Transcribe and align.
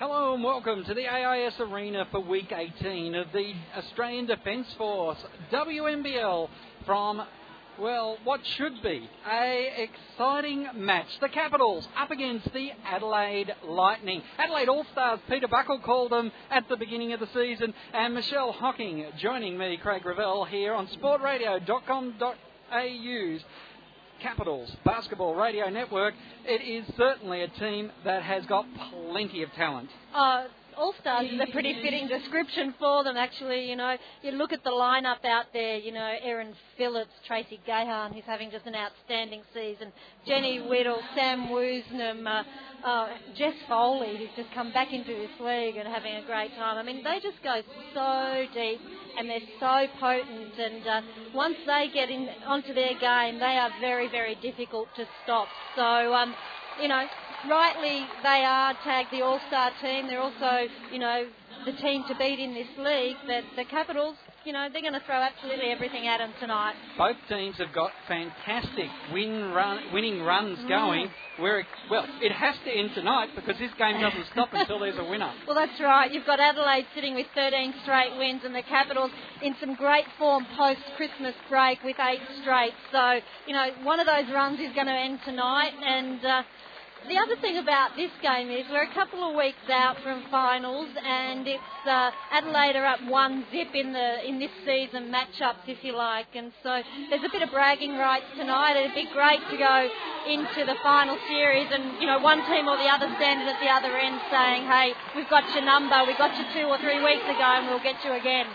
Hello 0.00 0.32
and 0.32 0.42
welcome 0.42 0.82
to 0.84 0.94
the 0.94 1.06
AIS 1.06 1.60
Arena 1.60 2.06
for 2.10 2.20
week 2.20 2.54
18 2.56 3.14
of 3.14 3.26
the 3.34 3.52
Australian 3.76 4.24
Defence 4.24 4.66
Force 4.78 5.18
WNBL 5.52 6.48
from 6.86 7.22
well, 7.78 8.16
what 8.24 8.40
should 8.56 8.82
be 8.82 9.10
a 9.30 9.68
exciting 9.76 10.68
match. 10.74 11.06
The 11.20 11.28
Capitals 11.28 11.86
up 11.98 12.10
against 12.10 12.50
the 12.54 12.70
Adelaide 12.82 13.54
Lightning. 13.62 14.22
Adelaide 14.38 14.70
All-Stars, 14.70 15.20
Peter 15.28 15.48
Buckle 15.48 15.80
called 15.80 16.12
them 16.12 16.32
at 16.50 16.66
the 16.70 16.78
beginning 16.78 17.12
of 17.12 17.20
the 17.20 17.28
season, 17.34 17.74
and 17.92 18.14
Michelle 18.14 18.52
Hocking 18.52 19.04
joining 19.18 19.58
me, 19.58 19.76
Craig 19.76 20.06
Revell, 20.06 20.46
here 20.46 20.72
on 20.72 20.86
sportradio.com.au's 20.86 23.42
Capitals 24.22 24.70
Basketball 24.84 25.34
Radio 25.34 25.68
Network. 25.68 26.14
It 26.44 26.62
is 26.62 26.84
certainly 26.96 27.42
a 27.42 27.48
team 27.48 27.90
that 28.04 28.22
has 28.22 28.44
got 28.46 28.66
plenty 29.10 29.42
of 29.42 29.50
talent. 29.52 29.88
Uh, 30.14 30.44
all 30.80 30.94
Stars 31.00 31.26
is 31.30 31.38
a 31.38 31.52
pretty 31.52 31.74
fitting 31.82 32.08
description 32.08 32.74
for 32.78 33.04
them, 33.04 33.16
actually. 33.16 33.68
You 33.68 33.76
know, 33.76 33.96
you 34.22 34.32
look 34.32 34.52
at 34.52 34.64
the 34.64 34.70
lineup 34.70 35.22
out 35.24 35.46
there, 35.52 35.76
you 35.76 35.92
know, 35.92 36.16
Erin 36.22 36.54
Phillips, 36.78 37.12
Tracy 37.26 37.60
Gahan, 37.66 38.14
who's 38.14 38.24
having 38.24 38.50
just 38.50 38.64
an 38.66 38.74
outstanding 38.74 39.42
season, 39.52 39.92
Jenny 40.26 40.58
Whittle, 40.58 41.00
Sam 41.14 41.48
Woosnam, 41.48 42.26
uh, 42.26 42.86
uh, 42.86 43.08
Jess 43.36 43.52
Foley, 43.68 44.16
who's 44.16 44.34
just 44.36 44.54
come 44.54 44.72
back 44.72 44.92
into 44.92 45.12
this 45.12 45.30
league 45.38 45.76
and 45.76 45.86
having 45.86 46.16
a 46.16 46.24
great 46.24 46.54
time. 46.56 46.78
I 46.78 46.82
mean, 46.82 47.04
they 47.04 47.20
just 47.22 47.42
go 47.44 47.60
so 47.92 48.44
deep 48.54 48.80
and 49.18 49.28
they're 49.28 49.48
so 49.60 49.84
potent. 50.00 50.58
And 50.58 50.86
uh, 50.86 51.00
once 51.34 51.56
they 51.66 51.90
get 51.92 52.08
in 52.08 52.26
onto 52.46 52.72
their 52.72 52.98
game, 52.98 53.38
they 53.38 53.60
are 53.60 53.70
very, 53.80 54.08
very 54.08 54.34
difficult 54.36 54.88
to 54.96 55.04
stop. 55.24 55.48
So, 55.76 55.82
um, 56.14 56.34
you 56.80 56.88
know, 56.88 57.04
rightly 57.48 58.06
they 58.22 58.44
are 58.44 58.74
tagged 58.84 59.10
the 59.12 59.22
All-Star 59.22 59.70
team. 59.82 60.06
They're 60.06 60.20
also, 60.20 60.66
you 60.92 60.98
know, 60.98 61.26
the 61.64 61.72
team 61.72 62.04
to 62.08 62.14
beat 62.16 62.38
in 62.38 62.54
this 62.54 62.68
league. 62.78 63.16
But 63.26 63.44
the 63.56 63.64
Capitals, 63.64 64.16
you 64.44 64.52
know, 64.52 64.68
they're 64.72 64.82
going 64.82 64.94
to 64.94 65.04
throw 65.04 65.16
absolutely 65.16 65.70
everything 65.70 66.06
at 66.06 66.18
them 66.18 66.32
tonight. 66.40 66.74
Both 66.96 67.16
teams 67.28 67.56
have 67.58 67.72
got 67.74 67.90
fantastic 68.08 68.88
win 69.12 69.52
run, 69.52 69.92
winning 69.92 70.22
runs 70.22 70.58
mm. 70.58 70.68
going. 70.68 71.10
Where 71.38 71.60
it, 71.60 71.66
well, 71.90 72.06
it 72.20 72.32
has 72.32 72.54
to 72.64 72.70
end 72.70 72.90
tonight 72.94 73.28
because 73.34 73.56
this 73.58 73.72
game 73.78 74.00
doesn't 74.00 74.26
stop 74.32 74.50
until 74.52 74.78
there's 74.78 74.98
a 74.98 75.04
winner. 75.04 75.32
Well, 75.46 75.56
that's 75.56 75.80
right. 75.80 76.12
You've 76.12 76.26
got 76.26 76.40
Adelaide 76.40 76.86
sitting 76.94 77.14
with 77.14 77.26
13 77.34 77.74
straight 77.82 78.16
wins, 78.18 78.42
and 78.44 78.54
the 78.54 78.62
Capitals 78.62 79.10
in 79.42 79.54
some 79.60 79.74
great 79.74 80.04
form 80.18 80.46
post 80.56 80.80
Christmas 80.96 81.34
break 81.48 81.82
with 81.82 81.96
eight 82.00 82.20
straight. 82.42 82.74
So, 82.92 83.20
you 83.46 83.54
know, 83.54 83.68
one 83.84 84.00
of 84.00 84.06
those 84.06 84.32
runs 84.34 84.60
is 84.60 84.74
going 84.74 84.88
to 84.88 84.92
end 84.92 85.20
tonight, 85.24 85.72
and. 85.82 86.24
Uh, 86.24 86.42
the 87.08 87.16
other 87.16 87.40
thing 87.40 87.56
about 87.56 87.96
this 87.96 88.10
game 88.22 88.50
is 88.50 88.64
we're 88.70 88.84
a 88.84 88.94
couple 88.94 89.24
of 89.24 89.34
weeks 89.34 89.64
out 89.70 89.96
from 90.02 90.22
finals, 90.30 90.88
and 91.02 91.46
it's 91.46 91.86
uh, 91.86 92.10
Adelaide 92.30 92.76
are 92.76 92.86
up 92.86 93.00
one 93.08 93.44
zip 93.50 93.74
in 93.74 93.92
the 93.92 94.26
in 94.26 94.38
this 94.38 94.50
season 94.64 95.10
matchups, 95.10 95.64
if 95.66 95.82
you 95.82 95.96
like, 95.96 96.28
and 96.34 96.52
so 96.62 96.82
there's 97.08 97.24
a 97.24 97.32
bit 97.32 97.42
of 97.42 97.50
bragging 97.50 97.96
rights 97.96 98.26
tonight. 98.36 98.76
It'd 98.76 98.94
be 98.94 99.08
great 99.12 99.40
to 99.50 99.56
go 99.56 99.88
into 100.28 100.64
the 100.66 100.76
final 100.82 101.16
series, 101.28 101.68
and 101.72 102.00
you 102.00 102.06
know 102.06 102.18
one 102.18 102.44
team 102.46 102.68
or 102.68 102.76
the 102.76 102.90
other 102.90 103.08
standing 103.16 103.48
at 103.48 103.60
the 103.60 103.70
other 103.70 103.96
end 103.96 104.20
saying, 104.30 104.68
"Hey, 104.68 104.92
we've 105.16 105.30
got 105.30 105.48
your 105.54 105.64
number. 105.64 106.04
We 106.06 106.14
got 106.16 106.36
you 106.36 106.44
two 106.52 106.68
or 106.68 106.78
three 106.78 107.02
weeks 107.02 107.24
ago, 107.24 107.48
and 107.58 107.68
we'll 107.68 107.82
get 107.82 108.04
you 108.04 108.12
again." 108.12 108.46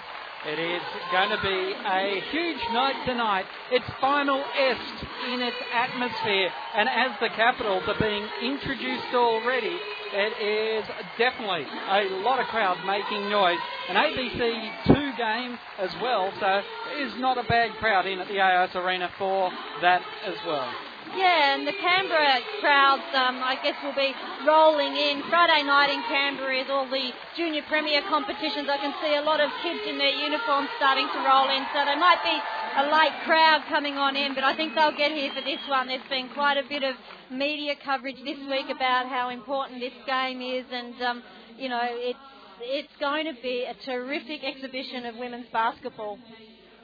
It 0.48 0.60
is 0.60 0.82
going 1.12 1.32
to 1.32 1.42
be 1.42 1.74
a 1.74 2.22
huge 2.30 2.62
night 2.72 2.94
tonight. 3.08 3.46
It's 3.72 3.86
final 4.00 4.38
est 4.38 5.34
in 5.34 5.42
its 5.42 5.58
atmosphere, 5.74 6.52
and 6.76 6.88
as 6.88 7.18
the 7.20 7.30
Capitals 7.30 7.82
are 7.88 8.00
being 8.00 8.28
introduced 8.44 9.10
already, 9.16 9.76
it 10.14 10.34
is 10.38 10.86
definitely 11.18 11.66
a 11.90 12.22
lot 12.22 12.40
of 12.40 12.46
crowd 12.54 12.78
making 12.86 13.28
noise. 13.28 13.58
An 13.90 13.96
ABC 13.96 14.86
2 14.86 14.94
game 15.18 15.58
as 15.80 15.90
well, 16.00 16.32
so 16.40 16.62
it 16.94 17.08
is 17.08 17.14
not 17.18 17.40
a 17.40 17.44
bad 17.50 17.72
crowd 17.80 18.06
in 18.06 18.20
at 18.20 18.28
the 18.28 18.40
AIS 18.40 18.76
Arena 18.76 19.10
for 19.18 19.50
that 19.82 20.04
as 20.28 20.36
well. 20.46 20.70
Yeah, 21.14 21.54
and 21.54 21.68
the 21.68 21.78
Canberra 21.78 22.42
crowds, 22.60 23.06
um, 23.14 23.38
I 23.46 23.56
guess, 23.62 23.78
will 23.86 23.96
be 23.96 24.12
rolling 24.48 24.98
in. 24.98 25.22
Friday 25.30 25.62
night 25.62 25.94
in 25.94 26.02
Canberra 26.10 26.58
is 26.58 26.68
all 26.70 26.90
the 26.90 27.14
junior 27.38 27.62
premier 27.70 28.02
competitions. 28.10 28.66
I 28.66 28.82
can 28.82 28.94
see 29.04 29.14
a 29.16 29.22
lot 29.22 29.40
of 29.40 29.54
kids 29.62 29.86
in 29.86 30.02
their 30.02 30.12
uniforms 30.12 30.68
starting 30.82 31.06
to 31.14 31.20
roll 31.22 31.48
in, 31.54 31.62
so 31.72 31.86
there 31.86 32.00
might 32.00 32.20
be 32.26 32.34
a 32.34 32.84
late 32.90 33.16
crowd 33.24 33.64
coming 33.70 33.96
on 34.02 34.16
in, 34.16 34.34
but 34.34 34.44
I 34.44 34.58
think 34.58 34.74
they'll 34.74 34.98
get 34.98 35.12
here 35.12 35.32
for 35.32 35.46
this 35.46 35.62
one. 35.70 35.88
There's 35.88 36.10
been 36.10 36.28
quite 36.34 36.58
a 36.58 36.68
bit 36.68 36.84
of 36.84 36.96
media 37.30 37.76
coverage 37.86 38.18
this 38.26 38.42
week 38.50 38.68
about 38.74 39.06
how 39.08 39.30
important 39.30 39.80
this 39.80 39.96
game 40.06 40.42
is, 40.42 40.66
and 40.72 40.96
um, 41.02 41.24
you 41.58 41.70
know, 41.70 41.86
it's 41.86 42.20
it's 42.62 42.96
going 43.00 43.26
to 43.26 43.36
be 43.42 43.66
a 43.68 43.76
terrific 43.86 44.44
exhibition 44.44 45.06
of 45.06 45.16
women's 45.16 45.48
basketball. 45.52 46.18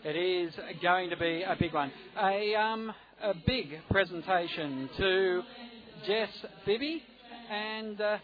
It 0.04 0.16
is 0.16 0.54
going 0.82 1.10
to 1.10 1.18
be 1.18 1.44
a 1.44 1.56
big 1.60 1.74
one. 1.74 1.92
A 2.18 2.56
um, 2.56 2.92
a 3.22 3.34
big 3.46 3.80
presentation 3.90 4.90
to 4.98 5.44
Jess 6.06 6.30
Bibby, 6.66 7.04
and 7.50 8.00
uh, 8.00 8.18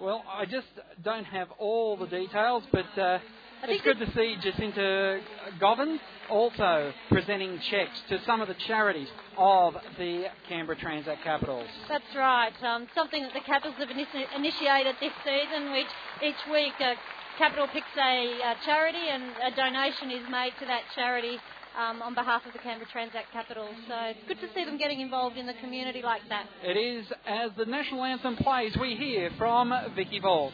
well, 0.00 0.22
I 0.28 0.44
just 0.44 0.66
don't 1.02 1.24
have 1.24 1.48
all 1.58 1.96
the 1.96 2.06
details, 2.06 2.62
but 2.72 2.98
uh, 2.98 3.18
it's 3.64 3.82
good 3.82 3.98
to 3.98 4.06
see 4.14 4.36
Jacinta 4.40 5.20
Govan 5.58 5.98
also 6.30 6.92
presenting 7.08 7.58
cheques 7.70 8.00
to 8.08 8.22
some 8.24 8.40
of 8.40 8.48
the 8.48 8.54
charities 8.66 9.08
of 9.36 9.74
the 9.98 10.26
Canberra 10.48 10.76
Transact 10.78 11.22
Capitals. 11.24 11.66
That's 11.88 12.14
right. 12.14 12.52
Um, 12.62 12.86
something 12.94 13.22
that 13.22 13.34
the 13.34 13.40
Capitals 13.40 13.74
have 13.78 13.90
initiated 13.90 14.94
this 15.00 15.12
season, 15.24 15.72
which 15.72 15.86
each 16.22 16.52
week 16.52 16.74
a 16.80 16.94
Capital 17.38 17.68
picks 17.68 17.86
a, 17.96 18.40
a 18.42 18.54
charity 18.64 19.08
and 19.10 19.22
a 19.44 19.54
donation 19.54 20.10
is 20.10 20.28
made 20.28 20.52
to 20.58 20.66
that 20.66 20.82
charity 20.94 21.38
um, 21.78 22.02
on 22.02 22.14
behalf 22.14 22.44
of 22.44 22.52
the 22.52 22.58
Canberra 22.58 22.90
Transact 22.90 23.32
Capital. 23.32 23.68
So 23.86 23.94
it's 24.10 24.18
good 24.26 24.40
to 24.40 24.52
see 24.54 24.64
them 24.64 24.76
getting 24.78 25.00
involved 25.00 25.36
in 25.36 25.46
the 25.46 25.54
community 25.54 26.02
like 26.02 26.22
that. 26.28 26.46
It 26.64 26.76
is 26.76 27.06
as 27.26 27.52
the 27.56 27.64
national 27.64 28.04
anthem 28.04 28.36
plays, 28.36 28.76
we 28.76 28.96
hear 28.96 29.30
from 29.38 29.72
Vicky 29.94 30.18
Ball. 30.18 30.52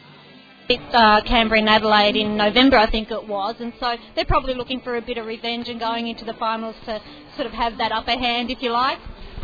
It's 0.67 0.95
uh, 0.95 1.21
Canberra 1.21 1.59
and 1.59 1.69
Adelaide 1.69 2.15
in 2.15 2.37
November, 2.37 2.77
I 2.77 2.89
think 2.89 3.11
it 3.11 3.27
was, 3.27 3.55
and 3.59 3.71
so 3.79 3.97
they're 4.15 4.25
probably 4.25 4.55
looking 4.55 4.81
for 4.81 4.97
a 4.97 5.01
bit 5.01 5.17
of 5.19 5.27
revenge 5.27 5.69
and 5.69 5.79
going 5.79 6.07
into 6.07 6.25
the 6.25 6.33
finals 6.33 6.75
to 6.85 6.99
sort 7.35 7.45
of 7.45 7.53
have 7.53 7.77
that 7.77 7.91
upper 7.91 8.17
hand, 8.17 8.49
if 8.49 8.63
you 8.63 8.71
like. 8.71 8.97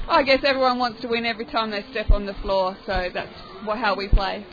I 0.08 0.24
guess 0.24 0.40
everyone 0.44 0.80
wants 0.80 1.02
to 1.02 1.08
win 1.08 1.28
every 1.28 1.46
time 1.46 1.70
they 1.70 1.86
step 1.92 2.10
on 2.10 2.26
the 2.26 2.34
floor, 2.36 2.76
so 2.88 3.10
that's 3.14 3.30
how 3.66 3.96
we 3.96 4.08
play. 4.08 4.44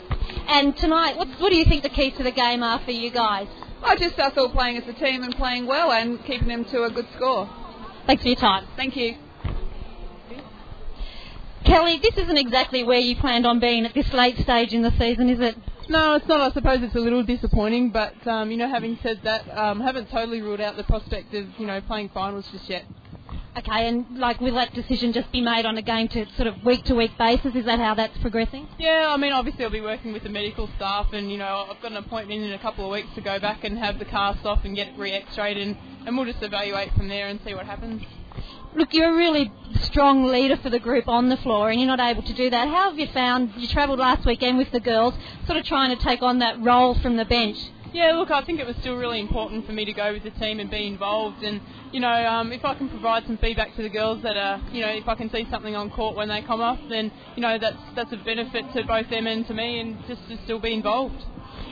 And 0.47 0.77
tonight, 0.77 1.17
what, 1.17 1.27
what 1.39 1.49
do 1.49 1.55
you 1.55 1.65
think 1.65 1.81
the 1.81 1.89
keys 1.89 2.13
to 2.17 2.23
the 2.23 2.31
game 2.31 2.61
are 2.61 2.79
for 2.85 2.91
you 2.91 3.09
guys? 3.09 3.47
I 3.83 3.95
just 3.95 4.19
us 4.19 4.33
all 4.37 4.49
playing 4.49 4.77
as 4.77 4.87
a 4.87 4.93
team 4.93 5.23
and 5.23 5.35
playing 5.35 5.65
well 5.65 5.91
and 5.91 6.23
keeping 6.25 6.47
them 6.47 6.65
to 6.65 6.83
a 6.83 6.89
good 6.89 7.07
score. 7.15 7.49
Thanks 8.05 8.23
for 8.23 8.29
your 8.29 8.37
time. 8.37 8.67
Thank 8.75 8.95
you. 8.95 9.15
Kelly, 11.63 11.99
this 12.01 12.17
isn't 12.17 12.37
exactly 12.37 12.83
where 12.83 12.99
you 12.99 13.15
planned 13.15 13.45
on 13.45 13.59
being 13.59 13.85
at 13.85 13.93
this 13.93 14.11
late 14.13 14.37
stage 14.39 14.73
in 14.73 14.81
the 14.81 14.91
season, 14.97 15.29
is 15.29 15.39
it? 15.39 15.55
No, 15.89 16.15
it's 16.15 16.27
not. 16.27 16.39
I 16.39 16.51
suppose 16.51 16.81
it's 16.81 16.95
a 16.95 16.99
little 16.99 17.23
disappointing, 17.23 17.89
but 17.89 18.25
um, 18.27 18.51
you 18.51 18.57
know, 18.57 18.69
having 18.69 18.97
said 19.01 19.21
that, 19.23 19.49
um, 19.57 19.81
haven't 19.81 20.09
totally 20.09 20.41
ruled 20.41 20.61
out 20.61 20.77
the 20.77 20.83
prospect 20.83 21.33
of 21.33 21.47
you 21.57 21.65
know 21.65 21.81
playing 21.81 22.09
finals 22.09 22.47
just 22.51 22.69
yet. 22.69 22.85
Okay, 23.57 23.87
and 23.87 24.05
like 24.17 24.39
will 24.39 24.53
that 24.55 24.73
decision 24.73 25.11
just 25.11 25.31
be 25.31 25.41
made 25.41 25.65
on 25.65 25.77
a 25.77 25.81
game 25.81 26.07
to 26.09 26.25
sort 26.35 26.47
of 26.47 26.63
week 26.63 26.85
to 26.85 26.95
week 26.95 27.17
basis? 27.17 27.55
Is 27.55 27.65
that 27.65 27.79
how 27.79 27.95
that's 27.95 28.17
progressing? 28.19 28.67
Yeah, 28.77 29.11
I 29.13 29.17
mean 29.17 29.33
obviously 29.33 29.65
I'll 29.65 29.71
be 29.71 29.81
working 29.81 30.13
with 30.13 30.23
the 30.23 30.29
medical 30.29 30.69
staff, 30.75 31.07
and 31.13 31.31
you 31.31 31.37
know 31.37 31.67
I've 31.69 31.81
got 31.81 31.91
an 31.91 31.97
appointment 31.97 32.43
in 32.43 32.53
a 32.53 32.59
couple 32.59 32.85
of 32.85 32.91
weeks 32.91 33.09
to 33.15 33.21
go 33.21 33.39
back 33.39 33.63
and 33.63 33.77
have 33.77 33.99
the 33.99 34.05
cast 34.05 34.45
off 34.45 34.63
and 34.65 34.75
get 34.75 34.97
re-x-rayed, 34.97 35.57
and, 35.57 35.77
and 36.05 36.15
we'll 36.15 36.25
just 36.25 36.43
evaluate 36.43 36.93
from 36.93 37.07
there 37.07 37.27
and 37.27 37.39
see 37.43 37.53
what 37.53 37.65
happens. 37.65 38.03
Look, 38.75 38.93
you're 38.93 39.11
a 39.11 39.17
really 39.17 39.51
strong 39.81 40.25
leader 40.25 40.55
for 40.55 40.69
the 40.69 40.79
group 40.79 41.07
on 41.07 41.29
the 41.29 41.37
floor, 41.37 41.71
and 41.71 41.79
you're 41.79 41.87
not 41.87 41.99
able 41.99 42.21
to 42.21 42.33
do 42.33 42.51
that. 42.51 42.67
How 42.67 42.91
have 42.91 42.99
you 42.99 43.07
found? 43.07 43.53
You 43.57 43.67
travelled 43.67 43.99
last 43.99 44.25
weekend 44.25 44.59
with 44.59 44.71
the 44.71 44.79
girls, 44.79 45.15
sort 45.47 45.57
of 45.57 45.65
trying 45.65 45.95
to 45.97 46.01
take 46.01 46.21
on 46.21 46.39
that 46.39 46.61
role 46.61 46.93
from 46.93 47.17
the 47.17 47.25
bench. 47.25 47.57
Yeah, 47.91 48.11
look, 48.11 48.29
I 48.29 48.45
think 48.45 48.59
it 48.59 48.67
was 48.67 48.75
still 48.81 48.97
really 48.97 49.19
important 49.19 49.65
for 49.65 49.71
me 49.71 49.83
to 49.85 49.93
go 49.93 50.13
with 50.13 50.23
the 50.23 50.29
team 50.31 50.59
and 50.59 50.69
be 50.69 50.85
involved. 50.85 51.41
And 51.41 51.59
you 51.91 51.99
know, 51.99 52.07
um, 52.07 52.51
if 52.51 52.63
I 52.63 52.75
can 52.75 52.87
provide 52.87 53.23
some 53.25 53.37
feedback 53.37 53.75
to 53.77 53.81
the 53.81 53.89
girls 53.89 54.21
that 54.21 54.37
are, 54.37 54.61
you 54.71 54.81
know, 54.81 54.89
if 54.89 55.07
I 55.07 55.15
can 55.15 55.29
see 55.31 55.47
something 55.49 55.75
on 55.75 55.89
court 55.89 56.15
when 56.15 56.29
they 56.29 56.41
come 56.43 56.61
off, 56.61 56.79
then 56.87 57.11
you 57.35 57.41
know 57.41 57.57
that's 57.57 57.77
that's 57.95 58.11
a 58.11 58.17
benefit 58.17 58.65
to 58.75 58.83
both 58.85 59.09
them 59.09 59.25
and 59.25 59.45
to 59.47 59.53
me, 59.55 59.79
and 59.79 59.97
just 60.07 60.21
to 60.29 60.37
still 60.43 60.59
be 60.59 60.73
involved. 60.73 61.15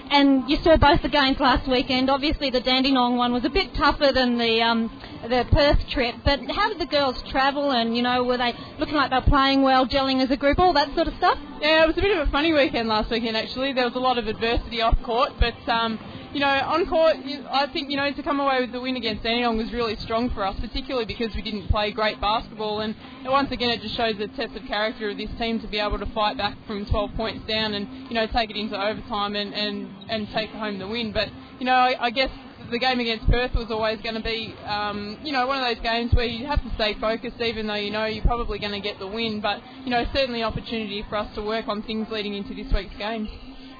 And 0.09 0.50
you 0.50 0.57
saw 0.63 0.77
both 0.77 1.01
the 1.01 1.09
games 1.09 1.39
last 1.39 1.68
weekend. 1.68 2.09
Obviously, 2.09 2.50
the 2.50 2.62
Dandenong 2.62 3.18
one 3.18 3.33
was 3.33 3.44
a 3.45 3.50
bit 3.50 3.74
tougher 3.75 4.12
than 4.12 4.38
the 4.38 4.62
um, 4.62 4.89
the 5.24 5.45
Perth 5.51 5.88
trip. 5.89 6.15
But 6.24 6.39
how 6.50 6.69
did 6.69 6.80
the 6.80 6.86
girls 6.86 7.21
travel? 7.30 7.71
And 7.71 7.95
you 7.95 8.01
know, 8.01 8.24
were 8.24 8.38
they 8.38 8.54
looking 8.80 8.95
like 8.95 9.09
they 9.09 9.18
were 9.18 9.21
playing 9.21 9.63
well, 9.63 9.86
gelling 9.86 10.24
as 10.24 10.31
a 10.31 10.38
group, 10.38 10.59
all 10.59 10.74
that 10.74 10.94
sort 10.95 11.07
of 11.07 11.13
stuff? 11.15 11.38
Yeah, 11.62 11.83
it 11.83 11.88
was 11.88 11.98
a 11.98 12.01
bit 12.01 12.18
of 12.18 12.27
a 12.27 12.31
funny 12.31 12.54
weekend 12.54 12.88
last 12.88 13.12
weekend. 13.12 13.36
Actually, 13.36 13.74
there 13.74 13.86
was 13.86 13.95
a 13.95 14.00
lot 14.00 14.18
of 14.18 14.27
adversity 14.27 14.81
off 14.81 14.98
court, 15.04 15.33
but 15.39 15.56
um, 15.68 16.00
you 16.38 16.42
know, 16.42 16.50
on 16.50 16.86
court, 16.86 17.16
I 17.50 17.66
think, 17.74 17.89
you 17.89 17.98
know, 17.98 18.13
to 18.13 18.22
come 18.22 18.39
away 18.39 18.62
with 18.62 18.72
the 18.72 18.80
win 18.80 18.95
against 18.95 19.24
Dandenong 19.24 19.57
was 19.57 19.74
really 19.74 19.95
strong 19.95 20.30
for 20.30 20.45
us, 20.45 20.56
particularly 20.60 21.06
because 21.06 21.34
we 21.34 21.42
didn't 21.42 21.68
play 21.69 21.89
great 21.89 22.22
basketball. 22.22 22.81
And 22.81 22.94
once 23.25 23.50
again, 23.50 23.72
it 23.72 23.81
just 23.81 23.98
shows 23.98 24.19
the 24.19 24.28
test 24.28 24.56
of 24.56 24.63
character 24.68 25.10
of 25.10 25.18
this 25.18 25.31
team 25.39 25.60
to 25.62 25.68
be 25.68 25.80
able 25.80 25.98
to 25.98 26.06
fight 26.13 26.38
back 26.38 26.56
from 26.68 26.86
12 26.86 27.16
points 27.16 27.48
down 27.48 27.74
and, 27.74 27.88
you 28.07 28.13
know, 28.13 28.28
take 28.28 28.51
it 28.51 28.56
into 28.56 28.80
overtime 28.80 29.36
and, 29.36 29.51
and, 29.56 29.89
and 30.10 30.30
take 30.30 30.51
home 30.51 30.78
the 30.78 30.88
win. 30.88 31.12
But, 31.12 31.30
you 31.57 31.66
know, 31.66 31.74
I, 31.74 31.95
I 32.00 32.10
guess 32.12 32.30
the 32.69 32.78
game 32.78 33.00
against 33.00 33.28
Perth 33.31 33.56
was 33.56 33.72
always 33.72 34.00
going 34.01 34.13
to 34.13 34.22
be, 34.22 34.54
um, 34.63 35.18
you 35.24 35.31
know, 35.31 35.48
one 35.48 35.57
of 35.57 35.66
those 35.66 35.83
games 35.83 36.13
where 36.13 36.25
you 36.25 36.45
have 36.45 36.62
to 36.62 36.72
stay 36.75 36.94
focused, 37.01 37.42
even 37.42 37.66
though 37.66 37.74
you 37.74 37.90
know 37.90 38.06
you're 38.06 38.24
probably 38.24 38.60
going 38.60 38.74
to 38.74 38.80
get 38.80 39.00
the 39.00 39.07
win. 39.07 39.42
But 39.42 39.60
you 39.83 39.90
know, 39.90 40.06
certainly 40.13 40.44
opportunity 40.44 41.04
for 41.10 41.16
us 41.16 41.33
to 41.33 41.42
work 41.42 41.68
on 41.68 41.81
things 41.81 42.07
leading 42.12 42.36
into 42.36 42.54
this 42.54 42.72
week's 42.72 42.95
game. 42.98 43.28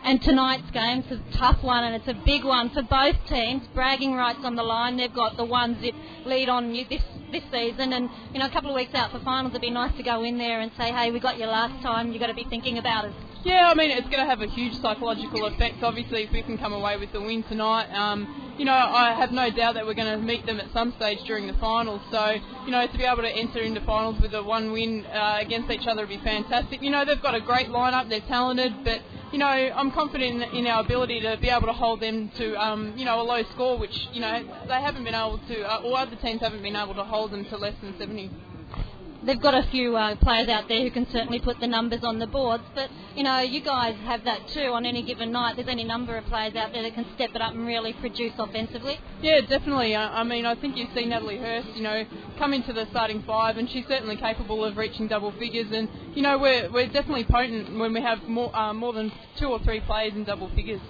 And 0.04 0.22
tonight's 0.22 0.72
game's 0.72 1.12
a 1.12 1.20
tough 1.38 1.62
one, 1.64 1.84
and 1.84 1.96
it's 1.96 2.08
a 2.08 2.14
big 2.26 2.46
one 2.46 2.70
for 2.70 2.82
both 2.84 3.16
teams. 3.28 3.68
Bragging 3.74 4.14
rights 4.14 4.40
on 4.44 4.56
the 4.56 4.64
line. 4.64 4.98
They've 4.98 5.14
got 5.14 5.36
the 5.36 5.46
one 5.46 5.80
zip 5.82 5.96
lead 6.26 6.50
on 6.50 6.74
you 6.74 6.86
this 6.90 7.04
this 7.32 7.44
season, 7.52 7.92
and 7.92 8.10
you 8.32 8.40
know, 8.40 8.46
a 8.46 8.50
couple 8.50 8.70
of 8.70 8.76
weeks 8.76 8.94
out 8.94 9.12
for 9.12 9.20
finals, 9.20 9.52
it'd 9.52 9.62
be 9.62 9.70
nice 9.70 9.96
to 9.98 10.04
go 10.04 10.24
in 10.24 10.38
there 10.38 10.62
and 10.62 10.72
say, 10.78 10.92
"Hey, 10.94 11.12
we 11.12 11.20
got 11.20 11.38
you 11.38 11.46
last 11.46 11.82
time. 11.84 12.12
You've 12.12 12.22
got 12.22 12.28
to 12.28 12.34
be 12.34 12.46
thinking 12.46 12.78
about 12.78 13.06
us." 13.06 13.14
Yeah, 13.44 13.70
I 13.70 13.76
mean, 13.76 13.92
it's 13.92 14.08
going 14.10 14.20
to 14.20 14.26
have 14.26 14.42
a 14.42 14.48
huge 14.48 14.74
psychological 14.82 15.46
effect, 15.46 15.84
obviously, 15.84 16.24
if 16.24 16.32
we 16.32 16.42
can 16.42 16.58
come 16.58 16.74
away 16.74 16.98
with 16.98 17.14
the 17.14 17.22
win 17.22 17.44
tonight. 17.44 17.88
Um, 17.94 18.56
you 18.58 18.66
know, 18.66 18.74
I 18.74 19.14
have 19.14 19.32
no 19.32 19.50
doubt 19.50 19.76
that 19.76 19.86
we're 19.86 19.94
going 19.94 20.20
to 20.20 20.26
meet 20.26 20.46
them 20.46 20.60
at 20.60 20.72
some 20.74 20.92
stage 20.98 21.20
during 21.26 21.48
the 21.48 21.54
finals. 21.54 22.02
So, 22.12 22.36
you 22.66 22.72
know, 22.72 22.86
to 22.86 22.98
be 22.98 23.04
able 23.04 23.22
to 23.22 23.30
enter 23.30 23.60
into 23.60 23.80
finals 23.82 24.20
with 24.20 24.34
a 24.34 24.44
one 24.44 24.72
win 24.74 25.06
uh, 25.06 25.38
against 25.40 25.70
each 25.70 25.88
other 25.88 26.02
would 26.02 26.10
be 26.10 26.18
fantastic. 26.24 26.82
You 26.82 26.90
know, 26.90 27.06
they've 27.06 27.22
got 27.22 27.36
a 27.36 27.42
great 27.42 27.70
lineup, 27.70 28.10
they're 28.10 28.20
talented, 28.22 28.84
but, 28.84 29.02
you 29.32 29.40
know, 29.40 29.46
I'm 29.46 29.92
confident 29.92 30.42
in, 30.42 30.60
in 30.60 30.68
our 30.68 30.82
ability 30.82 31.22
to 31.22 31.38
be 31.38 31.50
able 31.50 31.68
to 31.68 31.74
hold 31.74 32.00
them 32.00 32.30
to, 32.38 32.56
um, 32.56 32.94
you 32.96 33.06
know, 33.06 33.22
a 33.22 33.24
low 33.24 33.44
score, 33.54 33.78
which, 33.78 34.08
you 34.14 34.22
know, 34.22 34.44
they 34.68 34.82
haven't 34.82 35.04
been 35.04 35.16
able 35.16 35.40
to, 35.50 35.64
uh, 35.64 35.82
or 35.84 35.98
other 35.98 36.16
teams 36.16 36.42
haven't 36.42 36.62
been 36.62 36.76
able 36.76 36.96
to 36.96 37.04
hold 37.04 37.32
them 37.32 37.46
to 37.46 37.58
less 37.58 37.76
than 37.82 37.98
70 37.98 38.32
they've 39.28 39.42
got 39.42 39.54
a 39.54 39.70
few 39.70 39.96
uh, 39.96 40.16
players 40.16 40.48
out 40.48 40.68
there 40.68 40.82
who 40.82 40.90
can 40.90 41.06
certainly 41.12 41.40
put 41.40 41.60
the 41.60 41.68
numbers 41.68 42.04
on 42.04 42.18
the 42.18 42.26
boards. 42.26 42.64
But 42.74 42.90
you 43.16 43.24
know, 43.24 43.40
you 43.42 43.62
guys 43.62 43.96
have 44.06 44.24
that 44.24 44.48
too 44.48 44.72
on 44.74 44.86
any 44.86 45.04
given 45.04 45.32
night. 45.32 45.58
There's 45.58 45.68
any 45.68 45.84
number 45.84 46.18
of 46.18 46.26
players 46.26 46.56
out 46.56 46.72
there 46.74 46.82
that 46.82 46.94
can 46.96 47.06
step 47.16 47.32
it 47.36 47.42
up 47.42 47.54
and 47.54 47.68
really 47.68 47.94
produce 47.94 48.34
offensively. 48.40 49.00
Yeah, 49.22 49.42
definitely. 49.42 49.96
I, 49.96 50.22
I 50.22 50.24
mean, 50.24 50.46
I 50.46 50.56
think 50.56 50.78
you've 50.78 50.94
seen 50.96 51.10
Natalie 51.10 51.38
Hurst, 51.38 51.68
you 51.76 51.84
know, 51.84 52.06
come 52.40 52.54
into 52.54 52.74
the 52.74 52.88
starting 52.90 53.22
five, 53.24 53.58
and 53.58 53.70
she's 53.70 53.86
certainly 53.88 54.16
capable 54.16 54.64
of 54.64 54.78
reaching 54.78 55.08
double 55.08 55.32
figures. 55.34 55.68
And 55.72 55.90
you 56.16 56.22
know, 56.24 56.38
we're 56.38 56.72
we're 56.72 56.88
definitely 56.88 57.26
potent 57.26 57.78
when 57.78 57.94
we 57.94 58.02
have 58.02 58.24
more 58.24 58.56
uh, 58.56 58.74
more 58.74 58.94
than 58.94 59.12
two 59.38 59.48
or 59.48 59.60
three 59.60 59.82
players 59.82 60.14
in 60.14 60.24
double 60.24 60.50
figures. 60.56 60.82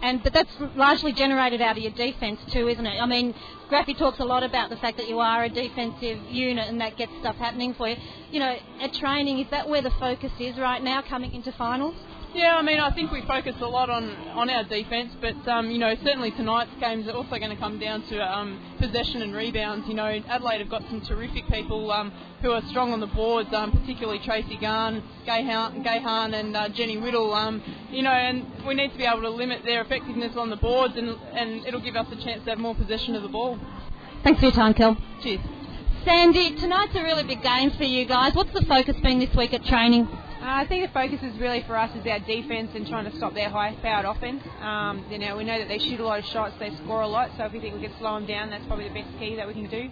And 0.00 0.22
but 0.22 0.32
that's 0.32 0.50
largely 0.76 1.12
generated 1.12 1.60
out 1.60 1.76
of 1.76 1.82
your 1.82 1.92
defence 1.92 2.40
too, 2.52 2.68
isn't 2.68 2.86
it? 2.86 3.00
I 3.00 3.06
mean, 3.06 3.34
Graffy 3.70 3.96
talks 3.96 4.20
a 4.20 4.24
lot 4.24 4.42
about 4.42 4.70
the 4.70 4.76
fact 4.76 4.96
that 4.98 5.08
you 5.08 5.18
are 5.18 5.44
a 5.44 5.48
defensive 5.48 6.18
unit 6.30 6.68
and 6.68 6.80
that 6.80 6.96
gets 6.96 7.12
stuff 7.20 7.36
happening 7.36 7.74
for 7.74 7.88
you. 7.88 7.96
You 8.30 8.40
know, 8.40 8.56
at 8.80 8.94
training, 8.94 9.40
is 9.40 9.50
that 9.50 9.68
where 9.68 9.82
the 9.82 9.90
focus 9.90 10.32
is 10.38 10.56
right 10.56 10.82
now, 10.82 11.02
coming 11.02 11.34
into 11.34 11.52
finals? 11.52 11.94
Yeah, 12.34 12.56
I 12.56 12.62
mean, 12.62 12.78
I 12.78 12.90
think 12.90 13.10
we 13.10 13.22
focus 13.22 13.56
a 13.60 13.66
lot 13.66 13.88
on, 13.88 14.10
on 14.34 14.50
our 14.50 14.62
defence, 14.62 15.12
but 15.20 15.48
um, 15.48 15.70
you 15.70 15.78
know, 15.78 15.94
certainly 16.04 16.30
tonight's 16.32 16.70
games 16.78 17.08
are 17.08 17.12
also 17.12 17.38
going 17.38 17.50
to 17.50 17.56
come 17.56 17.78
down 17.78 18.02
to 18.08 18.20
um, 18.20 18.60
possession 18.78 19.22
and 19.22 19.34
rebounds. 19.34 19.88
You 19.88 19.94
know, 19.94 20.04
Adelaide 20.04 20.58
have 20.58 20.68
got 20.68 20.82
some 20.90 21.00
terrific 21.00 21.48
people 21.48 21.90
um, 21.90 22.12
who 22.42 22.52
are 22.52 22.60
strong 22.68 22.92
on 22.92 23.00
the 23.00 23.06
boards, 23.06 23.52
um, 23.54 23.72
particularly 23.72 24.18
Tracy 24.18 24.58
Garn, 24.60 25.02
Gahan, 25.26 26.34
and 26.34 26.54
uh, 26.54 26.68
Jenny 26.68 26.98
Whittle. 26.98 27.32
Um, 27.32 27.62
you 27.90 28.02
know, 28.02 28.10
and 28.10 28.44
we 28.66 28.74
need 28.74 28.92
to 28.92 28.98
be 28.98 29.04
able 29.04 29.22
to 29.22 29.30
limit 29.30 29.64
their 29.64 29.80
effectiveness 29.80 30.36
on 30.36 30.50
the 30.50 30.56
boards, 30.56 30.96
and, 30.96 31.08
and 31.32 31.66
it'll 31.66 31.80
give 31.80 31.96
us 31.96 32.06
a 32.12 32.16
chance 32.22 32.44
to 32.44 32.50
have 32.50 32.58
more 32.58 32.74
possession 32.74 33.14
of 33.14 33.22
the 33.22 33.28
ball. 33.28 33.58
Thanks 34.22 34.38
for 34.40 34.46
your 34.46 34.54
time, 34.54 34.74
Kel. 34.74 34.98
Cheers. 35.22 35.40
Sandy, 36.04 36.54
tonight's 36.56 36.94
a 36.94 37.02
really 37.02 37.24
big 37.24 37.42
game 37.42 37.70
for 37.70 37.84
you 37.84 38.04
guys. 38.04 38.34
What's 38.34 38.52
the 38.52 38.64
focus 38.66 38.96
been 39.02 39.18
this 39.18 39.34
week 39.34 39.54
at 39.54 39.64
training? 39.64 40.06
Uh, 40.40 40.62
I 40.62 40.66
think 40.66 40.86
the 40.86 40.92
focus 40.92 41.20
is 41.20 41.36
really 41.40 41.64
for 41.66 41.76
us 41.76 41.90
is 41.96 42.06
our 42.06 42.20
defence 42.20 42.70
and 42.72 42.86
trying 42.86 43.10
to 43.10 43.16
stop 43.16 43.34
their 43.34 43.50
high-powered 43.50 44.04
offense. 44.06 44.44
Um, 44.60 45.04
you 45.10 45.18
know, 45.18 45.36
we 45.36 45.42
know 45.42 45.58
that 45.58 45.66
they 45.66 45.78
shoot 45.78 45.98
a 45.98 46.04
lot 46.04 46.20
of 46.20 46.24
shots, 46.26 46.54
they 46.60 46.70
score 46.76 47.00
a 47.00 47.08
lot, 47.08 47.32
so 47.36 47.46
if 47.46 47.52
we 47.52 47.58
think 47.58 47.74
we 47.74 47.80
can 47.80 47.98
slow 47.98 48.14
them 48.14 48.26
down, 48.26 48.50
that's 48.50 48.64
probably 48.66 48.86
the 48.86 48.94
best 48.94 49.18
key 49.18 49.34
that 49.34 49.48
we 49.48 49.54
can 49.54 49.68
do. 49.68 49.90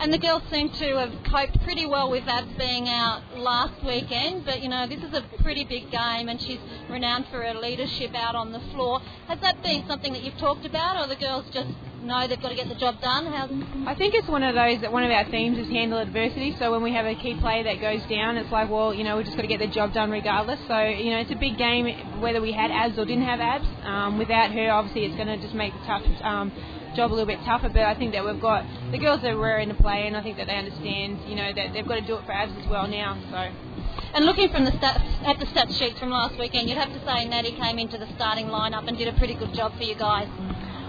And 0.00 0.12
the 0.12 0.18
girls 0.18 0.42
seem 0.50 0.70
to 0.70 0.98
have 0.98 1.12
coped 1.22 1.62
pretty 1.62 1.86
well 1.86 2.10
with 2.10 2.26
that 2.26 2.58
being 2.58 2.88
out 2.88 3.22
last 3.36 3.80
weekend, 3.84 4.44
but 4.44 4.60
you 4.60 4.68
know, 4.68 4.88
this 4.88 5.02
is 5.04 5.14
a 5.14 5.22
pretty 5.40 5.62
big 5.64 5.88
game 5.92 6.28
and 6.28 6.40
she's 6.40 6.60
renowned 6.90 7.26
for 7.30 7.42
her 7.44 7.54
leadership 7.54 8.12
out 8.16 8.34
on 8.34 8.50
the 8.50 8.60
floor. 8.72 9.00
Has 9.28 9.38
that 9.40 9.62
been 9.62 9.86
something 9.86 10.12
that 10.12 10.24
you've 10.24 10.38
talked 10.38 10.66
about, 10.66 10.96
or 10.96 11.06
the 11.06 11.14
girls 11.14 11.44
just 11.52 11.70
know 12.02 12.26
they've 12.26 12.40
got 12.40 12.50
to 12.50 12.54
get 12.54 12.68
the 12.68 12.74
job 12.74 13.00
done? 13.00 13.26
How's... 13.26 13.50
I 13.86 13.94
think 13.94 14.14
it's 14.14 14.28
one 14.28 14.42
of 14.42 14.54
those 14.54 14.80
that 14.80 14.92
one 14.92 15.04
of 15.04 15.10
our 15.10 15.24
themes 15.30 15.58
is 15.58 15.68
handle 15.68 15.98
adversity. 15.98 16.56
So 16.58 16.70
when 16.70 16.82
we 16.82 16.92
have 16.92 17.06
a 17.06 17.14
key 17.14 17.34
player 17.36 17.64
that 17.64 17.80
goes 17.80 18.02
down, 18.08 18.36
it's 18.36 18.50
like, 18.50 18.70
well, 18.70 18.94
you 18.94 19.04
know, 19.04 19.16
we 19.16 19.24
just 19.24 19.36
got 19.36 19.42
to 19.42 19.48
get 19.48 19.60
the 19.60 19.66
job 19.66 19.92
done 19.92 20.10
regardless. 20.10 20.60
So 20.68 20.78
you 20.80 21.10
know, 21.10 21.18
it's 21.18 21.32
a 21.32 21.36
big 21.36 21.58
game 21.58 21.86
whether 22.20 22.40
we 22.40 22.52
had 22.52 22.70
abs 22.70 22.98
or 22.98 23.04
didn't 23.04 23.24
have 23.24 23.40
abs. 23.40 23.66
Um, 23.84 24.18
without 24.18 24.52
her, 24.52 24.70
obviously, 24.70 25.04
it's 25.04 25.16
going 25.16 25.28
to 25.28 25.38
just 25.38 25.54
make 25.54 25.72
the 25.72 25.86
tough. 25.86 26.02
Um, 26.22 26.52
job 26.96 27.10
a 27.10 27.14
little 27.14 27.26
bit 27.26 27.38
tougher, 27.44 27.68
but 27.68 27.82
I 27.82 27.94
think 27.94 28.12
that 28.12 28.24
we've 28.24 28.40
got 28.40 28.64
the 28.90 28.96
girls 28.96 29.20
that 29.20 29.36
were 29.36 29.58
in 29.58 29.68
the 29.68 29.74
play, 29.74 30.06
and 30.06 30.16
I 30.16 30.22
think 30.22 30.38
that 30.38 30.46
they 30.46 30.56
understand, 30.56 31.20
you 31.28 31.36
know, 31.36 31.52
that 31.52 31.74
they've 31.74 31.86
got 31.86 31.96
to 31.96 32.00
do 32.00 32.16
it 32.16 32.24
for 32.24 32.32
abs 32.32 32.52
as 32.58 32.66
well 32.68 32.88
now. 32.88 33.20
So. 33.30 33.52
And 34.14 34.24
looking 34.24 34.48
from 34.50 34.64
the 34.64 34.70
stats, 34.70 35.04
at 35.28 35.38
the 35.38 35.44
stats 35.44 35.78
sheets 35.78 36.00
from 36.00 36.10
last 36.10 36.38
weekend, 36.38 36.70
you'd 36.70 36.78
have 36.78 36.92
to 36.92 37.04
say 37.04 37.26
Natty 37.28 37.52
came 37.52 37.78
into 37.78 37.98
the 37.98 38.08
starting 38.16 38.46
lineup 38.46 38.88
and 38.88 38.96
did 38.96 39.08
a 39.08 39.12
pretty 39.18 39.34
good 39.34 39.52
job 39.52 39.76
for 39.76 39.82
you 39.82 39.94
guys. 39.94 40.26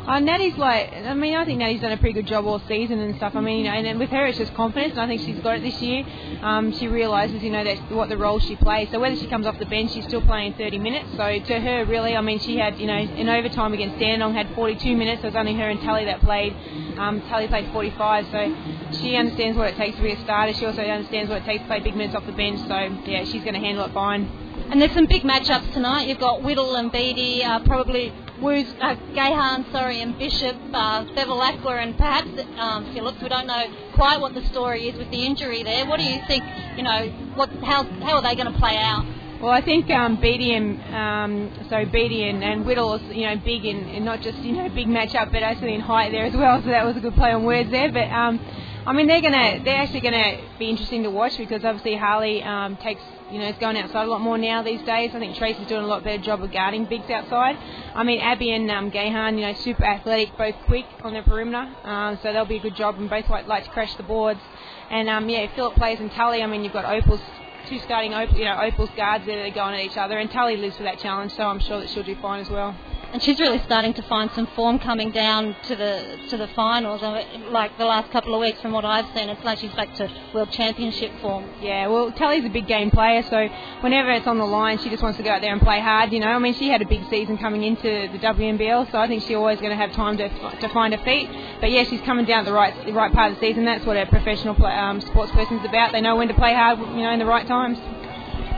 Uh, 0.07 0.19
Natty's 0.19 0.57
like, 0.57 0.93
I 0.93 1.13
mean, 1.13 1.35
I 1.35 1.43
think 1.43 1.59
Natty's 1.59 1.81
done 1.81 1.91
a 1.91 1.97
pretty 1.97 2.13
good 2.13 2.27
job 2.27 2.45
all 2.45 2.61
season 2.65 2.97
and 2.99 3.17
stuff. 3.17 3.35
I 3.35 3.41
mean, 3.41 3.57
you 3.57 3.63
know, 3.65 3.71
and, 3.71 3.85
and 3.85 3.99
with 3.99 4.09
her 4.11 4.25
it's 4.25 4.37
just 4.37 4.53
confidence, 4.53 4.93
and 4.93 5.01
I 5.01 5.07
think 5.07 5.19
she's 5.19 5.37
got 5.43 5.57
it 5.57 5.63
this 5.63 5.81
year. 5.81 6.05
Um, 6.41 6.71
she 6.71 6.87
realises, 6.87 7.43
you 7.43 7.51
know, 7.51 7.61
that's 7.61 7.81
what 7.91 8.07
the 8.07 8.15
role 8.15 8.39
she 8.39 8.55
plays. 8.55 8.87
So 8.89 9.01
whether 9.01 9.17
she 9.17 9.27
comes 9.27 9.45
off 9.45 9.59
the 9.59 9.65
bench, 9.65 9.91
she's 9.91 10.05
still 10.05 10.21
playing 10.21 10.53
30 10.53 10.79
minutes. 10.79 11.09
So 11.17 11.39
to 11.39 11.59
her, 11.59 11.83
really, 11.83 12.15
I 12.15 12.21
mean, 12.21 12.39
she 12.39 12.55
had, 12.57 12.79
you 12.79 12.87
know, 12.87 12.95
in 12.95 13.27
overtime 13.27 13.73
against 13.73 13.99
Dandenong 13.99 14.33
had 14.33 14.47
42 14.55 14.95
minutes. 14.95 15.23
So 15.23 15.27
it 15.27 15.33
was 15.33 15.35
only 15.35 15.55
her 15.55 15.69
and 15.69 15.81
Tully 15.81 16.05
that 16.05 16.21
played. 16.21 16.55
Um, 16.97 17.21
Tully 17.27 17.49
played 17.49 17.69
45, 17.73 18.27
so 18.31 18.55
she 19.01 19.17
understands 19.17 19.57
what 19.57 19.67
it 19.67 19.75
takes 19.75 19.97
to 19.97 20.03
be 20.03 20.13
a 20.13 20.23
starter. 20.23 20.53
She 20.53 20.65
also 20.65 20.83
understands 20.83 21.29
what 21.29 21.41
it 21.41 21.45
takes 21.45 21.63
to 21.63 21.67
play 21.67 21.81
big 21.81 21.97
minutes 21.97 22.15
off 22.15 22.25
the 22.25 22.31
bench. 22.31 22.61
So 22.61 22.77
yeah, 23.11 23.25
she's 23.25 23.43
going 23.43 23.55
to 23.55 23.59
handle 23.59 23.83
it 23.83 23.93
fine. 23.93 24.23
And 24.71 24.81
there's 24.81 24.93
some 24.93 25.05
big 25.05 25.23
matchups 25.23 25.73
tonight. 25.73 26.07
You've 26.07 26.19
got 26.19 26.43
Whittle 26.43 26.77
and 26.77 26.93
Beattie, 26.93 27.43
uh, 27.43 27.59
probably 27.59 28.13
Woos, 28.41 28.67
uh, 28.81 28.95
Gahan, 29.15 29.71
sorry, 29.71 30.01
and 30.01 30.17
Bishop, 30.17 30.55
uh, 30.71 31.05
Bevilacqua, 31.05 31.81
and 31.81 31.97
perhaps 31.97 32.29
um, 32.59 32.93
Phillips. 32.93 33.21
We 33.21 33.29
don't 33.29 33.47
know 33.47 33.65
quite 33.95 34.21
what 34.21 34.35
the 34.35 34.45
story 34.45 34.87
is 34.89 34.97
with 34.97 35.09
the 35.09 35.25
injury 35.25 35.63
there. 35.63 35.87
What 35.87 35.97
do 35.97 36.03
you 36.03 36.21
think? 36.27 36.43
You 36.75 36.83
know, 36.83 37.07
what 37.35 37.49
how 37.63 37.83
how 37.83 38.17
are 38.17 38.21
they 38.21 38.35
going 38.35 38.51
to 38.51 38.59
play 38.59 38.77
out? 38.77 39.05
Well, 39.41 39.51
I 39.51 39.61
think 39.61 39.89
um, 39.89 40.19
Beattie 40.19 40.53
and 40.53 40.81
um, 40.93 41.51
so 41.69 41.85
Beattie 41.85 42.27
and, 42.27 42.43
and 42.43 42.65
Whittle 42.65 42.95
is 42.95 43.15
you 43.15 43.25
know 43.25 43.35
big 43.37 43.65
in, 43.65 43.89
in 43.89 44.05
not 44.05 44.21
just 44.21 44.37
you 44.39 44.53
know 44.53 44.69
big 44.69 44.87
matchup, 44.87 45.31
but 45.31 45.41
actually 45.41 45.73
in 45.73 45.81
height 45.81 46.11
there 46.11 46.25
as 46.25 46.35
well. 46.35 46.61
So 46.61 46.69
that 46.69 46.85
was 46.85 46.95
a 46.97 46.99
good 46.99 47.15
play 47.15 47.31
on 47.31 47.43
words 47.43 47.71
there. 47.71 47.91
But 47.91 48.09
um, 48.11 48.39
I 48.85 48.93
mean, 48.93 49.07
they're 49.07 49.21
gonna 49.21 49.63
they're 49.63 49.81
actually 49.81 50.01
gonna 50.01 50.37
be 50.59 50.69
interesting 50.69 51.03
to 51.03 51.09
watch 51.09 51.37
because 51.37 51.63
obviously 51.63 51.95
Harley 51.95 52.43
um, 52.43 52.77
takes 52.77 53.01
you 53.31 53.39
know, 53.39 53.47
is 53.47 53.57
going 53.57 53.77
outside 53.77 54.07
a 54.07 54.09
lot 54.09 54.21
more 54.21 54.37
now 54.37 54.63
these 54.63 54.81
days. 54.83 55.11
I 55.13 55.19
think 55.19 55.35
Tracy's 55.37 55.67
doing 55.67 55.83
a 55.83 55.87
lot 55.87 56.03
better 56.03 56.21
job 56.21 56.41
of 56.43 56.51
guarding 56.51 56.85
bigs 56.85 57.09
outside. 57.09 57.57
I 57.93 58.03
mean, 58.03 58.19
Abby 58.19 58.51
and 58.51 58.69
um, 58.71 58.89
Gahan, 58.89 59.37
you 59.37 59.45
know, 59.45 59.53
super 59.53 59.85
athletic, 59.85 60.37
both 60.37 60.55
quick 60.65 60.85
on 61.03 61.13
the 61.13 61.21
perimeter, 61.21 61.69
um, 61.83 62.19
so 62.21 62.31
they'll 62.31 62.45
be 62.45 62.57
a 62.57 62.61
good 62.61 62.75
job 62.75 62.97
and 62.97 63.09
both 63.09 63.29
like, 63.29 63.47
like 63.47 63.65
to 63.65 63.69
crash 63.71 63.95
the 63.95 64.03
boards. 64.03 64.41
And 64.89 65.09
um, 65.09 65.27
yeah, 65.29 65.47
Philip 65.55 65.75
plays 65.75 65.99
and 65.99 66.11
Tully. 66.11 66.41
I 66.41 66.47
mean, 66.47 66.63
you've 66.63 66.73
got 66.73 66.85
Opal's 66.85 67.21
two 67.67 67.79
starting, 67.79 68.11
you 68.11 68.45
know, 68.45 68.57
Opal's 68.61 68.91
guards 68.95 69.25
there 69.25 69.37
that 69.37 69.51
are 69.51 69.55
going 69.55 69.75
at 69.75 69.81
each 69.81 69.97
other, 69.97 70.17
and 70.17 70.31
Tully 70.31 70.57
lives 70.57 70.77
for 70.77 70.83
that 70.83 70.99
challenge, 70.99 71.33
so 71.35 71.43
I'm 71.43 71.59
sure 71.59 71.79
that 71.79 71.89
she'll 71.89 72.03
do 72.03 72.15
fine 72.21 72.41
as 72.41 72.49
well 72.49 72.75
and 73.13 73.23
she's 73.23 73.39
really 73.39 73.59
starting 73.59 73.93
to 73.93 74.01
find 74.03 74.29
some 74.31 74.47
form 74.47 74.79
coming 74.79 75.11
down 75.11 75.55
to 75.63 75.75
the 75.75 76.19
to 76.29 76.37
the 76.37 76.47
finals. 76.49 77.01
Like 77.49 77.77
the 77.77 77.85
last 77.85 78.11
couple 78.11 78.35
of 78.35 78.41
weeks, 78.41 78.59
from 78.61 78.73
what 78.73 78.85
I've 78.85 79.05
seen, 79.15 79.29
it's 79.29 79.43
like 79.43 79.59
she's 79.59 79.71
back 79.73 79.93
to 79.95 80.11
world 80.33 80.51
championship 80.51 81.11
form. 81.21 81.45
Yeah, 81.61 81.87
well, 81.87 82.11
Tully's 82.11 82.45
a 82.45 82.49
big 82.49 82.67
game 82.67 82.91
player, 82.91 83.23
so 83.23 83.47
whenever 83.81 84.11
it's 84.11 84.27
on 84.27 84.37
the 84.37 84.45
line, 84.45 84.77
she 84.79 84.89
just 84.89 85.01
wants 85.01 85.17
to 85.17 85.23
go 85.23 85.31
out 85.31 85.41
there 85.41 85.53
and 85.53 85.61
play 85.61 85.79
hard. 85.79 86.11
You 86.11 86.19
know, 86.19 86.27
I 86.27 86.39
mean, 86.39 86.53
she 86.53 86.69
had 86.69 86.81
a 86.81 86.87
big 86.87 87.09
season 87.09 87.37
coming 87.37 87.63
into 87.63 88.09
the 88.11 88.19
WNBL, 88.19 88.91
so 88.91 88.97
I 88.97 89.07
think 89.07 89.23
she's 89.23 89.35
always 89.35 89.59
going 89.59 89.71
to 89.71 89.77
have 89.77 89.93
time 89.93 90.17
to 90.17 90.27
to 90.29 90.69
find 90.69 90.93
her 90.93 91.03
feet. 91.03 91.29
But 91.61 91.71
yeah, 91.71 91.83
she's 91.85 92.01
coming 92.01 92.25
down 92.25 92.45
the 92.45 92.53
right 92.53 92.73
the 92.85 92.93
right 92.93 93.11
part 93.13 93.31
of 93.31 93.39
the 93.39 93.45
season. 93.47 93.65
That's 93.65 93.85
what 93.85 93.95
a 93.97 94.05
professional 94.05 94.53
play, 94.55 94.73
um, 94.73 94.99
sports 95.01 95.31
person's 95.31 95.63
about. 95.65 95.91
They 95.93 96.01
know 96.01 96.15
when 96.17 96.27
to 96.27 96.33
play 96.33 96.53
hard, 96.53 96.79
you 96.79 97.03
know, 97.03 97.11
in 97.11 97.19
the 97.19 97.25
right 97.25 97.47
times. 97.47 97.77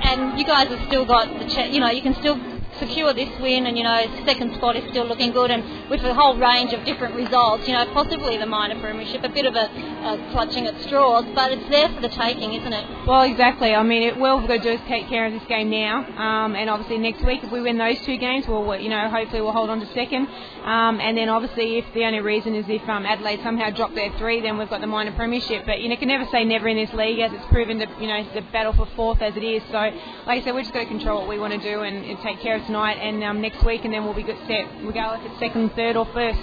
And 0.02 0.40
you 0.40 0.46
guys 0.46 0.70
have 0.70 0.88
still 0.88 1.06
got 1.06 1.28
the, 1.40 1.46
ch- 1.46 1.72
you 1.74 1.82
know, 1.82 1.90
you 1.90 2.02
can 2.02 2.16
still 2.16 2.40
secure 2.80 3.14
this 3.14 3.30
win, 3.40 3.68
and 3.68 3.78
you 3.78 3.84
know, 3.84 4.24
second 4.26 4.56
spot 4.56 4.76
is 4.76 4.90
still 4.90 5.06
looking 5.06 5.32
good, 5.32 5.52
and 5.52 5.90
with 5.90 6.02
a 6.04 6.14
whole 6.14 6.38
range 6.38 6.74
of 6.74 6.84
different 6.86 7.16
results, 7.16 7.68
you 7.68 7.74
know, 7.74 7.86
possibly 7.94 8.38
the 8.38 8.46
minor 8.46 8.80
premiership, 8.80 9.24
a 9.24 9.30
bit 9.30 9.46
of 9.46 9.56
a, 9.56 9.66
a 9.66 10.32
clutching 10.32 10.68
at 10.68 10.80
straws, 10.82 11.26
but 11.36 11.52
it's 11.52 11.70
there 11.70 11.90
for 11.90 12.02
the 12.02 12.10
taking, 12.10 12.54
isn't 12.54 12.74
it? 12.74 13.08
Well, 13.08 13.24
exactly. 13.24 13.74
I 13.74 13.84
mean, 13.84 14.04
it, 14.04 14.18
what 14.18 14.40
we've 14.40 14.48
got 14.48 14.64
to 14.64 14.64
do 14.64 14.70
is 14.70 14.82
take 14.88 15.08
care 15.08 15.28
of 15.28 15.34
this 15.34 15.44
game 15.48 15.70
now, 15.70 16.06
um, 16.18 16.56
and 16.56 16.70
obviously 16.70 16.98
next 16.98 17.24
week, 17.24 17.44
if 17.44 17.52
we 17.52 17.62
win 17.62 17.78
those 17.78 18.00
two 18.02 18.18
games, 18.18 18.48
we'll, 18.48 18.76
you 18.80 18.90
know, 18.90 19.10
hopefully 19.10 19.42
we'll 19.42 19.52
hold 19.52 19.70
on 19.70 19.80
to 19.80 19.94
second, 19.94 20.28
um, 20.64 21.00
and 21.00 21.18
then 21.18 21.30
obviously 21.30 21.78
if 21.78 21.86
the 21.94 22.04
only 22.06 22.20
reason 22.20 22.56
is 22.56 22.66
if 22.68 22.88
um, 22.90 23.06
Adelaide 23.06 23.42
somehow 23.44 23.70
drop 23.70 23.94
their 23.94 24.12
three, 24.18 24.42
then 24.42 24.58
we've 24.58 24.70
got 24.70 24.82
the 24.82 24.88
minor 24.88 25.12
premiership. 25.12 25.66
But 25.66 25.82
you 25.82 25.90
know, 25.90 25.96
can 25.96 26.08
never 26.08 26.26
say 26.32 26.46
never 26.46 26.68
in 26.68 26.78
this 26.78 26.94
league, 26.94 27.20
as 27.20 27.32
it's 27.34 27.46
proven 27.48 27.80
to, 27.80 27.88
you 28.00 28.08
know, 28.08 28.26
the 28.34 28.42
battle 28.54 28.74
for 28.74 28.88
fourth 28.96 29.22
as 29.22 29.36
it 29.36 29.44
is. 29.44 29.62
So, 29.72 29.78
like 29.78 30.42
I 30.42 30.42
said, 30.44 30.54
we're 30.54 30.62
just 30.62 30.74
got 30.74 30.82
to 30.82 30.86
control 30.86 31.20
what 31.20 31.30
we 31.30 31.38
want 31.38 31.54
to 31.54 31.60
do 31.60 31.82
and, 31.82 32.06
and 32.06 32.20
take 32.20 32.40
care 32.40 32.56
of 32.56 32.66
tonight 32.70 33.00
and 33.02 33.24
um, 33.24 33.42
next 33.42 33.66
week, 33.66 33.84
and 33.84 33.92
then 33.92 34.06
we'll 34.06 34.14
be 34.14 34.22
good 34.22 34.38
set, 34.46 34.70
regardless 34.86 35.26
if 35.26 35.32
it's 35.32 35.40
second, 35.40 35.72
third, 35.76 35.98
or 35.98 36.06
first. 36.14 36.38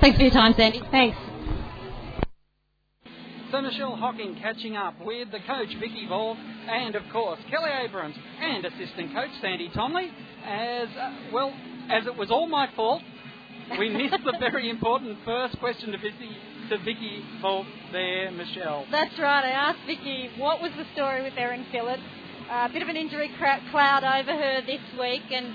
Thanks 0.00 0.16
for 0.16 0.22
your 0.22 0.30
time, 0.30 0.54
Sandy. 0.56 0.80
Thanks. 0.90 1.18
So 3.52 3.60
Michelle 3.60 3.94
Hocking 3.94 4.36
catching 4.40 4.74
up 4.74 4.94
with 5.04 5.30
the 5.30 5.40
coach 5.40 5.68
Vicky 5.78 6.06
Ball 6.08 6.36
and 6.68 6.96
of 6.96 7.02
course 7.12 7.38
Kelly 7.50 7.70
Abrams 7.84 8.16
and 8.40 8.64
assistant 8.64 9.14
coach 9.14 9.30
Sandy 9.42 9.68
Tomley. 9.68 10.10
As 10.44 10.88
uh, 10.88 11.14
well 11.32 11.52
as 11.88 12.06
it 12.06 12.16
was 12.16 12.30
all 12.30 12.48
my 12.48 12.68
fault, 12.74 13.02
we 13.78 13.90
missed 14.10 14.24
the 14.24 14.36
very 14.40 14.70
important 14.70 15.18
first 15.24 15.58
question 15.60 15.92
to 15.92 15.98
Vicky 15.98 16.30
to 16.70 16.78
Vicky 16.78 17.22
Ball 17.42 17.66
there, 17.92 18.30
Michelle. 18.32 18.86
That's 18.90 19.16
right. 19.18 19.44
I 19.44 19.50
asked 19.50 19.86
Vicky 19.86 20.30
what 20.38 20.62
was 20.62 20.72
the 20.78 20.86
story 20.94 21.22
with 21.22 21.34
Erin 21.36 21.66
Phillips. 21.70 22.02
A 22.54 22.68
bit 22.72 22.82
of 22.82 22.88
an 22.88 22.96
injury 22.96 23.32
cloud 23.36 24.04
over 24.04 24.30
her 24.30 24.62
this 24.64 24.80
week, 24.96 25.24
and 25.32 25.52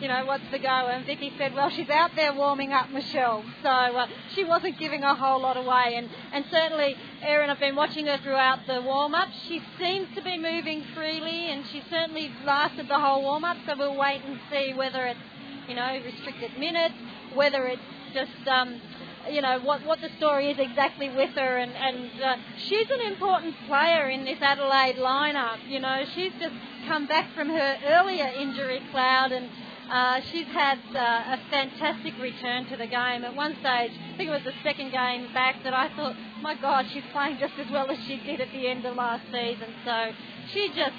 you 0.00 0.08
know, 0.08 0.26
what's 0.26 0.42
the 0.50 0.58
go? 0.58 0.66
And 0.66 1.06
Vicky 1.06 1.32
said, 1.38 1.54
well, 1.54 1.70
she's 1.70 1.88
out 1.88 2.10
there 2.16 2.34
warming 2.34 2.72
up 2.72 2.90
Michelle. 2.90 3.44
So 3.62 3.68
uh, 3.68 4.08
she 4.34 4.42
wasn't 4.42 4.76
giving 4.76 5.04
a 5.04 5.14
whole 5.14 5.42
lot 5.42 5.56
away. 5.56 5.94
And, 5.94 6.08
and 6.32 6.44
certainly, 6.50 6.96
Erin, 7.22 7.50
I've 7.50 7.60
been 7.60 7.76
watching 7.76 8.06
her 8.06 8.18
throughout 8.18 8.66
the 8.66 8.82
warm 8.82 9.14
up. 9.14 9.28
She 9.46 9.62
seems 9.78 10.08
to 10.16 10.22
be 10.22 10.38
moving 10.38 10.82
freely 10.94 11.52
and 11.52 11.64
she 11.70 11.82
certainly 11.88 12.32
lasted 12.44 12.88
the 12.88 12.98
whole 12.98 13.22
warm 13.22 13.44
up. 13.44 13.58
So 13.66 13.76
we'll 13.78 13.96
wait 13.96 14.22
and 14.24 14.40
see 14.50 14.74
whether 14.74 15.06
it's, 15.06 15.20
you 15.68 15.76
know, 15.76 16.00
restricted 16.04 16.58
minutes, 16.58 16.96
whether 17.34 17.66
it's 17.66 17.82
just. 18.12 18.48
Um, 18.48 18.80
you 19.28 19.42
know 19.42 19.60
what 19.60 19.84
what 19.84 20.00
the 20.00 20.08
story 20.16 20.50
is 20.50 20.58
exactly 20.58 21.08
with 21.08 21.30
her, 21.30 21.58
and 21.58 21.72
and 21.72 22.22
uh, 22.22 22.36
she's 22.68 22.88
an 22.90 23.12
important 23.12 23.54
player 23.66 24.08
in 24.08 24.24
this 24.24 24.38
Adelaide 24.40 24.96
lineup. 24.96 25.58
You 25.68 25.80
know, 25.80 26.04
she's 26.14 26.32
just 26.40 26.54
come 26.88 27.06
back 27.06 27.34
from 27.34 27.48
her 27.48 27.76
earlier 27.86 28.26
injury 28.26 28.80
cloud, 28.90 29.32
and 29.32 29.48
uh, 29.90 30.20
she's 30.30 30.46
had 30.46 30.78
uh, 30.94 31.34
a 31.34 31.38
fantastic 31.50 32.14
return 32.20 32.66
to 32.66 32.76
the 32.76 32.86
game. 32.86 33.24
At 33.24 33.34
one 33.34 33.52
stage, 33.60 33.90
I 33.90 34.16
think 34.16 34.30
it 34.30 34.32
was 34.32 34.44
the 34.44 34.54
second 34.62 34.92
game 34.92 35.32
back, 35.34 35.62
that 35.64 35.74
I 35.74 35.88
thought, 35.96 36.14
my 36.42 36.54
God, 36.54 36.86
she's 36.92 37.02
playing 37.12 37.38
just 37.38 37.54
as 37.58 37.70
well 37.72 37.90
as 37.90 37.98
she 38.06 38.16
did 38.24 38.40
at 38.40 38.52
the 38.52 38.68
end 38.68 38.84
of 38.84 38.96
last 38.96 39.24
season. 39.32 39.74
So 39.84 40.12
she 40.52 40.68
just 40.68 40.94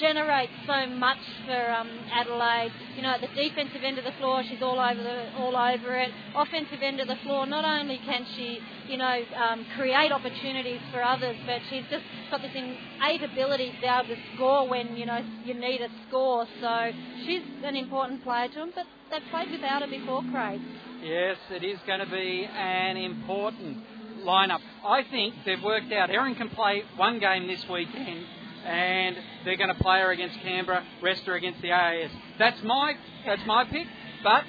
generates 0.00 0.52
so 0.66 0.86
much 0.86 1.18
for 1.46 1.70
um, 1.70 1.88
Adelaide. 2.12 2.72
You 2.96 3.02
know, 3.02 3.10
at 3.10 3.20
the 3.20 3.28
defensive 3.28 3.82
end 3.82 3.98
of 3.98 4.04
the 4.04 4.12
floor, 4.18 4.42
she's 4.48 4.62
all 4.62 4.78
over 4.78 5.02
the, 5.02 5.32
all 5.36 5.56
over 5.56 5.94
it. 5.96 6.10
Offensive 6.34 6.80
end 6.82 7.00
of 7.00 7.08
the 7.08 7.16
floor, 7.22 7.46
not 7.46 7.64
only 7.64 7.98
can 7.98 8.26
she, 8.36 8.60
you 8.88 8.96
know, 8.96 9.22
um, 9.36 9.66
create 9.76 10.12
opportunities 10.12 10.80
for 10.92 11.02
others, 11.02 11.36
but 11.46 11.60
she's 11.70 11.84
just 11.90 12.04
got 12.30 12.42
this 12.42 12.52
innate 12.54 13.22
ability 13.22 13.72
to 13.72 13.80
be 13.80 13.86
able 13.86 14.08
to 14.08 14.16
score 14.34 14.68
when 14.68 14.96
you 14.96 15.06
know 15.06 15.22
you 15.44 15.54
need 15.54 15.80
a 15.80 15.88
score. 16.08 16.46
So 16.60 16.90
she's 17.24 17.42
an 17.64 17.76
important 17.76 18.22
player 18.22 18.48
to 18.48 18.54
them, 18.54 18.72
but 18.74 18.86
they've 19.10 19.22
played 19.30 19.50
without 19.50 19.82
her 19.82 19.88
before, 19.88 20.22
Craig. 20.32 20.60
Yes, 21.02 21.36
it 21.50 21.64
is 21.64 21.78
going 21.86 22.00
to 22.00 22.10
be 22.10 22.48
an 22.52 22.96
important 22.96 23.78
lineup. 24.24 24.60
I 24.84 25.02
think 25.08 25.34
they've 25.46 25.62
worked 25.62 25.92
out. 25.92 26.10
Erin 26.10 26.34
can 26.34 26.48
play 26.48 26.82
one 26.96 27.20
game 27.20 27.46
this 27.46 27.64
weekend 27.70 28.26
and 28.64 29.16
they're 29.44 29.56
going 29.56 29.74
to 29.74 29.82
play 29.82 30.00
her 30.00 30.10
against 30.10 30.40
Canberra, 30.40 30.84
rest 31.02 31.22
her 31.24 31.34
against 31.34 31.62
the 31.62 31.72
AIS. 31.72 32.10
That's 32.38 32.62
my 32.62 32.94
that's 33.26 33.42
my 33.46 33.64
pick, 33.64 33.86
but 34.22 34.44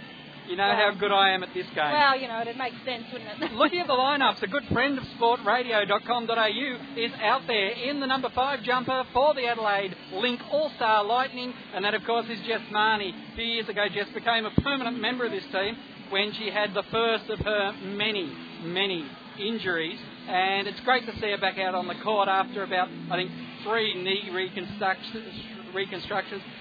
you 0.49 0.55
know 0.55 0.67
well, 0.67 0.91
how 0.91 0.99
good 0.99 1.11
I 1.11 1.31
am 1.31 1.43
at 1.43 1.53
this 1.53 1.67
game. 1.67 1.91
Well, 1.91 2.19
you 2.19 2.27
know, 2.27 2.39
it 2.39 2.57
makes 2.57 2.75
sense, 2.83 3.03
wouldn't 3.13 3.43
it? 3.43 3.51
Looking 3.53 3.81
at 3.81 3.87
the 3.87 3.93
lineups, 3.93 4.41
a 4.41 4.47
good 4.47 4.65
friend 4.71 4.97
of 4.97 5.03
sportradio.com.au 5.19 6.99
is 6.99 7.11
out 7.21 7.41
there 7.45 7.69
in 7.69 7.99
the 7.99 8.07
number 8.07 8.29
five 8.33 8.63
jumper 8.63 9.03
for 9.13 9.35
the 9.35 9.45
Adelaide 9.45 9.95
Link 10.13 10.39
All 10.51 10.71
Star 10.75 11.03
Lightning, 11.03 11.53
and 11.73 11.85
that, 11.85 11.93
of 11.93 12.03
course, 12.03 12.25
is 12.29 12.39
Jess 12.47 12.61
Marnie. 12.73 13.13
A 13.33 13.35
few 13.35 13.45
years 13.45 13.69
ago, 13.69 13.85
Jess 13.93 14.07
became 14.13 14.45
a 14.45 14.51
permanent 14.61 14.99
member 14.99 15.25
of 15.25 15.31
this 15.31 15.45
team 15.51 15.77
when 16.09 16.33
she 16.33 16.49
had 16.49 16.73
the 16.73 16.83
first 16.91 17.29
of 17.29 17.39
her 17.39 17.73
many, 17.83 18.33
many 18.63 19.05
injuries. 19.39 19.99
And 20.29 20.67
it's 20.67 20.79
great 20.81 21.07
to 21.07 21.19
see 21.19 21.31
her 21.31 21.39
back 21.39 21.57
out 21.57 21.73
on 21.73 21.87
the 21.87 21.95
court 21.95 22.27
after 22.27 22.61
about, 22.61 22.87
I 23.09 23.15
think, 23.15 23.31
three 23.63 23.95
knee 23.95 24.29
reconstructions, 24.31 25.25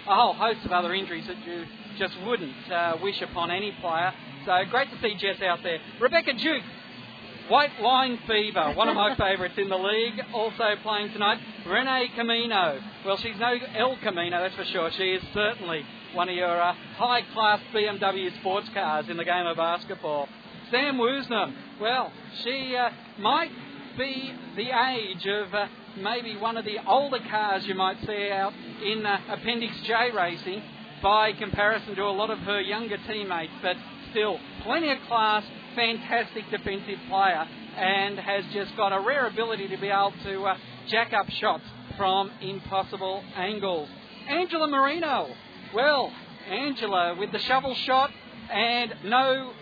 a 0.06 0.14
whole 0.14 0.32
host 0.32 0.64
of 0.64 0.72
other 0.72 0.94
injuries 0.94 1.26
that 1.26 1.36
you 1.46 1.66
just 1.98 2.14
wouldn't 2.24 2.72
uh, 2.72 2.96
wish 3.02 3.20
upon 3.20 3.50
any 3.50 3.72
player. 3.82 4.14
So 4.46 4.58
great 4.70 4.90
to 4.90 4.98
see 5.02 5.16
Jess 5.16 5.42
out 5.42 5.58
there. 5.62 5.80
Rebecca 6.00 6.32
Duke, 6.32 6.62
White 7.50 7.78
Line 7.82 8.18
Fever, 8.26 8.72
one 8.74 8.88
of 8.88 8.94
my 8.94 9.14
favourites 9.16 9.58
in 9.58 9.68
the 9.68 9.76
league, 9.76 10.18
also 10.32 10.74
playing 10.82 11.12
tonight. 11.12 11.38
Renae 11.66 12.14
Camino. 12.14 12.80
Well, 13.04 13.18
she's 13.18 13.38
no 13.38 13.54
El 13.76 13.98
Camino, 13.98 14.40
that's 14.40 14.54
for 14.54 14.64
sure. 14.64 14.90
She 14.96 15.12
is 15.12 15.22
certainly 15.34 15.82
one 16.14 16.30
of 16.30 16.34
your 16.34 16.58
uh, 16.58 16.72
high 16.96 17.20
class 17.34 17.60
BMW 17.74 18.34
sports 18.40 18.70
cars 18.72 19.10
in 19.10 19.18
the 19.18 19.26
game 19.26 19.46
of 19.46 19.58
basketball. 19.58 20.26
Sam 20.70 20.98
Woosnam, 20.98 21.54
well, 21.80 22.12
she 22.44 22.76
uh, 22.76 22.90
might 23.18 23.50
be 23.96 24.32
the 24.54 24.68
age 24.90 25.26
of 25.26 25.54
uh, 25.54 25.66
maybe 25.96 26.36
one 26.36 26.58
of 26.58 26.64
the 26.66 26.76
older 26.86 27.20
cars 27.30 27.64
you 27.66 27.74
might 27.74 27.96
see 28.06 28.30
out 28.30 28.52
in 28.84 29.04
uh, 29.06 29.18
Appendix 29.30 29.74
J 29.86 30.10
racing 30.14 30.62
by 31.02 31.32
comparison 31.32 31.94
to 31.96 32.02
a 32.02 32.10
lot 32.10 32.30
of 32.30 32.38
her 32.40 32.60
younger 32.60 32.98
teammates, 33.06 33.52
but 33.62 33.76
still 34.10 34.38
plenty 34.62 34.90
of 34.90 34.98
class, 35.06 35.42
fantastic 35.74 36.50
defensive 36.50 36.98
player, 37.08 37.46
and 37.76 38.18
has 38.18 38.44
just 38.52 38.76
got 38.76 38.92
a 38.92 39.00
rare 39.00 39.26
ability 39.26 39.68
to 39.68 39.78
be 39.78 39.88
able 39.88 40.12
to 40.24 40.42
uh, 40.42 40.56
jack 40.88 41.14
up 41.14 41.30
shots 41.30 41.64
from 41.96 42.30
impossible 42.42 43.22
angles. 43.36 43.88
Angela 44.28 44.68
Marino, 44.68 45.28
well, 45.74 46.12
Angela 46.50 47.14
with 47.18 47.32
the 47.32 47.38
shovel 47.40 47.74
shot 47.74 48.10
and 48.50 48.94
no 49.04 49.52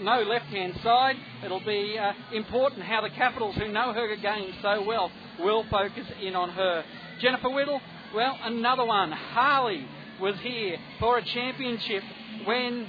no 0.00 0.22
left 0.22 0.46
hand 0.46 0.78
side. 0.82 1.16
It'll 1.44 1.64
be 1.64 1.98
uh, 1.98 2.12
important 2.34 2.82
how 2.82 3.00
the 3.02 3.10
Capitals, 3.10 3.56
who 3.56 3.68
know 3.68 3.92
her 3.92 4.14
game 4.16 4.54
so 4.62 4.82
well, 4.82 5.10
will 5.40 5.64
focus 5.70 6.06
in 6.20 6.34
on 6.34 6.50
her. 6.50 6.84
Jennifer 7.20 7.50
Whittle, 7.50 7.80
well, 8.14 8.36
another 8.42 8.84
one. 8.84 9.12
Harley 9.12 9.86
was 10.20 10.36
here 10.42 10.76
for 10.98 11.18
a 11.18 11.24
championship 11.24 12.02
when 12.44 12.86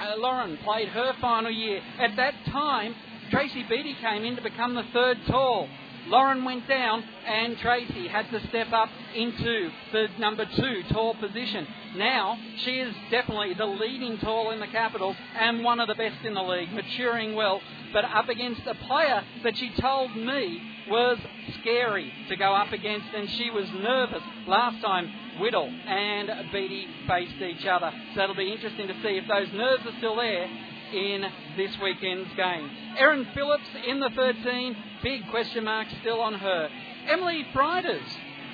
uh, 0.00 0.14
Lauren 0.18 0.58
played 0.64 0.88
her 0.88 1.12
final 1.20 1.50
year. 1.50 1.80
At 2.00 2.16
that 2.16 2.34
time, 2.46 2.94
Tracy 3.30 3.64
Beattie 3.68 3.96
came 4.00 4.24
in 4.24 4.36
to 4.36 4.42
become 4.42 4.74
the 4.74 4.84
third 4.92 5.18
tall. 5.26 5.68
Lauren 6.06 6.44
went 6.44 6.68
down 6.68 7.04
and 7.26 7.56
Tracy 7.58 8.08
had 8.08 8.28
to 8.30 8.46
step 8.48 8.72
up 8.72 8.88
into 9.14 9.70
the 9.92 10.08
number 10.18 10.44
two 10.56 10.82
tall 10.90 11.14
position. 11.14 11.66
Now 11.96 12.38
she 12.64 12.78
is 12.78 12.94
definitely 13.10 13.54
the 13.54 13.66
leading 13.66 14.18
tall 14.18 14.50
in 14.50 14.60
the 14.60 14.66
Capitals 14.66 15.16
and 15.38 15.62
one 15.62 15.80
of 15.80 15.88
the 15.88 15.94
best 15.94 16.24
in 16.24 16.34
the 16.34 16.42
league, 16.42 16.72
maturing 16.72 17.34
well, 17.34 17.60
but 17.92 18.04
up 18.04 18.28
against 18.28 18.62
a 18.66 18.74
player 18.86 19.22
that 19.44 19.56
she 19.56 19.70
told 19.80 20.16
me 20.16 20.60
was 20.88 21.18
scary 21.60 22.12
to 22.28 22.36
go 22.36 22.54
up 22.54 22.72
against, 22.72 23.06
and 23.14 23.30
she 23.30 23.50
was 23.50 23.66
nervous 23.72 24.22
last 24.46 24.80
time 24.82 25.08
Whittle 25.38 25.68
and 25.68 26.28
Beattie 26.52 26.88
faced 27.06 27.40
each 27.40 27.66
other. 27.66 27.92
So 28.14 28.22
it'll 28.22 28.34
be 28.34 28.52
interesting 28.52 28.88
to 28.88 28.94
see 28.94 29.18
if 29.18 29.28
those 29.28 29.52
nerves 29.54 29.86
are 29.86 29.96
still 29.98 30.16
there 30.16 30.48
in 30.92 31.24
this 31.56 31.70
weekend's 31.82 32.30
game. 32.36 32.70
Erin 32.98 33.26
Phillips 33.34 33.68
in 33.86 34.00
the 34.00 34.10
13, 34.14 34.76
big 35.02 35.28
question 35.30 35.64
mark 35.64 35.86
still 36.00 36.20
on 36.20 36.34
her. 36.34 36.68
Emily 37.08 37.46
Frieders 37.52 38.02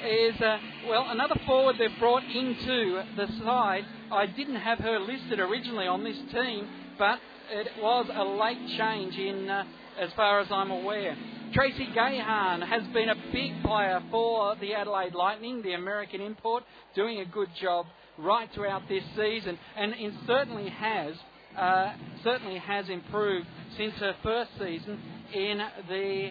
is, 0.05 0.41
uh, 0.41 0.59
well, 0.89 1.07
another 1.09 1.39
forward 1.47 1.77
they've 1.79 1.99
brought 1.99 2.25
into 2.25 3.03
the 3.17 3.27
side. 3.45 3.85
I 4.11 4.27
didn't 4.27 4.57
have 4.57 4.79
her 4.79 4.99
listed 5.01 5.41
originally 5.41 5.87
on 5.87 6.05
this 6.05 6.19
team, 6.33 6.67
but 6.99 7.19
it 7.51 7.69
was 7.81 8.07
a 8.13 8.25
late 8.25 8.79
change 8.79 9.17
in, 9.17 9.49
uh, 9.49 9.65
as 9.99 10.11
far 10.13 10.41
as 10.41 10.49
I'm 10.51 10.71
aware. 10.71 11.17
Tracy 11.53 11.89
Gahan 11.95 12.61
has 12.61 12.83
been 12.89 13.09
a 13.09 13.15
big 13.33 13.63
player 13.65 14.03
for 14.11 14.55
the 14.57 14.75
Adelaide 14.75 15.15
Lightning, 15.15 15.63
the 15.63 15.73
American 15.73 16.21
import, 16.21 16.63
doing 16.95 17.21
a 17.21 17.25
good 17.25 17.49
job 17.61 17.87
right 18.19 18.51
throughout 18.53 18.83
this 18.89 19.05
season, 19.17 19.59
and 19.77 19.95
it 19.95 20.13
certainly 20.27 20.69
has 20.69 21.15
uh, 21.59 21.93
certainly 22.23 22.59
has 22.59 22.89
improved 22.89 23.47
since 23.77 23.95
her 23.95 24.15
first 24.23 24.51
season 24.59 25.01
in 25.35 25.61
the 25.89 26.31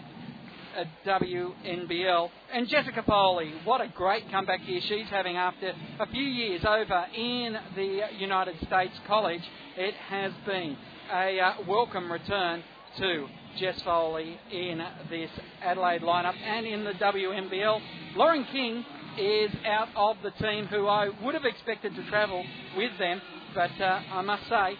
uh, 0.76 0.84
WNBL. 1.06 2.30
And 2.52 2.68
Jessica 2.68 3.02
Foley, 3.06 3.52
what 3.64 3.80
a 3.80 3.88
great 3.88 4.30
comeback 4.30 4.60
here 4.60 4.80
she's 4.80 5.06
having 5.10 5.36
after 5.36 5.72
a 6.00 6.06
few 6.10 6.24
years 6.24 6.64
over 6.64 7.06
in 7.14 7.56
the 7.74 8.00
United 8.18 8.56
States 8.66 8.94
College. 9.06 9.42
It 9.76 9.94
has 10.08 10.32
been 10.46 10.76
a 11.12 11.40
uh, 11.40 11.54
welcome 11.66 12.10
return 12.10 12.62
to 12.98 13.26
Jess 13.58 13.80
Foley 13.82 14.38
in 14.50 14.82
this 15.10 15.30
Adelaide 15.62 16.02
lineup 16.02 16.34
and 16.42 16.66
in 16.66 16.84
the 16.84 16.92
WNBL. 16.92 17.80
Lauren 18.16 18.44
King 18.52 18.84
is 19.18 19.50
out 19.66 19.88
of 19.96 20.16
the 20.22 20.30
team, 20.42 20.66
who 20.66 20.86
I 20.86 21.10
would 21.24 21.34
have 21.34 21.44
expected 21.44 21.94
to 21.96 22.08
travel 22.08 22.44
with 22.76 22.92
them, 22.98 23.20
but 23.54 23.70
uh, 23.80 24.00
I 24.12 24.22
must 24.22 24.48
say 24.48 24.76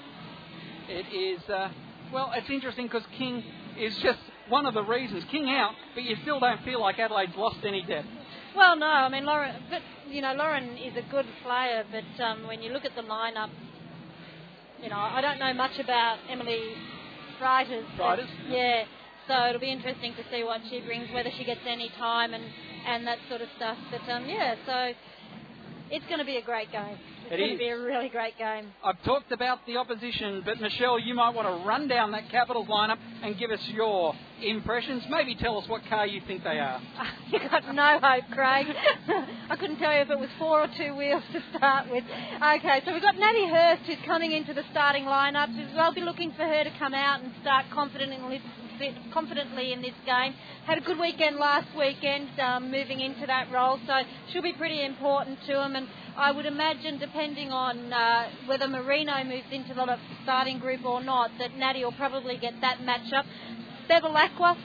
it 0.88 1.06
is, 1.14 1.40
uh, 1.48 1.68
well, 2.12 2.32
it's 2.34 2.48
interesting 2.50 2.86
because 2.86 3.02
King 3.16 3.42
is 3.78 3.94
just 4.02 4.18
one 4.48 4.66
of 4.66 4.74
the 4.74 4.82
reasons. 4.82 5.24
King 5.30 5.48
out, 5.50 5.72
but 5.94 6.02
you 6.04 6.16
still 6.22 6.40
don't 6.40 6.62
feel 6.64 6.80
like 6.80 6.98
Adelaide's 6.98 7.36
lost 7.36 7.58
any 7.66 7.82
depth. 7.82 8.08
Well, 8.56 8.76
no, 8.76 8.86
I 8.86 9.08
mean 9.08 9.24
Lauren, 9.24 9.54
but 9.70 9.82
you 10.08 10.22
know 10.22 10.32
Lauren 10.32 10.76
is 10.78 10.96
a 10.96 11.08
good 11.10 11.26
player, 11.44 11.84
but 11.90 12.24
um, 12.24 12.46
when 12.46 12.62
you 12.62 12.72
look 12.72 12.84
at 12.84 12.94
the 12.96 13.02
lineup, 13.02 13.50
you 14.82 14.88
know 14.88 14.96
I 14.96 15.20
don't 15.20 15.38
know 15.38 15.52
much 15.52 15.78
about 15.78 16.18
Emily 16.28 16.72
Freiters. 17.40 17.84
Freiters? 17.96 18.28
Yeah. 18.48 18.84
So 19.28 19.34
it'll 19.48 19.60
be 19.60 19.70
interesting 19.70 20.14
to 20.14 20.24
see 20.32 20.42
what 20.42 20.62
she 20.70 20.80
brings, 20.80 21.12
whether 21.12 21.30
she 21.36 21.44
gets 21.44 21.60
any 21.66 21.90
time 21.98 22.32
and, 22.32 22.44
and 22.86 23.06
that 23.06 23.18
sort 23.28 23.42
of 23.42 23.48
stuff. 23.56 23.76
But 23.90 24.10
um, 24.10 24.26
yeah, 24.26 24.54
so 24.64 24.92
it's 25.90 26.06
going 26.06 26.18
to 26.18 26.24
be 26.24 26.36
a 26.36 26.42
great 26.42 26.72
game. 26.72 26.96
It's 27.30 27.34
It 27.34 27.44
going 27.44 27.52
to 27.52 27.58
be 27.58 27.68
a 27.68 27.78
really 27.78 28.08
great 28.08 28.38
game. 28.38 28.72
I've 28.82 29.02
talked 29.04 29.32
about 29.32 29.58
the 29.66 29.76
opposition, 29.76 30.40
but 30.46 30.58
Michelle, 30.62 30.98
you 30.98 31.14
might 31.14 31.34
want 31.34 31.46
to 31.46 31.68
run 31.68 31.86
down 31.86 32.12
that 32.12 32.30
Capitals 32.30 32.68
lineup 32.68 32.96
and 33.22 33.36
give 33.38 33.50
us 33.50 33.60
your 33.68 34.14
impressions. 34.42 35.02
Maybe 35.10 35.34
tell 35.34 35.58
us 35.58 35.68
what 35.68 35.82
car 35.90 36.06
you 36.06 36.22
think 36.26 36.42
they 36.42 36.58
are. 36.58 36.80
you 37.30 37.38
got 37.38 37.74
no 37.74 37.98
hope, 38.00 38.24
Craig. 38.32 38.66
I 39.50 39.56
couldn't 39.56 39.76
tell 39.76 39.92
you 39.92 40.00
if 40.00 40.10
it 40.10 40.18
was 40.18 40.30
four 40.38 40.62
or 40.62 40.68
two 40.78 40.96
wheels 40.96 41.22
to 41.34 41.42
start 41.54 41.90
with. 41.90 42.04
Okay, 42.04 42.80
so 42.86 42.94
we've 42.94 43.02
got 43.02 43.18
Natty 43.18 43.46
Hurst 43.46 43.82
who's 43.82 43.98
coming 44.06 44.32
into 44.32 44.54
the 44.54 44.62
starting 44.70 45.04
lineup. 45.04 45.48
I'll 45.76 45.92
be 45.92 46.00
looking 46.00 46.30
for 46.32 46.44
her 46.44 46.64
to 46.64 46.70
come 46.78 46.94
out 46.94 47.22
and 47.22 47.30
start 47.42 47.66
confidently 47.74 48.40
confidently 49.12 49.72
in 49.72 49.82
this 49.82 49.94
game. 50.06 50.34
Had 50.66 50.78
a 50.78 50.80
good 50.80 50.98
weekend 50.98 51.36
last 51.36 51.68
weekend, 51.76 52.28
um, 52.40 52.70
moving 52.70 53.00
into 53.00 53.26
that 53.26 53.50
role, 53.52 53.78
so 53.86 54.02
she'll 54.30 54.42
be 54.42 54.52
pretty 54.52 54.84
important 54.84 55.38
to 55.46 55.52
them. 55.52 55.76
And 55.76 55.88
I 56.16 56.32
would 56.32 56.46
imagine, 56.46 56.98
depending 56.98 57.50
on 57.50 57.92
uh, 57.92 58.28
whether 58.46 58.68
Marino 58.68 59.22
moves 59.24 59.46
into 59.50 59.74
the 59.74 59.96
starting 60.24 60.58
group 60.58 60.84
or 60.84 61.02
not, 61.02 61.30
that 61.38 61.56
Natty 61.56 61.84
will 61.84 61.92
probably 61.92 62.36
get 62.36 62.54
that 62.60 62.78
matchup. 62.78 63.24
Bevilacqua, 63.88 64.56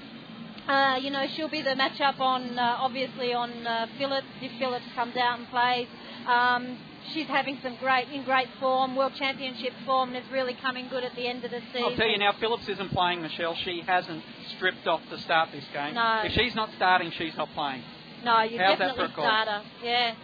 uh, 0.67 0.98
you 1.01 1.10
know, 1.10 1.25
she'll 1.36 1.50
be 1.50 1.62
the 1.62 1.72
matchup 1.72 2.20
on, 2.20 2.58
uh, 2.58 2.77
obviously, 2.79 3.34
on 3.34 3.65
uh, 3.65 3.88
Phillips 3.98 4.27
if 4.41 4.51
Phillips 4.60 4.86
comes 4.96 5.15
out 5.17 5.39
and 5.39 5.48
plays. 5.50 5.88
Um, 6.27 6.77
she's 7.13 7.27
having 7.27 7.57
some 7.63 7.75
great, 7.77 8.10
in 8.10 8.24
great 8.24 8.48
form, 8.60 8.95
World 8.95 9.13
Championship 9.17 9.74
form, 9.86 10.13
and 10.13 10.24
is 10.24 10.31
really 10.31 10.55
coming 10.62 10.88
good 10.89 11.03
at 11.03 11.15
the 11.15 11.27
end 11.27 11.43
of 11.43 11.51
the 11.51 11.60
season. 11.74 11.83
I'll 11.83 11.95
tell 11.95 12.07
you 12.07 12.17
now, 12.17 12.33
Phillips 12.39 12.67
isn't 12.69 12.91
playing, 12.91 13.22
Michelle. 13.22 13.55
She 13.63 13.81
hasn't 13.86 14.24
stripped 14.55 14.88
off 14.88 15.01
to 15.10 15.19
start 15.19 15.50
this 15.51 15.65
game. 15.74 15.95
No. 15.95 16.22
If 16.24 16.33
she's 16.33 16.55
not 16.55 16.69
starting, 16.75 17.12
she's 17.17 17.36
not 17.38 17.50
playing. 17.53 17.83
No, 18.24 18.41
you 18.41 18.57
How's 18.57 18.79
that 18.79 18.95
definitely 18.95 19.05
for 19.07 19.12
a 19.12 19.15
call? 19.15 19.25
start 19.25 19.48
her. 19.48 19.62
Yeah. 19.83 20.15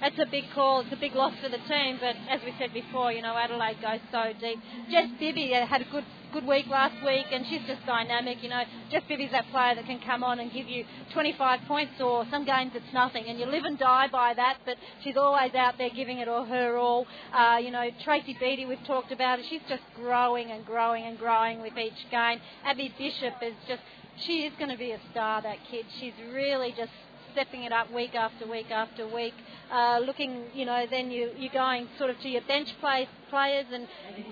That's 0.00 0.18
a 0.18 0.26
big 0.26 0.44
call. 0.52 0.80
It's 0.80 0.92
a 0.92 0.96
big 0.96 1.14
loss 1.14 1.32
for 1.40 1.48
the 1.48 1.62
team, 1.68 1.98
but 2.00 2.16
as 2.28 2.40
we 2.44 2.52
said 2.58 2.74
before, 2.74 3.12
you 3.12 3.22
know 3.22 3.36
Adelaide 3.36 3.80
goes 3.80 4.00
so 4.10 4.32
deep. 4.40 4.58
Jess 4.90 5.08
Bibby 5.20 5.52
had 5.52 5.80
a 5.80 5.84
good 5.92 6.04
good 6.32 6.46
week 6.46 6.66
last 6.68 6.94
week, 7.04 7.26
and 7.30 7.44
she's 7.46 7.60
just 7.66 7.84
dynamic. 7.84 8.42
You 8.42 8.48
know, 8.48 8.62
Jess 8.90 9.02
Bibby's 9.06 9.30
that 9.32 9.44
player 9.50 9.74
that 9.74 9.84
can 9.84 10.00
come 10.00 10.24
on 10.24 10.40
and 10.40 10.50
give 10.50 10.66
you 10.66 10.84
25 11.12 11.60
points, 11.68 11.92
or 12.00 12.26
some 12.30 12.44
games 12.44 12.72
it's 12.74 12.92
nothing, 12.94 13.26
and 13.26 13.38
you 13.38 13.46
live 13.46 13.64
and 13.64 13.78
die 13.78 14.08
by 14.08 14.32
that. 14.34 14.58
But 14.64 14.76
she's 15.04 15.16
always 15.16 15.54
out 15.54 15.76
there 15.76 15.90
giving 15.90 16.18
it 16.18 16.28
all 16.28 16.44
her 16.46 16.78
all. 16.78 17.06
Uh, 17.34 17.58
you 17.62 17.70
know, 17.70 17.88
Tracy 18.02 18.36
Beattie, 18.40 18.64
we've 18.64 18.84
talked 18.86 19.12
about 19.12 19.40
it. 19.40 19.44
She's 19.50 19.60
just 19.68 19.82
growing 19.94 20.50
and 20.50 20.64
growing 20.64 21.04
and 21.04 21.18
growing 21.18 21.60
with 21.60 21.76
each 21.76 22.10
game. 22.10 22.40
Abby 22.64 22.94
Bishop 22.96 23.34
is 23.42 23.54
just 23.68 23.82
she 24.24 24.44
is 24.44 24.52
going 24.58 24.70
to 24.70 24.78
be 24.78 24.92
a 24.92 25.00
star. 25.10 25.42
That 25.42 25.58
kid, 25.70 25.84
she's 26.00 26.14
really 26.32 26.74
just 26.76 26.92
stepping 27.32 27.64
it 27.64 27.72
up 27.72 27.92
week 27.92 28.14
after 28.14 28.48
week 28.48 28.70
after 28.70 29.06
week. 29.08 29.34
Uh, 29.70 30.00
looking, 30.04 30.44
you 30.54 30.64
know, 30.64 30.84
then 30.90 31.10
you, 31.10 31.30
you're 31.36 31.52
going 31.52 31.88
sort 31.98 32.10
of 32.10 32.18
to 32.20 32.28
your 32.28 32.42
bench 32.42 32.68
play, 32.80 33.08
players. 33.30 33.66
And 33.72 33.86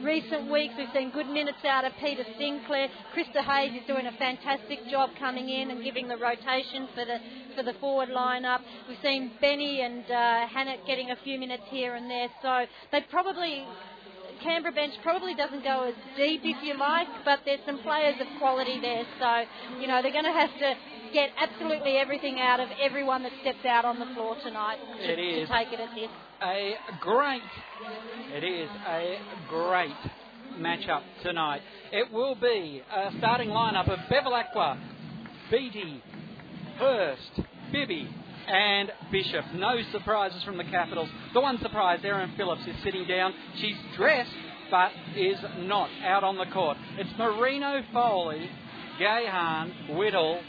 recent 0.05 0.51
weeks 0.51 0.75
we've 0.77 0.93
seen 0.95 1.11
good 1.11 1.29
minutes 1.29 1.65
out 1.65 1.85
of 1.85 1.93
Peter 2.01 2.25
Sinclair. 2.39 2.89
Krista 3.17 3.43
Hayes 3.43 3.81
is 3.81 3.87
doing 3.87 4.07
a 4.07 4.13
fantastic 4.13 4.79
job 4.91 5.11
coming 5.19 5.49
in 5.49 5.71
and 5.71 5.83
giving 5.83 6.09
the 6.09 6.17
rotation 6.17 6.89
for 6.95 7.05
the 7.05 7.19
for 7.57 7.63
the 7.63 7.73
forward 7.81 8.11
lineup. 8.11 8.61
We've 8.89 8.99
seen 9.03 9.33
Benny 9.41 9.81
and 9.81 10.05
uh, 10.05 10.47
Hannett 10.47 10.87
getting 10.87 11.11
a 11.11 11.17
few 11.25 11.39
minutes 11.39 11.65
here 11.71 11.95
and 11.95 12.11
there. 12.11 12.29
So 12.43 12.67
they 12.93 13.01
probably 13.11 13.65
Canberra 14.43 14.73
bench 14.73 14.95
probably 15.03 15.35
doesn't 15.35 15.63
go 15.63 15.85
as 15.85 15.95
deep, 16.17 16.41
if 16.45 16.63
you 16.63 16.77
like, 16.79 17.09
but 17.25 17.41
there's 17.45 17.61
some 17.67 17.79
players 17.81 18.17
of 18.21 18.27
quality 18.39 18.81
there. 18.81 19.05
So, 19.19 19.45
you 19.81 19.87
know, 19.87 20.01
they're 20.03 20.13
going 20.13 20.25
to 20.25 20.33
have 20.33 20.51
to 20.59 20.75
get 21.13 21.31
absolutely 21.39 21.97
everything 21.97 22.39
out 22.41 22.61
of 22.61 22.69
everyone 22.81 23.23
that 23.23 23.33
steps 23.41 23.65
out 23.69 23.85
on 23.85 23.99
the 23.99 24.07
floor 24.15 24.37
tonight 24.43 24.79
to, 24.99 25.13
It 25.13 25.19
is. 25.19 25.49
to 25.49 25.55
take 25.55 25.73
it 25.73 25.81
at 25.81 25.95
this. 25.95 26.09
A 26.43 26.75
great, 27.01 27.43
it 28.35 28.45
is 28.45 28.69
a 28.89 29.19
great 29.49 29.91
matchup 30.59 31.03
tonight. 31.23 31.61
It 31.93 32.13
will 32.13 32.35
be 32.35 32.83
a 32.95 33.11
starting 33.19 33.51
lineup 33.51 33.89
of 33.89 33.99
Bevilacqua, 34.11 34.79
Beattie, 35.51 36.03
Hurst, 36.79 37.41
Bibby, 37.73 38.09
and 38.49 38.91
Bishop. 39.13 39.45
No 39.55 39.77
surprises 39.93 40.43
from 40.45 40.57
the 40.57 40.65
Capitals. 40.65 41.09
The 41.35 41.41
one 41.41 41.59
surprise, 41.61 42.01
Erin 42.05 42.33
Phillips 42.37 42.63
is 42.67 42.75
sitting 42.83 43.07
down. 43.07 43.33
She's 43.61 43.77
dressed, 43.97 44.31
but 44.71 44.91
is 45.17 45.37
not 45.59 45.91
out 46.05 46.25
on 46.25 46.37
the 46.39 46.47
court. 46.47 46.77
It's 46.97 47.11
Marino 47.19 47.83
Foley, 47.93 48.49
Gahan, 48.99 49.97
Whittle, 49.97 50.41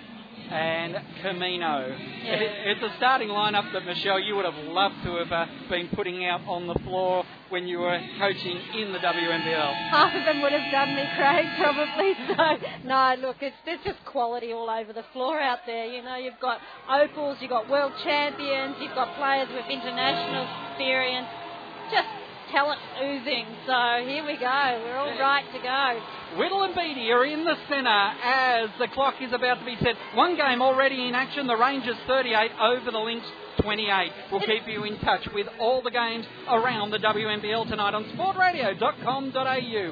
and 0.50 1.00
Camino. 1.22 1.96
Yeah. 2.24 2.34
It- 2.34 2.68
it's 2.78 2.84
a 2.84 2.96
starting 2.98 3.30
lineup 3.30 3.72
that 3.74 3.86
Michelle 3.86 4.20
you 4.20 4.36
would 4.36 4.46
have 4.46 4.58
loved 4.66 4.96
to 5.04 5.16
have 5.16 5.32
uh, 5.32 5.46
been 5.70 5.88
putting 5.90 6.26
out 6.26 6.42
on 6.48 6.68
the 6.68 6.74
floor 6.86 7.24
when 7.50 7.68
you 7.68 7.80
were 7.80 8.00
coaching 8.20 8.58
in 8.78 8.92
the 8.94 9.00
WNBL. 9.00 9.74
Half 9.90 10.14
of 10.16 10.26
them 10.26 10.42
would 10.42 10.52
have 10.52 10.72
done 10.72 10.96
me, 10.96 11.04
Craig, 11.16 11.46
probably. 11.58 12.14
So, 12.36 12.58
no, 12.88 13.16
look, 13.20 13.38
it's, 13.42 13.56
there's 13.66 13.80
just 13.86 14.04
quality 14.06 14.52
all 14.54 14.70
over 14.70 14.94
the 14.94 15.04
floor 15.14 15.40
out 15.40 15.60
there. 15.66 15.86
You 15.86 16.02
know, 16.04 16.16
you've 16.16 16.40
got 16.42 16.60
opals, 16.90 17.38
you've 17.42 17.50
got 17.52 17.70
world 17.70 17.94
champions, 18.04 18.76
you've 18.82 18.96
got 18.96 19.16
players 19.18 19.48
with 19.54 19.66
international 19.70 20.48
experience. 20.72 21.28
Just 21.92 22.08
talent 22.52 22.80
oozing. 23.02 23.46
So 23.66 24.06
here 24.06 24.26
we 24.26 24.38
go. 24.38 24.82
We're 24.84 24.98
all 24.98 25.20
right 25.20 25.46
to 25.54 25.60
go. 25.60 26.38
Whittle 26.38 26.64
and 26.64 26.76
Beattie 26.76 27.12
are 27.12 27.26
in 27.26 27.44
the 27.44 27.56
centre 27.68 27.90
as 27.90 28.70
the 28.80 28.88
clock 28.94 29.16
is 29.22 29.34
about 29.34 29.60
to 29.60 29.66
be 29.66 29.76
set. 29.82 29.96
One 30.16 30.36
game 30.36 30.62
already 30.62 31.08
in 31.08 31.16
action. 31.16 31.48
The 31.48 31.58
Rangers 31.58 31.98
38 32.08 32.52
over 32.62 32.92
the 32.92 32.98
Lynx 32.98 33.26
28. 33.62 34.12
We'll 34.32 34.42
keep 34.42 34.68
you 34.68 34.84
in 34.84 35.00
touch 35.00 35.28
with 35.34 35.48
all 35.60 35.82
the 35.82 35.92
games 35.92 36.26
around 36.50 36.92
the 36.92 37.00
WNBL 37.00 37.68
tonight 37.70 37.94
on 37.94 38.06
sportradio.com.au. 38.16 39.92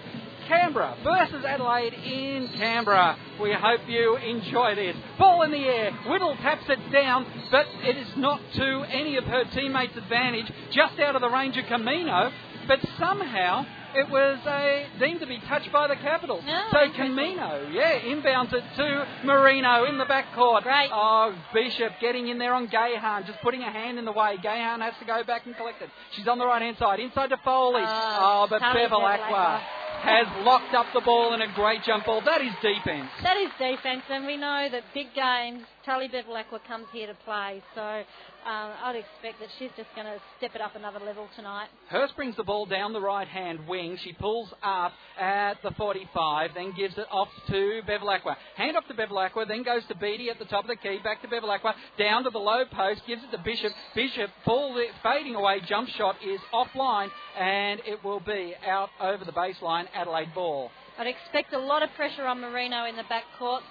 Canberra 0.50 0.98
versus 1.04 1.46
Adelaide 1.46 1.94
in 1.94 2.50
Canberra. 2.58 3.16
We 3.40 3.54
hope 3.54 3.82
you 3.88 4.18
enjoy 4.18 4.74
this. 4.74 4.96
Ball 5.20 5.44
in 5.44 5.52
the 5.52 5.58
air. 5.58 5.92
Whittle 6.08 6.36
taps 6.38 6.64
it 6.68 6.92
down, 6.92 7.26
but 7.52 7.68
it 7.84 7.96
is 7.96 8.08
not 8.18 8.42
to 8.56 8.84
any 8.90 9.18
of 9.18 9.26
her 9.26 9.44
teammates' 9.54 9.96
advantage. 9.96 10.52
Just 10.72 11.00
out 11.00 11.16
of 11.16 11.22
the 11.22 11.30
range 11.30 11.56
of 11.56 11.66
Camino, 11.68 12.32
but 12.70 12.80
somehow 13.00 13.66
it 13.96 14.08
was 14.10 14.38
uh, 14.46 15.00
deemed 15.00 15.20
to 15.20 15.26
be 15.26 15.40
touched 15.48 15.72
by 15.74 15.88
the 15.88 15.96
Capitals. 15.96 16.44
Oh, 16.48 16.70
so. 16.72 16.94
Camino, 16.96 17.68
yeah, 17.72 17.98
inbounds 18.00 18.54
it 18.54 18.64
to 18.78 19.08
Marino 19.26 19.86
in 19.86 19.98
the 19.98 20.06
backcourt. 20.06 20.62
Great. 20.62 20.92
Oh, 20.94 21.34
Bishop 21.52 21.94
getting 22.00 22.28
in 22.28 22.38
there 22.38 22.54
on 22.54 22.68
Gahan, 22.68 23.26
just 23.26 23.42
putting 23.42 23.64
a 23.64 23.72
hand 23.72 23.98
in 23.98 24.06
the 24.06 24.12
way. 24.12 24.38
Gahan 24.42 24.82
has 24.82 24.94
to 25.00 25.06
go 25.06 25.24
back 25.24 25.48
and 25.48 25.56
collect 25.58 25.82
it. 25.82 25.90
She's 26.16 26.28
on 26.28 26.38
the 26.38 26.46
right 26.46 26.62
hand 26.62 26.78
side, 26.78 27.00
inside 27.00 27.32
to 27.32 27.38
Foley. 27.44 27.82
Oh, 27.84 28.46
oh, 28.46 28.48
but 28.48 28.62
Bevilacqua 28.62 29.62
has 30.00 30.28
locked 30.46 30.74
up 30.74 30.86
the 30.94 31.02
ball 31.02 31.34
in 31.34 31.42
a 31.42 31.54
great 31.56 31.84
jump 31.84 32.06
ball. 32.06 32.22
That 32.24 32.42
is 32.42 32.54
defense. 32.62 33.10
That 33.24 33.38
is 33.38 33.50
defence, 33.58 34.04
and 34.10 34.26
we 34.26 34.38
know 34.38 34.70
that 34.72 34.84
big 34.94 35.08
games, 35.14 35.64
Tully 35.86 36.08
Bevilacqua 36.08 36.60
comes 36.68 36.88
here 36.92 37.08
to 37.08 37.14
play. 37.26 37.62
So 37.76 37.82
um, 37.82 38.72
I'd 38.84 38.96
expect 38.96 39.40
that 39.40 39.50
she's 39.58 39.72
just 39.78 39.90
going 39.96 40.08
to 40.08 40.20
step 40.38 40.56
it 40.56 40.62
up 40.62 40.76
another 40.76 41.00
level 41.00 41.28
tonight. 41.36 41.68
Hurst 41.88 42.16
brings 42.16 42.36
the 42.36 42.44
ball 42.44 42.66
down 42.66 42.94
the 42.94 43.02
right 43.02 43.28
hand 43.28 43.68
wing. 43.68 43.98
She 44.04 44.14
pulls 44.14 44.50
up 44.64 44.92
at 45.20 45.56
the 45.64 45.72
45, 45.72 46.52
then 46.56 46.74
gives 46.76 46.98
it 46.98 47.08
off 47.12 47.30
to 47.48 47.82
Bevilacqua. 47.88 48.36
Hand 48.56 48.78
off 48.78 48.88
to 48.88 48.94
Bevilacqua, 48.94 49.48
then 49.48 49.64
goes 49.64 49.84
to 49.88 49.96
Beattie 49.96 50.30
at 50.30 50.40
the 50.40 50.46
top 50.46 50.66
of 50.66 50.70
the 50.70 50.76
key, 50.76 51.00
back 51.04 51.22
to 51.22 51.28
Bevilacqua, 51.28 51.74
down 51.98 52.24
to 52.24 52.30
the 52.30 52.40
low 52.40 52.64
post, 52.72 53.02
gives 53.08 53.24
it 53.24 53.32
to 53.36 53.42
Bishop. 53.44 53.72
Bishop, 53.96 54.30
fall, 54.46 54.78
fading 55.04 55.36
away, 55.36 55.62
jump 55.68 55.90
shot 55.90 56.16
is 56.26 56.40
offline, 56.54 57.10
and 57.38 57.80
it 57.86 58.04
will 58.04 58.20
be 58.20 58.54
out 58.68 58.90
over 59.02 59.24
the 59.26 59.32
baseline, 59.32 59.86
Adelaide 59.94 60.34
ball. 60.34 60.72
I'd 60.98 61.08
expect 61.08 61.54
a 61.54 61.60
lot 61.60 61.82
of 61.82 61.90
pressure 61.96 62.26
on 62.26 62.42
Marino 62.42 62.86
in 62.86 62.98
the 62.98 63.04
back 63.04 63.24
court. 63.38 63.64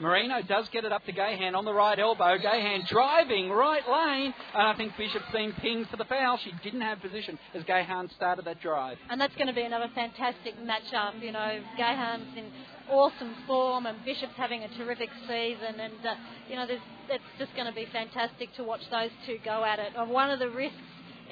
Marino 0.00 0.42
does 0.42 0.68
get 0.68 0.84
it 0.84 0.92
up 0.92 1.04
to 1.06 1.12
Gahan 1.12 1.54
on 1.54 1.64
the 1.64 1.72
right 1.72 1.98
elbow. 1.98 2.38
Gahan 2.38 2.86
driving 2.88 3.50
right 3.50 3.82
lane, 3.88 4.34
and 4.54 4.62
I 4.68 4.74
think 4.76 4.96
Bishop's 4.96 5.30
been 5.32 5.52
pinged 5.52 5.88
for 5.88 5.96
the 5.96 6.04
foul. 6.04 6.38
She 6.38 6.52
didn't 6.62 6.82
have 6.82 7.00
position 7.00 7.38
as 7.54 7.64
Gahan 7.64 8.08
started 8.14 8.44
that 8.44 8.60
drive. 8.60 8.98
And 9.10 9.20
that's 9.20 9.34
going 9.34 9.48
to 9.48 9.52
be 9.52 9.62
another 9.62 9.90
fantastic 9.94 10.54
matchup. 10.62 11.20
You 11.20 11.32
know, 11.32 11.60
Gahan's 11.76 12.36
in 12.36 12.46
awesome 12.90 13.34
form, 13.46 13.86
and 13.86 14.04
Bishop's 14.04 14.36
having 14.36 14.62
a 14.62 14.68
terrific 14.76 15.10
season, 15.26 15.80
and 15.80 16.06
uh, 16.06 16.14
you 16.48 16.56
know, 16.56 16.66
it's 16.68 17.24
just 17.38 17.54
going 17.54 17.66
to 17.66 17.74
be 17.74 17.86
fantastic 17.92 18.54
to 18.54 18.64
watch 18.64 18.82
those 18.90 19.10
two 19.26 19.38
go 19.44 19.64
at 19.64 19.78
it. 19.78 19.92
And 19.96 20.10
one 20.10 20.30
of 20.30 20.38
the 20.38 20.50
risks 20.50 20.76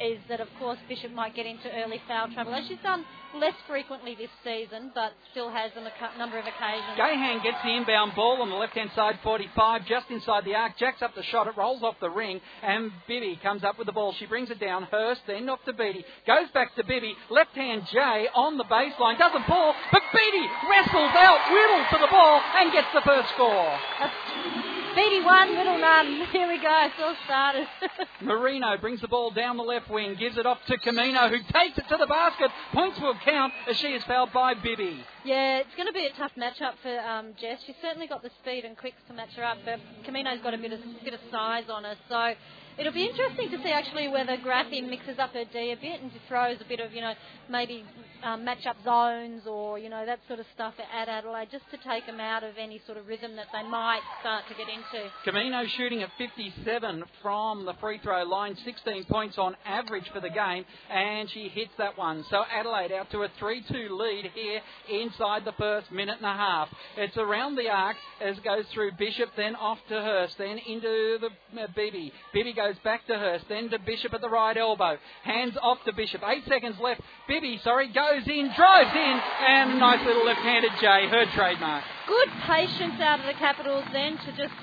is 0.01 0.19
that, 0.29 0.41
of 0.41 0.49
course, 0.59 0.79
Bishop 0.89 1.13
might 1.13 1.35
get 1.35 1.47
into 1.47 1.71
early 1.73 2.01
foul 2.07 2.29
trouble, 2.33 2.55
as 2.55 2.67
she's 2.67 2.79
done 2.83 3.05
less 3.35 3.55
frequently 3.69 4.15
this 4.15 4.31
season, 4.45 4.91
but 4.95 5.13
still 5.31 5.51
has 5.51 5.71
on 5.77 5.87
a 5.87 6.19
number 6.19 6.39
of 6.39 6.47
occasions. 6.47 6.97
Gahan 6.97 7.43
gets 7.43 7.59
the 7.63 7.77
inbound 7.77 8.15
ball 8.15 8.41
on 8.41 8.49
the 8.49 8.57
left-hand 8.57 8.91
side, 8.95 9.19
45, 9.23 9.87
just 9.87 10.11
inside 10.11 10.45
the 10.45 10.55
arc, 10.55 10.79
jacks 10.79 11.03
up 11.03 11.15
the 11.15 11.23
shot, 11.25 11.47
it 11.47 11.57
rolls 11.57 11.83
off 11.83 11.97
the 12.01 12.11
ring, 12.11 12.41
and 12.63 12.91
Bibby 13.07 13.39
comes 13.43 13.65
up 13.65 13.79
with 13.79 13.87
the 13.87 13.93
ball. 13.93 14.15
She 14.19 14.27
brings 14.27 14.51
it 14.51 14.61
down, 14.61 14.85
Hurst, 14.85 15.21
then 15.27 15.49
off 15.49 15.63
to 15.65 15.73
Beattie, 15.73 16.05
goes 16.27 16.49
back 16.55 16.75
to 16.77 16.85
Bibby, 16.85 17.15
left-hand 17.31 17.87
Jay 17.93 18.29
on 18.35 18.57
the 18.57 18.65
baseline, 18.65 19.19
doesn't 19.19 19.45
pull, 19.45 19.75
but 19.93 20.03
Beattie 20.13 20.49
wrestles 20.71 21.13
out, 21.17 21.39
whittles 21.51 21.87
to 21.93 21.99
the 22.01 22.09
ball, 22.11 22.41
and 22.57 22.73
gets 22.73 22.89
the 22.95 23.03
first 23.03 23.29
score. 23.31 24.76
Beattie 24.97 25.21
one, 25.21 25.55
Whittle 25.59 25.79
none. 25.79 26.27
Here 26.33 26.49
we 26.49 26.57
go, 26.57 26.87
it's 26.87 26.95
all 26.99 27.15
started. 27.27 27.69
Marino 28.23 28.79
brings 28.79 29.03
the 29.03 29.09
ball 29.09 29.31
down 29.31 29.59
the 29.59 29.63
left 29.63 29.91
wing, 29.91 30.17
gives 30.19 30.39
it 30.39 30.47
off 30.47 30.57
to 30.69 30.79
Camino, 30.79 31.29
who 31.29 31.37
takes 31.53 31.77
it 31.77 31.87
to 31.91 31.99
the 31.99 32.07
basket. 32.07 32.51
Points 32.73 32.99
will 32.99 33.15
count 33.23 33.53
as 33.69 33.77
she 33.77 33.89
is 33.89 34.03
fouled 34.05 34.33
by 34.33 34.55
Bibby. 34.55 35.05
Yeah, 35.23 35.59
it's 35.59 35.75
going 35.77 35.87
to 35.87 35.93
be 35.93 36.07
a 36.07 36.13
tough 36.17 36.33
matchup 36.39 36.81
for 36.83 36.99
um, 36.99 37.35
Jess. 37.39 37.59
She's 37.67 37.77
certainly 37.83 38.07
got 38.07 38.23
the 38.23 38.31
speed 38.41 38.65
and 38.65 38.75
quicks 38.75 38.97
to 39.09 39.13
match 39.13 39.35
her 39.37 39.45
up, 39.45 39.59
but 39.67 39.81
Camino's 40.07 40.41
got 40.41 40.55
a 40.55 40.59
bit 40.59 40.73
of 40.73 40.81
bit 41.05 41.13
of 41.13 41.21
size 41.31 41.65
on 41.69 41.85
her, 41.85 41.97
so 42.09 42.33
it'll 42.79 42.93
be 42.93 43.07
interesting 43.07 43.51
to 43.51 43.59
see 43.63 43.71
actually 43.71 44.09
whether 44.09 44.37
Graffi 44.37 44.87
mixes 44.89 45.19
up 45.19 45.33
her 45.33 45.45
D 45.53 45.73
a 45.73 45.77
bit 45.77 46.01
and 46.01 46.11
throws 46.29 46.59
a 46.61 46.69
bit 46.69 46.81
of, 46.81 46.93
you 46.93 47.01
know, 47.01 47.15
maybe 47.51 47.85
um, 48.23 48.45
match 48.45 48.67
up 48.67 48.77
zones 48.85 49.43
or, 49.47 49.79
you 49.79 49.89
know, 49.89 50.05
that 50.05 50.19
sort 50.27 50.41
of 50.41 50.47
stuff 50.55 50.75
at 50.79 51.09
Adelaide 51.09 51.49
just 51.51 51.65
to 51.71 51.79
take 51.89 52.07
them 52.07 52.21
out 52.21 52.43
of 52.43 52.55
any 52.59 52.81
sort 52.87 52.99
of 52.99 53.07
rhythm 53.07 53.37
that 53.37 53.47
they 53.53 53.63
might 53.69 54.01
start 54.21 54.45
to 54.49 54.55
get 54.55 54.67
into. 54.69 55.09
Camino 55.25 55.65
shooting 55.77 56.03
at 56.03 56.11
57 56.19 57.05
from 57.23 57.65
the 57.65 57.75
free 57.81 57.99
throw 58.03 58.25
line, 58.25 58.57
16 58.65 59.05
points 59.05 59.39
on 59.39 59.57
average 59.65 60.09
for 60.13 60.21
the 60.21 60.31
game, 60.31 60.65
and 60.91 61.31
she 61.31 61.49
hits 61.49 61.73
that 61.79 61.97
one. 61.97 62.25
So 62.31 62.43
Adelaide 62.53 62.93
out 62.93 63.11
to 63.13 63.23
a 63.23 63.29
3 63.39 63.63
2 63.71 63.97
lead 63.97 64.31
here 64.35 64.61
inside 65.01 65.45
the 65.45 65.53
first 65.53 65.91
minute 65.93 66.17
and 66.17 66.27
a 66.27 66.35
half. 66.35 66.69
It's 66.97 67.17
around 67.17 67.57
the 67.57 67.69
arc 67.69 67.97
as 68.21 68.37
goes 68.41 68.65
through 68.75 68.93
Bishop, 68.99 69.31
then 69.37 69.55
off 69.55 69.79
to 69.89 69.95
Hurst, 69.95 70.35
then 70.39 70.59
into 70.59 71.19
the 71.21 71.61
uh. 71.61 71.67
Bibby 71.77 72.53
goes 72.53 72.66
back 72.83 73.07
to 73.07 73.15
Hurst, 73.15 73.45
then 73.49 73.71
to 73.71 73.79
Bishop 73.79 74.13
at 74.15 74.21
the 74.21 74.29
right 74.29 74.57
elbow. 74.57 74.99
Hands 75.23 75.57
off 75.63 75.79
to 75.85 75.93
Bishop. 75.93 76.23
Eight 76.27 76.45
seconds 76.49 76.77
left. 76.81 77.01
Bibby, 77.29 77.61
sorry, 77.63 77.89
goes 77.93 78.27
in, 78.27 78.53
drives 78.57 78.95
in, 78.95 79.21
and 79.47 79.73
a 79.73 79.77
nice 79.77 80.05
little 80.05 80.25
left-handed 80.25 80.73
J, 80.81 81.09
her 81.09 81.27
trademark. 81.35 81.85
Good 82.07 82.29
patience 82.47 83.01
out 83.01 83.19
of 83.19 83.27
the 83.27 83.33
Capitals 83.33 83.85
then 83.93 84.17
to 84.17 84.33
just 84.37 84.55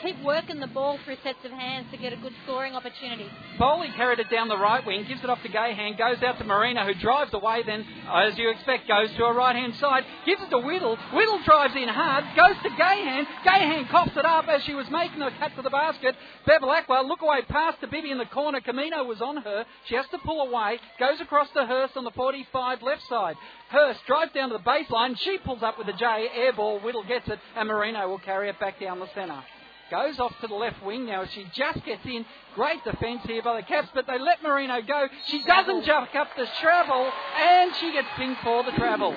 keep 0.00 0.16
working 0.24 0.58
the 0.58 0.66
ball 0.66 0.98
through 1.04 1.16
sets 1.22 1.44
of 1.44 1.50
hands 1.50 1.86
to 1.90 1.98
get 1.98 2.14
a 2.14 2.16
good 2.16 2.32
scoring 2.44 2.74
opportunity. 2.74 3.28
Foley 3.58 3.90
carried 3.94 4.20
it 4.20 4.30
down 4.30 4.48
the 4.48 4.56
right 4.56 4.84
wing, 4.86 5.04
gives 5.06 5.22
it 5.22 5.28
off 5.28 5.42
to 5.42 5.50
Gahan, 5.50 5.98
goes 5.98 6.22
out 6.22 6.38
to 6.38 6.44
Marino, 6.44 6.86
who 6.86 6.94
drives 6.94 7.34
away, 7.34 7.62
then, 7.66 7.84
as 8.10 8.38
you 8.38 8.50
expect, 8.50 8.88
goes 8.88 9.10
to 9.16 9.24
a 9.24 9.34
right 9.34 9.54
hand 9.54 9.74
side, 9.76 10.04
gives 10.24 10.40
it 10.42 10.48
to 10.48 10.58
Whittle. 10.58 10.96
Whittle 11.12 11.40
drives 11.44 11.76
in 11.76 11.88
hard, 11.88 12.24
goes 12.34 12.56
to 12.62 12.70
Gahan. 12.70 13.26
Gahan 13.44 13.88
coughs 13.88 14.16
it 14.16 14.24
up 14.24 14.48
as 14.48 14.62
she 14.62 14.74
was 14.74 14.88
making 14.90 15.18
the 15.18 15.30
cut 15.38 15.54
to 15.56 15.62
the 15.62 15.70
basket. 15.70 16.16
Bevilacqua, 16.46 17.06
look 17.06 17.20
away 17.20 17.37
past 17.42 17.80
the 17.80 17.86
Bibby 17.86 18.10
in 18.10 18.18
the 18.18 18.26
corner. 18.26 18.60
Camino 18.60 19.04
was 19.04 19.20
on 19.20 19.36
her. 19.38 19.64
She 19.86 19.94
has 19.94 20.06
to 20.12 20.18
pull 20.18 20.40
away, 20.48 20.78
goes 20.98 21.20
across 21.20 21.48
to 21.54 21.64
Hurst 21.66 21.96
on 21.96 22.04
the 22.04 22.10
45 22.12 22.82
left 22.82 23.02
side. 23.08 23.36
Hurst 23.70 24.00
drives 24.06 24.32
down 24.32 24.50
to 24.50 24.58
the 24.58 24.64
baseline. 24.64 25.18
She 25.18 25.38
pulls 25.38 25.62
up 25.62 25.78
with 25.78 25.86
the 25.86 25.92
J, 25.94 26.28
air 26.34 26.52
ball. 26.52 26.80
Whittle 26.80 27.04
gets 27.04 27.28
it, 27.28 27.38
and 27.56 27.68
Marino 27.68 28.08
will 28.08 28.18
carry 28.18 28.48
it 28.48 28.58
back 28.58 28.80
down 28.80 29.00
the 29.00 29.08
centre. 29.14 29.42
Goes 29.90 30.20
off 30.20 30.34
to 30.42 30.46
the 30.46 30.54
left 30.54 30.84
wing 30.84 31.06
now. 31.06 31.24
She 31.24 31.46
just 31.54 31.82
gets 31.86 32.04
in. 32.04 32.26
Great 32.54 32.84
defence 32.84 33.22
here 33.24 33.42
by 33.42 33.56
the 33.56 33.66
Caps, 33.66 33.88
but 33.94 34.06
they 34.06 34.18
let 34.18 34.42
Marino 34.42 34.82
go. 34.82 35.06
She 35.28 35.42
doesn't 35.44 35.84
jump 35.84 36.14
up 36.14 36.28
the 36.36 36.46
travel, 36.60 37.10
and 37.40 37.74
she 37.76 37.92
gets 37.92 38.08
pinged 38.16 38.36
for 38.44 38.62
the 38.64 38.72
travel. 38.72 39.14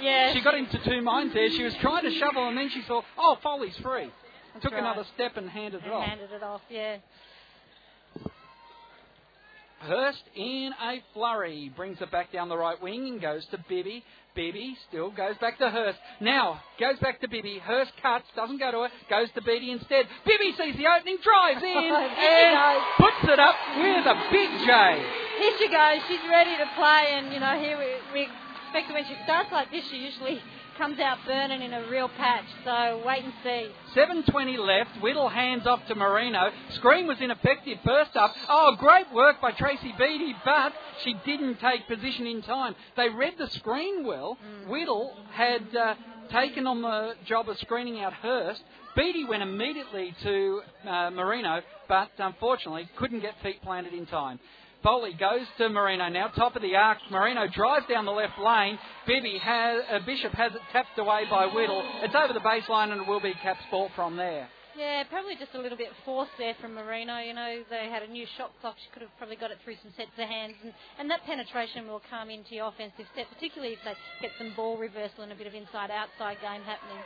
Yeah. 0.00 0.32
She 0.32 0.40
got 0.42 0.54
into 0.54 0.78
two 0.84 1.02
minds 1.02 1.34
there. 1.34 1.50
She 1.50 1.64
was 1.64 1.74
trying 1.76 2.04
to 2.04 2.10
shovel, 2.12 2.48
and 2.48 2.56
then 2.56 2.70
she 2.70 2.82
saw, 2.82 3.02
oh, 3.18 3.36
Foley's 3.42 3.76
free. 3.78 4.10
That's 4.52 4.62
Took 4.62 4.72
right. 4.72 4.80
another 4.80 5.04
step 5.14 5.36
and 5.36 5.48
handed 5.50 5.80
it 5.80 5.84
and 5.84 5.92
off. 5.92 6.04
handed 6.04 6.30
it 6.32 6.42
off, 6.42 6.60
yeah. 6.70 6.96
Hurst 9.80 10.22
in 10.36 10.72
a 10.82 11.02
flurry 11.14 11.72
brings 11.74 12.00
it 12.02 12.10
back 12.10 12.30
down 12.32 12.50
the 12.50 12.56
right 12.56 12.80
wing 12.82 13.08
and 13.08 13.20
goes 13.20 13.46
to 13.46 13.58
Bibby. 13.66 14.04
Bibby 14.34 14.76
still 14.88 15.10
goes 15.10 15.36
back 15.40 15.58
to 15.58 15.70
Hurst. 15.70 15.98
Now 16.20 16.60
goes 16.78 16.98
back 17.00 17.20
to 17.22 17.28
Bibby. 17.28 17.58
Hurst 17.58 17.90
cuts, 18.02 18.26
doesn't 18.36 18.58
go 18.58 18.70
to 18.70 18.82
it, 18.84 18.90
goes 19.08 19.28
to 19.34 19.42
Beattie 19.42 19.70
instead. 19.72 20.06
Bibby 20.26 20.52
sees 20.52 20.76
the 20.76 20.86
opening, 20.86 21.16
drives 21.24 21.62
in, 21.64 21.92
and 21.96 22.80
puts 22.98 23.24
it 23.24 23.40
up 23.40 23.56
with 23.78 24.04
a 24.04 24.16
big 24.30 24.50
J. 24.66 25.04
Here 25.38 25.52
she 25.58 25.68
goes. 25.68 25.98
She's 26.08 26.28
ready 26.28 26.56
to 26.58 26.68
play, 26.76 27.16
and 27.16 27.32
you 27.32 27.40
know, 27.40 27.58
here 27.58 27.78
we, 27.78 27.88
we 28.12 28.28
expect 28.68 28.92
when 28.92 29.04
she 29.06 29.16
starts 29.24 29.50
like 29.50 29.70
this, 29.70 29.84
she 29.90 29.96
usually 29.96 30.42
comes 30.80 30.98
out 30.98 31.18
burning 31.26 31.60
in 31.60 31.74
a 31.74 31.90
real 31.90 32.08
patch. 32.08 32.46
So 32.64 33.02
wait 33.04 33.22
and 33.22 33.34
see. 33.44 33.68
7.20 33.94 34.58
left. 34.58 35.02
Whittle 35.02 35.28
hands 35.28 35.66
off 35.66 35.80
to 35.88 35.94
Marino. 35.94 36.50
Screen 36.70 37.06
was 37.06 37.18
ineffective 37.20 37.76
first 37.84 38.16
up. 38.16 38.32
Oh, 38.48 38.76
great 38.78 39.04
work 39.12 39.42
by 39.42 39.52
Tracy 39.52 39.94
Beattie, 39.98 40.34
but 40.42 40.72
she 41.04 41.14
didn't 41.26 41.60
take 41.60 41.86
position 41.86 42.26
in 42.26 42.40
time. 42.40 42.74
They 42.96 43.10
read 43.10 43.34
the 43.36 43.48
screen 43.48 44.06
well. 44.06 44.38
Whittle 44.68 45.14
had 45.32 45.76
uh, 45.76 45.94
taken 46.30 46.66
on 46.66 46.80
the 46.80 47.12
job 47.26 47.50
of 47.50 47.58
screening 47.58 48.00
out 48.00 48.14
Hurst. 48.14 48.62
Beattie 48.96 49.24
went 49.24 49.42
immediately 49.42 50.14
to 50.22 50.62
uh, 50.88 51.10
Marino, 51.10 51.60
but 51.88 52.08
unfortunately 52.18 52.88
couldn't 52.96 53.20
get 53.20 53.34
feet 53.42 53.60
planted 53.62 53.92
in 53.92 54.06
time. 54.06 54.40
Foley 54.82 55.12
goes 55.12 55.46
to 55.58 55.68
Marino 55.68 56.08
now, 56.08 56.28
top 56.28 56.56
of 56.56 56.62
the 56.62 56.74
arc. 56.74 56.98
Marino 57.10 57.46
drives 57.48 57.86
down 57.86 58.06
the 58.06 58.12
left 58.12 58.38
lane. 58.38 58.78
Bibby 59.06 59.38
has, 59.38 59.82
uh, 59.90 59.98
Bishop 60.06 60.32
has 60.32 60.52
it 60.54 60.60
tapped 60.72 60.98
away 60.98 61.24
by 61.30 61.46
Whittle. 61.46 61.82
It's 62.02 62.14
over 62.14 62.32
the 62.32 62.40
baseline 62.40 62.90
and 62.92 63.02
it 63.02 63.06
will 63.06 63.20
be 63.20 63.34
Caps 63.42 63.60
ball 63.70 63.90
from 63.94 64.16
there. 64.16 64.48
Yeah, 64.78 65.04
probably 65.10 65.36
just 65.36 65.52
a 65.54 65.60
little 65.60 65.76
bit 65.76 65.92
forced 66.06 66.32
there 66.38 66.54
from 66.60 66.74
Marino. 66.74 67.18
You 67.18 67.34
know, 67.34 67.60
they 67.68 67.90
had 67.90 68.02
a 68.02 68.08
new 68.08 68.24
shot 68.38 68.52
clock. 68.62 68.76
She 68.80 68.88
could 68.92 69.02
have 69.02 69.10
probably 69.18 69.36
got 69.36 69.50
it 69.50 69.58
through 69.64 69.76
some 69.82 69.92
sets 69.96 70.16
of 70.16 70.28
hands, 70.28 70.54
and, 70.62 70.72
and 70.98 71.10
that 71.10 71.26
penetration 71.26 71.86
will 71.86 72.00
come 72.08 72.30
into 72.30 72.54
your 72.54 72.68
offensive 72.68 73.04
set, 73.14 73.26
particularly 73.28 73.74
if 73.74 73.80
they 73.84 73.92
get 74.22 74.30
some 74.38 74.54
ball 74.56 74.78
reversal 74.78 75.24
and 75.24 75.32
a 75.32 75.34
bit 75.34 75.48
of 75.48 75.54
inside-outside 75.54 76.38
game 76.40 76.62
happening. 76.62 77.02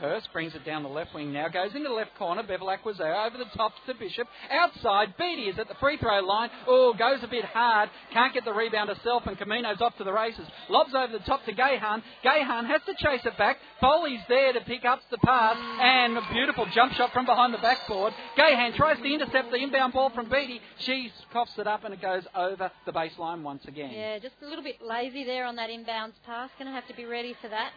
Hurst 0.00 0.28
brings 0.32 0.54
it 0.54 0.64
down 0.64 0.82
the 0.82 0.88
left 0.88 1.14
wing 1.14 1.32
now, 1.32 1.48
goes 1.48 1.74
into 1.74 1.88
the 1.88 1.94
left 1.94 2.14
corner. 2.16 2.42
Bevilacqua 2.42 2.84
was 2.84 2.98
there, 2.98 3.14
over 3.14 3.36
the 3.36 3.44
top 3.56 3.72
to 3.86 3.94
Bishop. 3.94 4.28
Outside, 4.50 5.14
Beattie 5.18 5.48
is 5.48 5.58
at 5.58 5.68
the 5.68 5.74
free 5.80 5.96
throw 5.98 6.20
line. 6.20 6.50
Oh, 6.66 6.94
goes 6.94 7.18
a 7.22 7.28
bit 7.28 7.44
hard. 7.44 7.90
Can't 8.12 8.32
get 8.32 8.44
the 8.44 8.52
rebound 8.52 8.88
herself, 8.88 9.24
and 9.26 9.36
Camino's 9.36 9.80
off 9.80 9.96
to 9.98 10.04
the 10.04 10.12
races. 10.12 10.46
Lobs 10.68 10.94
over 10.94 11.12
the 11.12 11.24
top 11.24 11.44
to 11.46 11.52
Gahan. 11.52 12.02
Gahan 12.24 12.66
has 12.66 12.80
to 12.86 12.94
chase 12.98 13.22
it 13.24 13.36
back. 13.36 13.56
Foley's 13.80 14.20
there 14.28 14.52
to 14.52 14.60
pick 14.60 14.84
up 14.84 15.00
the 15.10 15.18
pass, 15.18 15.56
and 15.80 16.16
a 16.16 16.22
beautiful 16.32 16.66
jump 16.74 16.92
shot 16.92 17.12
from 17.12 17.26
behind 17.26 17.52
the 17.52 17.58
backboard. 17.58 18.12
Gahan 18.36 18.74
tries 18.76 18.98
to 18.98 19.12
intercept 19.12 19.50
the 19.50 19.56
inbound 19.56 19.92
ball 19.92 20.10
from 20.10 20.28
Beattie. 20.28 20.60
She 20.80 21.10
coughs 21.32 21.52
it 21.58 21.66
up, 21.66 21.84
and 21.84 21.94
it 21.94 22.00
goes 22.00 22.24
over 22.34 22.70
the 22.86 22.92
baseline 22.92 23.42
once 23.42 23.64
again. 23.66 23.90
Yeah, 23.92 24.18
just 24.18 24.36
a 24.42 24.48
little 24.48 24.64
bit 24.64 24.80
lazy 24.80 25.24
there 25.24 25.44
on 25.44 25.56
that 25.56 25.70
inbounds 25.70 26.14
pass. 26.24 26.50
Going 26.58 26.66
to 26.66 26.72
have 26.72 26.86
to 26.88 26.94
be 26.94 27.04
ready 27.04 27.34
for 27.40 27.48
that. 27.48 27.72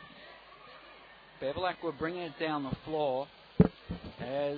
Bevilacqua 1.42 1.98
bringing 1.98 2.22
it 2.22 2.40
down 2.40 2.64
the 2.64 2.76
floor. 2.86 3.28
As 4.22 4.58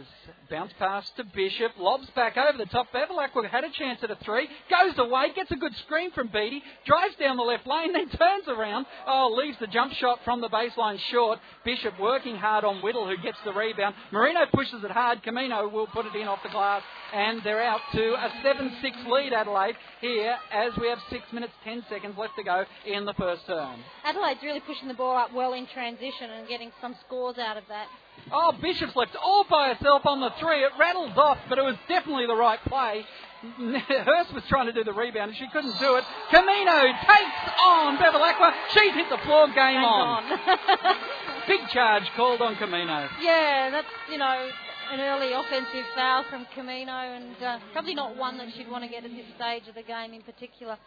bounce 0.49 0.73
pass 0.78 1.10
to 1.15 1.23
Bishop, 1.23 1.71
lobs 1.80 2.08
back 2.15 2.36
over 2.36 2.58
the 2.58 2.65
top. 2.65 2.88
Bevilacqua 2.93 3.49
had 3.49 3.63
a 3.63 3.71
chance 3.71 3.99
at 4.04 4.12
a 4.12 4.17
three, 4.26 4.47
goes 4.69 4.97
away, 4.97 5.28
gets 5.34 5.52
a 5.52 5.56
good 5.56 5.73
screen 5.86 6.12
from 6.12 6.28
Beattie, 6.28 6.62
drives 6.86 7.15
down 7.15 7.38
the 7.38 7.43
left 7.43 7.65
lane, 7.65 7.93
then 7.93 8.10
turns 8.10 8.47
around. 8.49 8.86
Oh, 9.08 9.34
leaves 9.38 9.58
the 9.62 9.67
jump 9.67 9.93
shot 9.93 10.19
from 10.26 10.41
the 10.41 10.49
baseline 10.49 10.99
short. 11.12 11.39
Bishop 11.63 11.93
working 11.99 12.36
hard 12.36 12.65
on 12.65 12.82
Whittle, 12.82 13.08
who 13.08 13.15
gets 13.23 13.38
the 13.45 13.54
rebound. 13.54 13.95
Marino 14.12 14.41
pushes 14.54 14.84
it 14.84 14.91
hard. 14.91 15.23
Camino 15.23 15.69
will 15.69 15.88
put 15.88 16.06
it 16.06 16.15
in 16.15 16.28
off 16.28 16.39
the 16.43 16.49
glass, 16.49 16.84
and 17.13 17.41
they're 17.43 17.63
out 17.63 17.80
to 17.93 18.13
a 18.13 18.30
7-6 18.43 19.08
lead. 19.08 19.32
Adelaide 19.34 19.76
here 20.02 20.36
as 20.52 20.73
we 20.80 20.89
have 20.89 20.99
six 21.10 21.23
minutes 21.32 21.54
ten 21.63 21.84
seconds 21.89 22.15
left 22.17 22.36
to 22.36 22.43
go 22.43 22.65
in 22.86 23.06
the 23.06 23.13
first 23.13 23.47
term. 23.47 23.80
Adelaide's 24.06 24.41
really 24.43 24.60
pushing 24.60 24.89
the 24.89 24.93
ball 24.93 25.15
up 25.15 25.34
well 25.34 25.54
in 25.54 25.65
transition 25.67 26.30
and 26.32 26.47
getting 26.49 26.71
some 26.82 26.95
scores 27.08 27.38
out 27.38 27.56
of 27.56 27.63
that. 27.69 27.88
Oh, 28.32 28.52
Bishop 28.62 28.95
left 28.95 29.15
all 29.15 29.45
by 29.49 29.73
herself 29.73 30.06
on 30.06 30.19
the 30.21 30.32
three. 30.39 30.63
It 30.63 30.71
rattled 30.80 31.17
off, 31.17 31.38
but 31.49 31.58
it 31.58 31.62
was 31.62 31.76
definitely 31.88 32.26
the 32.26 32.36
right 32.36 32.60
play. 32.65 33.06
Hurst 33.58 34.34
was 34.34 34.43
trying 34.47 34.67
to 34.67 34.71
do 34.71 34.84
the 34.84 34.93
rebound 34.93 35.32
and 35.32 35.38
she 35.38 35.47
couldn't 35.52 35.78
do 35.80 35.95
it. 35.95 36.04
Camino 36.32 36.82
takes 37.04 37.39
on 37.62 37.97
Bevilacqua. 37.97 38.54
She's 38.73 38.93
hit 38.93 39.10
the 39.10 39.17
floor. 39.26 39.47
Game 39.47 39.56
Game 39.56 39.84
on. 39.84 40.23
on. 40.32 40.95
Big 41.47 41.60
charge 41.69 42.04
called 42.15 42.41
on 42.41 42.56
Camino. 42.56 43.10
Yeah, 43.21 43.69
that's, 43.69 43.88
you 44.10 44.17
know, 44.17 44.49
an 44.93 44.99
early 45.02 45.34
offensive 45.34 45.86
foul 45.93 46.23
from 46.30 46.47
Camino 46.56 46.91
and 46.91 47.36
uh, 47.43 47.60
probably 47.73 47.95
not 47.95 48.15
one 48.15 48.38
that 48.38 48.47
she'd 48.56 48.69
want 48.69 48.84
to 48.86 48.89
get 48.89 49.04
at 49.04 49.12
this 49.12 49.26
stage 49.36 49.67
of 49.67 49.76
the 49.76 49.84
game 49.84 50.13
in 50.13 50.21
particular. 50.21 50.78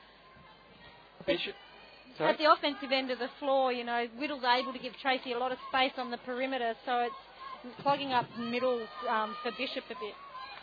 Bishop. 1.27 1.55
At 2.21 2.39
the 2.39 2.51
offensive 2.51 2.93
end 2.93 3.11
of 3.11 3.19
the 3.19 3.29
floor, 3.39 3.73
you 3.73 3.85
know, 3.85 4.07
Whittle's 4.19 4.45
able 4.45 4.73
to 4.73 4.79
give 4.79 4.93
Tracy 5.03 5.33
a 5.33 5.39
lot 5.39 5.53
of 5.53 5.59
space 5.69 5.93
on 5.99 6.11
the 6.11 6.19
perimeter, 6.19 6.75
so 6.87 7.01
it's 7.01 7.83
clogging 7.83 8.13
up 8.13 8.27
middle 8.39 8.81
um, 9.09 9.35
for 9.43 9.51
Bishop 9.53 9.85
a 9.91 9.95
bit. 10.01 10.15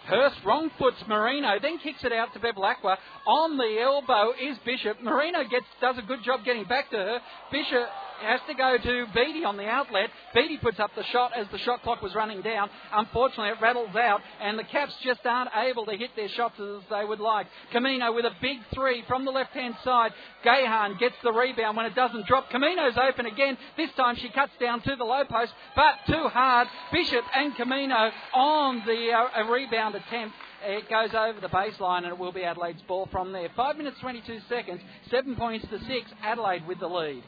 Hurst 0.05 0.35
wrong 0.43 0.69
foots 0.77 1.01
Marino, 1.07 1.59
then 1.61 1.77
kicks 1.77 2.03
it 2.03 2.11
out 2.11 2.33
to 2.33 2.39
Bevilacqua. 2.39 2.97
On 3.25 3.57
the 3.57 3.79
elbow 3.81 4.33
is 4.33 4.57
Bishop. 4.65 5.01
Marino 5.01 5.43
gets 5.43 5.65
does 5.79 5.95
a 5.97 6.01
good 6.01 6.23
job 6.25 6.43
getting 6.43 6.65
back 6.65 6.89
to 6.89 6.97
her. 6.97 7.19
Bishop 7.51 7.87
has 8.23 8.39
to 8.47 8.53
go 8.53 8.77
to 8.77 9.05
Beattie 9.13 9.45
on 9.45 9.57
the 9.57 9.67
outlet. 9.67 10.09
Beattie 10.33 10.57
puts 10.57 10.79
up 10.79 10.91
the 10.95 11.03
shot 11.05 11.31
as 11.35 11.47
the 11.51 11.57
shot 11.59 11.83
clock 11.83 12.01
was 12.01 12.15
running 12.15 12.41
down. 12.41 12.69
Unfortunately, 12.91 13.49
it 13.49 13.61
rattles 13.61 13.95
out, 13.95 14.21
and 14.41 14.57
the 14.57 14.63
Caps 14.63 14.93
just 15.03 15.25
aren't 15.25 15.51
able 15.55 15.85
to 15.85 15.95
hit 15.95 16.11
their 16.15 16.29
shots 16.29 16.59
as 16.59 16.81
they 16.89 17.05
would 17.05 17.19
like. 17.19 17.47
Camino 17.71 18.13
with 18.13 18.25
a 18.25 18.31
big 18.41 18.57
three 18.73 19.03
from 19.07 19.25
the 19.25 19.31
left-hand 19.31 19.75
side. 19.83 20.11
Gahan 20.43 20.97
gets 20.99 21.15
the 21.23 21.31
rebound 21.31 21.77
when 21.77 21.85
it 21.85 21.95
doesn't 21.95 22.25
drop. 22.27 22.49
Camino's 22.49 22.97
open 22.97 23.25
again. 23.25 23.57
This 23.77 23.91
time 23.95 24.15
she 24.15 24.29
cuts 24.29 24.53
down 24.59 24.81
to 24.81 24.95
the 24.95 25.03
low 25.03 25.23
post, 25.25 25.53
but 25.75 25.95
too 26.07 26.27
hard. 26.29 26.67
Bishop 26.91 27.23
and 27.35 27.55
Camino 27.55 28.11
on 28.33 28.83
the 28.85 29.11
uh, 29.11 29.51
rebound 29.51 29.95
attempt. 29.95 30.35
It 30.65 30.89
goes 30.89 31.13
over 31.13 31.41
the 31.41 31.49
baseline 31.49 31.99
and 31.99 32.07
it 32.07 32.17
will 32.17 32.31
be 32.31 32.43
Adelaide's 32.43 32.81
ball 32.83 33.09
from 33.11 33.33
there. 33.33 33.49
Five 33.55 33.75
minutes 33.77 33.97
22 33.99 34.39
seconds, 34.47 34.81
seven 35.11 35.35
points 35.35 35.67
to 35.69 35.79
six. 35.85 36.09
Adelaide 36.23 36.65
with 36.65 36.79
the 36.79 36.87
lead. 36.87 37.23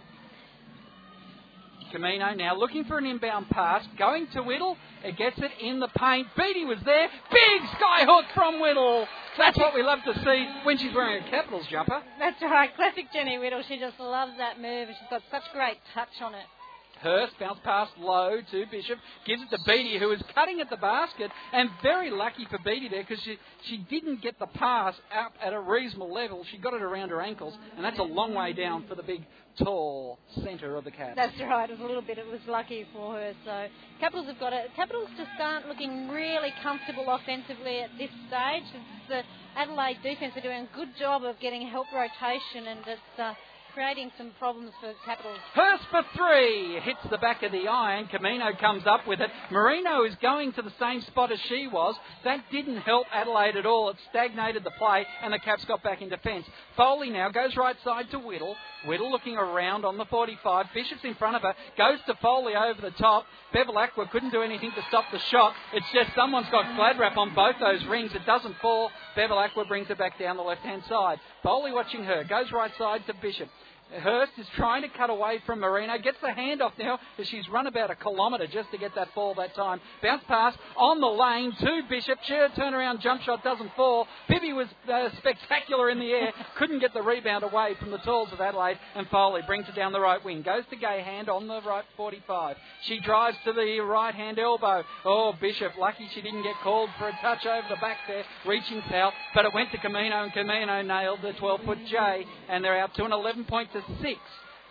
Camino 1.91 2.34
now 2.34 2.56
looking 2.56 2.84
for 2.86 2.98
an 2.98 3.06
inbound 3.06 3.50
pass, 3.50 3.86
going 3.98 4.28
to 4.34 4.41
Whittle. 4.41 4.78
It 5.04 5.17
gets 5.17 5.38
it 5.38 5.52
in 5.62 5.80
the 5.80 5.88
paint. 5.98 6.28
Beattie 6.38 6.65
was 6.65 6.80
there. 6.86 7.08
Big 7.32 7.62
skyhook 7.80 8.24
from 8.34 8.60
Whittle. 8.60 9.08
That's 9.38 9.58
what 9.58 9.74
we 9.74 9.84
love 9.84 10.00
to 10.06 10.13
see 10.24 10.48
when 10.63 10.78
she's 10.78 10.93
wearing 10.93 11.24
a 11.24 11.30
Capitals 11.30 11.65
jumper. 11.69 12.02
That's 12.19 12.41
right, 12.41 12.76
classic 12.76 13.06
Jenny 13.13 13.38
Whittle. 13.38 13.63
She 13.67 13.78
just 13.80 14.00
loves 14.00 14.34
that 14.38 14.58
move 14.58 14.88
and 14.88 14.95
she's 15.00 15.10
got 15.10 15.21
such 15.32 15.43
great 15.54 15.78
touch 15.93 16.21
on 16.21 16.34
it. 16.34 16.45
Hurst 17.01 17.34
bounce 17.39 17.60
pass 17.63 17.89
low 17.99 18.39
to 18.51 18.65
Bishop, 18.71 18.99
gives 19.25 19.41
it 19.41 19.49
to 19.55 19.60
Beattie, 19.65 19.99
who 19.99 20.12
is 20.12 20.21
cutting 20.34 20.60
at 20.62 20.69
the 20.69 20.77
basket, 20.77 21.31
and 21.53 21.69
very 21.84 22.10
lucky 22.12 22.45
for 22.49 22.58
Beattie 22.63 22.89
there 22.89 23.03
because 23.08 23.23
she, 23.23 23.38
she 23.69 23.77
didn't 23.89 24.21
get 24.21 24.39
the 24.39 24.47
pass 24.47 24.95
up 25.15 25.34
at 25.43 25.53
a 25.53 25.60
reasonable 25.60 26.13
level. 26.13 26.45
She 26.51 26.58
got 26.58 26.73
it 26.73 26.81
around 26.81 27.10
her 27.10 27.21
ankles, 27.21 27.53
and 27.75 27.84
that's 27.84 27.99
a 27.99 28.03
long 28.03 28.34
way 28.34 28.53
down 28.53 28.86
for 28.88 28.95
the 28.95 29.03
big, 29.03 29.25
tall 29.63 30.19
centre 30.43 30.75
of 30.75 30.84
the 30.84 30.91
Cats. 30.91 31.13
That's 31.15 31.39
right. 31.39 31.69
It 31.69 31.73
was 31.73 31.81
a 31.81 31.88
little 31.88 32.01
bit. 32.01 32.17
It 32.17 32.27
was 32.27 32.41
lucky 32.47 32.86
for 32.93 33.13
her. 33.13 33.34
So 33.45 33.67
Capitals 33.99 34.27
have 34.27 34.39
got 34.39 34.53
it. 34.53 34.69
Capitals 34.75 35.10
just 35.17 35.29
aren't 35.39 35.67
looking 35.67 36.10
really 36.10 36.53
comfortable 36.62 37.05
offensively 37.08 37.79
at 37.79 37.89
this 37.97 38.10
stage. 38.27 38.63
It's 38.73 39.10
the 39.10 39.21
Adelaide 39.55 39.99
defence 40.03 40.34
are 40.36 40.41
doing 40.41 40.67
a 40.71 40.75
good 40.75 40.89
job 40.99 41.23
of 41.23 41.39
getting 41.39 41.67
help 41.67 41.88
rotation, 41.93 42.67
and 42.67 42.79
it's 42.86 43.19
uh, 43.19 43.34
creating 43.75 44.09
some 44.17 44.31
problems 44.39 44.71
for 44.79 44.93
Capitals. 45.05 45.38
Hurst 45.53 45.83
for 45.91 46.01
three. 46.15 46.79
Hits 46.79 47.01
the 47.11 47.17
back 47.17 47.43
of 47.43 47.51
the 47.51 47.67
iron. 47.67 48.07
Camino 48.07 48.53
comes 48.57 48.83
up 48.88 49.05
with 49.05 49.19
it. 49.19 49.29
Marino 49.51 50.05
is 50.05 50.15
going 50.21 50.53
to 50.53 50.61
the 50.61 50.71
same 50.79 51.01
spot 51.01 51.29
as 51.29 51.39
she 51.49 51.67
was. 51.67 51.93
That 52.23 52.39
didn't 52.53 52.77
help 52.77 53.05
Adelaide 53.11 53.57
at 53.57 53.65
all. 53.65 53.89
It 53.89 53.97
stagnated 54.09 54.63
the 54.63 54.71
play, 54.71 55.05
and 55.21 55.33
the 55.33 55.39
Caps 55.39 55.65
got 55.65 55.83
back 55.83 56.01
in 56.01 56.07
defence. 56.07 56.45
Foley 56.77 57.09
now 57.09 57.29
goes 57.29 57.57
right 57.57 57.75
side 57.83 58.09
to 58.11 58.17
Whittle. 58.17 58.55
Whittle 58.88 59.11
looking 59.11 59.35
around 59.35 59.83
on 59.83 59.97
the 59.97 60.05
45. 60.05 60.67
Bishop's 60.73 61.03
in 61.03 61.15
front 61.15 61.35
of 61.35 61.41
her. 61.41 61.53
Goes 61.77 61.99
to 62.07 62.15
Foley 62.21 62.53
over 62.55 62.79
the 62.81 62.91
top. 62.91 63.25
Bevilacqua 63.53 64.09
couldn't 64.09 64.31
do 64.31 64.41
anything 64.41 64.71
to 64.71 64.85
stop 64.88 65.05
the 65.11 65.19
shot. 65.31 65.53
It's 65.73 65.85
just 65.93 66.15
someone's 66.15 66.49
got 66.49 66.75
glad 66.77 66.97
wrap 66.97 67.17
on 67.17 67.35
both 67.35 67.55
those 67.59 67.85
rings. 67.88 68.11
It 68.13 68.25
doesn't 68.25 68.55
fall. 68.61 68.89
Bevilacqua 69.17 69.67
brings 69.67 69.89
it 69.89 69.97
back 69.97 70.17
down 70.17 70.38
the 70.38 70.43
left 70.43 70.61
hand 70.61 70.83
side. 70.88 71.19
Foley 71.43 71.73
watching 71.73 72.03
her. 72.03 72.23
Goes 72.23 72.51
right 72.53 72.71
side 72.77 73.01
to 73.07 73.13
Bishop. 73.21 73.49
Hurst 73.93 74.32
is 74.38 74.48
trying 74.56 74.82
to 74.82 74.89
cut 74.89 75.10
away 75.10 75.41
from 75.45 75.60
Marino. 75.60 75.98
Gets 76.00 76.17
the 76.19 76.28
handoff 76.28 76.71
now 76.80 77.00
as 77.19 77.28
she's 77.28 77.48
run 77.50 77.67
about 77.67 77.91
a 77.91 77.95
kilometre 77.95 78.48
just 78.48 78.71
to 78.71 78.78
get 78.78 78.95
that 78.95 79.13
ball 79.13 79.36
that 79.36 79.56
time. 79.56 79.80
Bounce 80.02 80.24
pass 80.28 80.56
on 80.76 81.00
the 81.00 81.08
lane 81.08 81.54
to 81.60 81.82
Bishop. 81.88 82.17
Sheer 82.24 82.50
turnaround 82.50 83.02
jump 83.02 83.21
shot 83.21 83.43
doesn't 83.43 83.71
fall. 83.76 84.08
Bibby 84.28 84.54
was 84.54 84.67
uh, 84.91 85.10
spectacular 85.17 85.89
in 85.89 86.00
the 86.00 86.12
air. 86.12 86.34
Couldn't 86.58 86.80
get 86.80 86.93
the 86.93 87.02
rebound 87.02 87.43
away 87.43 87.76
from 87.80 87.91
the 87.91 88.00
talls 88.00 88.30
of 88.32 88.41
Adelaide. 88.41 88.80
And 88.95 89.08
Foley 89.10 89.41
brings 89.45 89.69
it 89.69 89.76
down 89.76 89.93
the 89.93 90.00
right 90.00 90.24
wing. 90.24 90.41
Goes 90.41 90.63
to 90.71 90.76
Gahan 90.76 91.30
on 91.30 91.48
the 91.48 91.62
right 91.62 91.86
45. 91.95 92.58
She 92.84 93.00
drives 93.00 93.38
to 93.45 93.54
the 93.54 93.80
right 93.82 94.15
hand 94.15 94.39
elbow. 94.39 94.84
Oh, 95.06 95.34
Bishop, 95.39 95.74
lucky 95.80 96.10
she 96.13 96.21
didn't 96.21 96.43
get 96.43 96.56
called 96.63 96.89
for 96.98 97.08
a 97.08 97.17
touch 97.21 97.45
over 97.45 97.67
the 97.69 97.76
back 97.78 97.98
there, 98.08 98.24
reaching 98.48 98.82
south. 98.89 99.13
But 99.36 99.45
it 99.45 99.54
went 99.54 99.71
to 99.71 99.78
Camino, 99.78 100.24
and 100.24 100.34
Camino 100.34 100.82
nailed 100.82 101.19
the 101.21 101.34
12 101.34 101.62
foot 101.65 101.80
J. 101.86 102.26
And 102.50 102.63
they're 102.63 102.80
out 102.80 102.93
to 102.95 103.06
an 103.06 103.12
11 103.12 103.45
point 103.45 103.69
to 103.75 103.81
six 104.01 104.19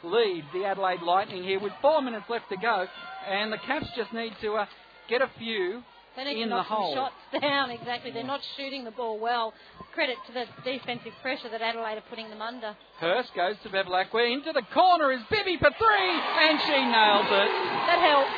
lead 0.03 0.45
the 0.53 0.65
Adelaide 0.65 1.01
Lightning 1.03 1.43
here 1.43 1.61
with 1.61 1.73
four 1.81 2.03
minutes 2.03 2.25
left 2.29 2.49
to 2.51 2.57
go, 2.57 2.87
and 3.29 3.53
the 3.53 3.59
Caps 3.59 3.87
just 3.97 4.13
need 4.13 4.33
to 4.43 4.55
uh, 4.55 4.67
get 5.09 5.23
a 5.23 5.31
few 5.39 5.83
They 6.17 6.25
need 6.25 6.43
in 6.43 6.49
to 6.51 6.57
knock 6.57 6.69
the 6.69 6.75
hole. 6.75 6.95
shots 6.95 7.15
down. 7.41 7.71
Exactly. 7.71 8.11
They're 8.11 8.23
not 8.25 8.41
shooting 8.57 8.85
the 8.85 8.91
ball 8.91 9.19
well. 9.19 9.55
Credit 9.95 10.17
to 10.27 10.33
the 10.33 10.45
defensive 10.65 11.13
pressure 11.23 11.49
that 11.49 11.63
Adelaide 11.63 11.99
are 11.99 12.09
putting 12.11 12.29
them 12.29 12.43
under. 12.43 12.77
Hurst 12.99 13.31
goes 13.35 13.57
to 13.63 13.69
Bevilacqua 13.71 14.31
into 14.33 14.53
the 14.53 14.63
corner 14.75 15.13
is 15.13 15.21
Bibby 15.31 15.57
for 15.57 15.71
three, 15.71 16.11
and 16.45 16.61
she 16.67 16.79
nails 16.85 17.27
it. 17.31 17.51
That 17.89 17.99
helps. 18.05 18.31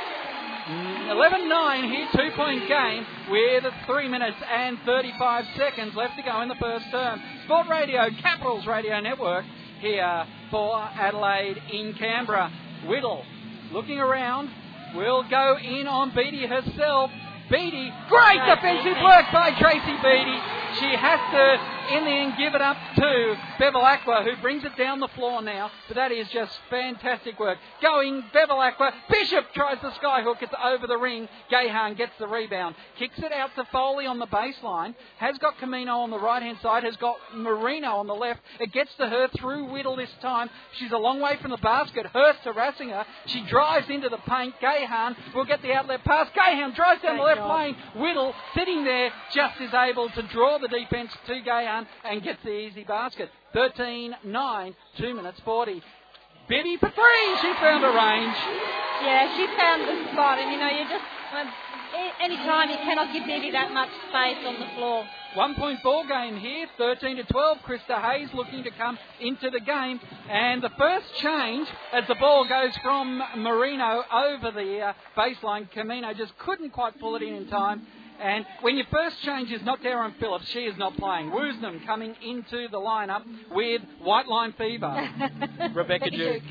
11-9 0.68 1.90
here, 1.90 2.08
two-point 2.12 2.68
game 2.68 3.06
with 3.30 3.64
three 3.86 4.08
minutes 4.08 4.36
and 4.52 4.78
35 4.84 5.44
seconds 5.56 5.94
left 5.94 6.16
to 6.16 6.22
go 6.22 6.40
in 6.42 6.48
the 6.48 6.56
first 6.56 6.84
term. 6.90 7.20
Sport 7.44 7.68
Radio, 7.68 8.08
Capitals 8.20 8.66
Radio 8.66 8.98
Network 9.00 9.44
here 9.80 10.26
for 10.50 10.76
Adelaide 10.78 11.60
in 11.72 11.94
Canberra. 11.94 12.52
Whittle 12.86 13.24
looking 13.72 13.98
around, 13.98 14.50
will 14.94 15.24
go 15.28 15.58
in 15.58 15.86
on 15.86 16.14
Beattie 16.14 16.46
herself. 16.46 17.10
Beattie, 17.50 17.92
great 18.08 18.40
defensive 18.46 18.98
work 19.02 19.26
by 19.32 19.52
Tracy 19.58 19.94
Beattie. 20.02 20.42
She 20.80 20.90
has 20.96 21.20
to, 21.30 21.75
in 21.90 22.04
the 22.04 22.10
end, 22.10 22.34
give 22.36 22.54
it 22.54 22.60
up 22.60 22.76
to 22.96 23.36
Bevilacqua, 23.58 24.24
who 24.24 24.40
brings 24.42 24.64
it 24.64 24.76
down 24.76 25.00
the 25.00 25.08
floor 25.08 25.42
now. 25.42 25.70
But 25.88 25.96
that 25.96 26.12
is 26.12 26.28
just 26.28 26.52
fantastic 26.70 27.38
work. 27.38 27.58
Going, 27.82 28.24
Bevilacqua. 28.34 28.92
Bishop 29.10 29.46
tries 29.54 29.78
the 29.82 29.90
skyhook. 29.90 30.42
It's 30.42 30.52
over 30.64 30.86
the 30.86 30.96
ring. 30.96 31.28
Gahan 31.50 31.96
gets 31.96 32.12
the 32.18 32.26
rebound. 32.26 32.74
Kicks 32.98 33.18
it 33.18 33.32
out 33.32 33.50
to 33.56 33.64
Foley 33.72 34.06
on 34.06 34.18
the 34.18 34.26
baseline. 34.26 34.94
Has 35.18 35.38
got 35.38 35.58
Camino 35.58 35.98
on 35.98 36.10
the 36.10 36.18
right 36.18 36.42
hand 36.42 36.58
side. 36.62 36.84
Has 36.84 36.96
got 36.96 37.16
Marino 37.34 37.96
on 37.96 38.06
the 38.06 38.14
left. 38.14 38.40
It 38.60 38.72
gets 38.72 38.90
to 38.96 39.08
her 39.08 39.28
through 39.38 39.70
Whittle 39.70 39.96
this 39.96 40.10
time. 40.20 40.50
She's 40.78 40.92
a 40.92 40.98
long 40.98 41.20
way 41.20 41.38
from 41.40 41.50
the 41.50 41.56
basket. 41.58 42.06
Hurst 42.06 42.40
harassing 42.44 42.90
her. 42.90 43.04
She 43.26 43.44
drives 43.46 43.88
into 43.90 44.08
the 44.08 44.18
paint. 44.28 44.54
Gahan 44.60 45.16
will 45.34 45.44
get 45.44 45.62
the 45.62 45.72
outlet 45.72 46.04
pass. 46.04 46.28
Gahan 46.34 46.74
drives 46.74 47.02
down 47.02 47.18
the 47.18 47.22
left 47.22 47.40
job. 47.40 47.58
lane. 47.58 47.76
Whittle 47.96 48.34
sitting 48.54 48.84
there 48.84 49.10
just 49.34 49.60
is 49.60 49.72
able 49.72 50.08
to 50.10 50.22
draw 50.28 50.58
the 50.58 50.68
defence 50.68 51.12
to 51.26 51.40
Gahan 51.40 51.75
and 52.04 52.22
gets 52.22 52.42
the 52.44 52.52
easy 52.52 52.84
basket. 52.84 53.28
13 53.52 54.14
9, 54.24 54.74
2 54.98 55.14
minutes 55.14 55.40
40. 55.44 55.82
Bibby 56.48 56.76
for 56.78 56.90
three. 56.90 57.26
She 57.42 57.52
found 57.60 57.84
a 57.84 57.88
range. 57.88 58.36
Yeah, 59.02 59.36
she 59.36 59.46
found 59.58 59.82
the 59.82 60.12
spot, 60.12 60.38
and 60.38 60.52
you 60.52 60.58
know, 60.58 60.70
you 60.70 60.88
just 60.88 61.04
um, 61.34 61.48
any 62.20 62.36
time 62.36 62.70
you 62.70 62.76
cannot 62.76 63.12
give 63.12 63.26
Bibby 63.26 63.50
that 63.50 63.72
much 63.72 63.88
space 64.08 64.38
on 64.46 64.60
the 64.60 64.66
floor. 64.76 65.04
One 65.34 65.54
point 65.54 65.82
ball 65.82 66.06
game 66.06 66.36
here, 66.38 66.66
13 66.78 67.16
to 67.16 67.24
12. 67.24 67.58
Krista 67.66 68.00
Hayes 68.00 68.28
looking 68.32 68.64
to 68.64 68.70
come 68.70 68.98
into 69.20 69.50
the 69.50 69.60
game. 69.60 70.00
And 70.30 70.62
the 70.62 70.70
first 70.78 71.06
change 71.16 71.68
as 71.92 72.04
the 72.08 72.14
ball 72.14 72.48
goes 72.48 72.74
from 72.82 73.22
Marino 73.36 74.02
over 74.12 74.50
the 74.50 74.80
uh, 74.80 74.92
baseline, 75.16 75.70
Camino 75.70 76.14
just 76.14 76.36
couldn't 76.38 76.70
quite 76.70 76.98
pull 76.98 77.16
it 77.16 77.22
in 77.22 77.34
in 77.34 77.48
time. 77.48 77.86
And 78.20 78.46
when 78.62 78.76
your 78.76 78.86
first 78.90 79.16
change 79.22 79.50
is 79.50 79.62
not 79.62 79.84
Erin 79.84 80.14
Phillips, 80.18 80.48
she 80.48 80.60
is 80.60 80.76
not 80.78 80.96
playing. 80.96 81.30
Woosnam 81.30 81.84
coming 81.86 82.14
into 82.22 82.68
the 82.68 82.78
lineup 82.78 83.22
with 83.50 83.82
white 84.02 84.28
line 84.28 84.54
fever. 84.56 85.08
Rebecca 85.74 86.10
Duke. 86.10 86.42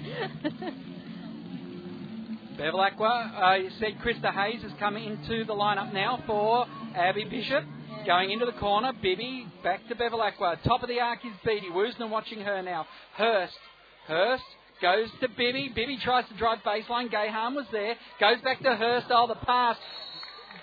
Bevilacqua, 2.57 3.43
uh, 3.43 3.55
you 3.55 3.69
said 3.79 3.97
Krista 4.03 4.33
Hayes 4.33 4.63
is 4.63 4.71
coming 4.79 5.03
into 5.03 5.43
the 5.43 5.53
lineup 5.53 5.93
now 5.93 6.23
for 6.25 6.65
Abby 6.95 7.25
Bishop. 7.25 7.65
Going 8.05 8.31
into 8.31 8.45
the 8.45 8.53
corner, 8.53 8.93
Bibby 9.01 9.47
back 9.63 9.87
to 9.89 9.95
Bevilacqua. 9.95 10.61
Top 10.63 10.83
of 10.83 10.89
the 10.89 10.99
arc 10.99 11.25
is 11.25 11.31
Beattie. 11.43 11.67
Woosnam 11.73 12.09
watching 12.09 12.39
her 12.41 12.61
now. 12.61 12.85
Hurst. 13.17 13.57
Hurst 14.07 14.43
goes 14.81 15.09
to 15.21 15.27
Bibby. 15.29 15.71
Bibby 15.73 15.97
tries 15.97 16.27
to 16.29 16.35
drive 16.35 16.59
baseline. 16.65 17.11
Gahan 17.11 17.55
was 17.55 17.65
there. 17.71 17.95
Goes 18.19 18.39
back 18.43 18.59
to 18.61 18.75
Hurst. 18.75 19.07
Oh, 19.09 19.27
the 19.27 19.35
pass. 19.35 19.77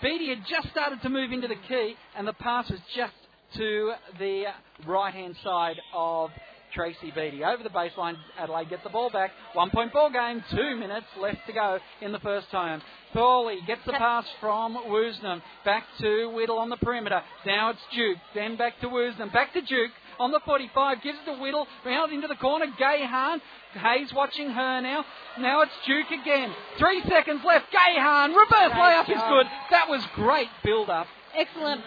Beattie 0.03 0.31
had 0.31 0.45
just 0.51 0.69
started 0.71 1.01
to 1.03 1.09
move 1.09 1.31
into 1.31 1.47
the 1.47 1.55
key, 1.69 1.95
and 2.17 2.27
the 2.27 2.33
pass 2.33 2.69
was 2.69 2.81
just 2.97 3.13
to 3.57 3.93
the 4.19 4.45
right 4.85 5.15
hand 5.15 5.37
side 5.45 5.77
of 5.95 6.31
Tracy 6.75 7.13
Beattie. 7.15 7.45
Over 7.45 7.63
the 7.63 7.69
baseline, 7.69 8.17
Adelaide 8.37 8.69
gets 8.71 8.83
the 8.83 8.91
ball 8.91 9.11
back. 9.11 9.31
One 9.53 9.71
point 9.71 9.93
ball 9.93 10.11
game, 10.11 10.43
two 10.51 10.77
minutes 10.77 11.07
left 11.21 11.47
to 11.47 11.53
go 11.53 11.79
in 12.01 12.11
the 12.11 12.19
first 12.19 12.51
time. 12.51 12.83
Thorley 13.13 13.59
gets 13.67 13.83
the 13.87 13.93
pass 13.93 14.25
from 14.41 14.75
Woosnam. 14.89 15.41
Back 15.65 15.85
to 16.01 16.31
Whittle 16.35 16.59
on 16.59 16.69
the 16.69 16.79
perimeter. 16.79 17.23
Now 17.47 17.71
it's 17.71 17.81
Duke. 17.95 18.19
Then 18.35 18.57
back 18.57 18.81
to 18.81 18.89
Woosnam. 18.89 19.33
Back 19.33 19.53
to 19.53 19.61
Duke 19.61 19.93
on 20.23 20.31
the 20.31 20.41
45. 20.45 21.03
Gives 21.03 21.19
it 21.19 21.33
to 21.33 21.39
Whittle. 21.39 21.67
Round 21.85 22.13
into 22.13 22.29
the 22.29 22.37
corner. 22.37 22.67
Gahan. 22.81 23.41
Hayes 23.75 24.13
watching 24.15 24.51
her 24.51 24.81
now. 24.81 25.05
Now 25.39 25.63
it's 25.63 25.73
Duke 25.87 26.11
again. 26.11 26.55
Three 26.79 27.03
seconds 27.09 27.43
left. 27.45 27.67
Gahan. 27.73 28.29
Reverse 28.29 28.73
layup 28.73 29.11
is 29.11 29.23
good. 29.29 29.47
That 29.71 29.89
was 29.89 30.07
great 30.15 30.49
build 30.65 30.89
up. 30.89 31.07
Excellent, 31.35 31.81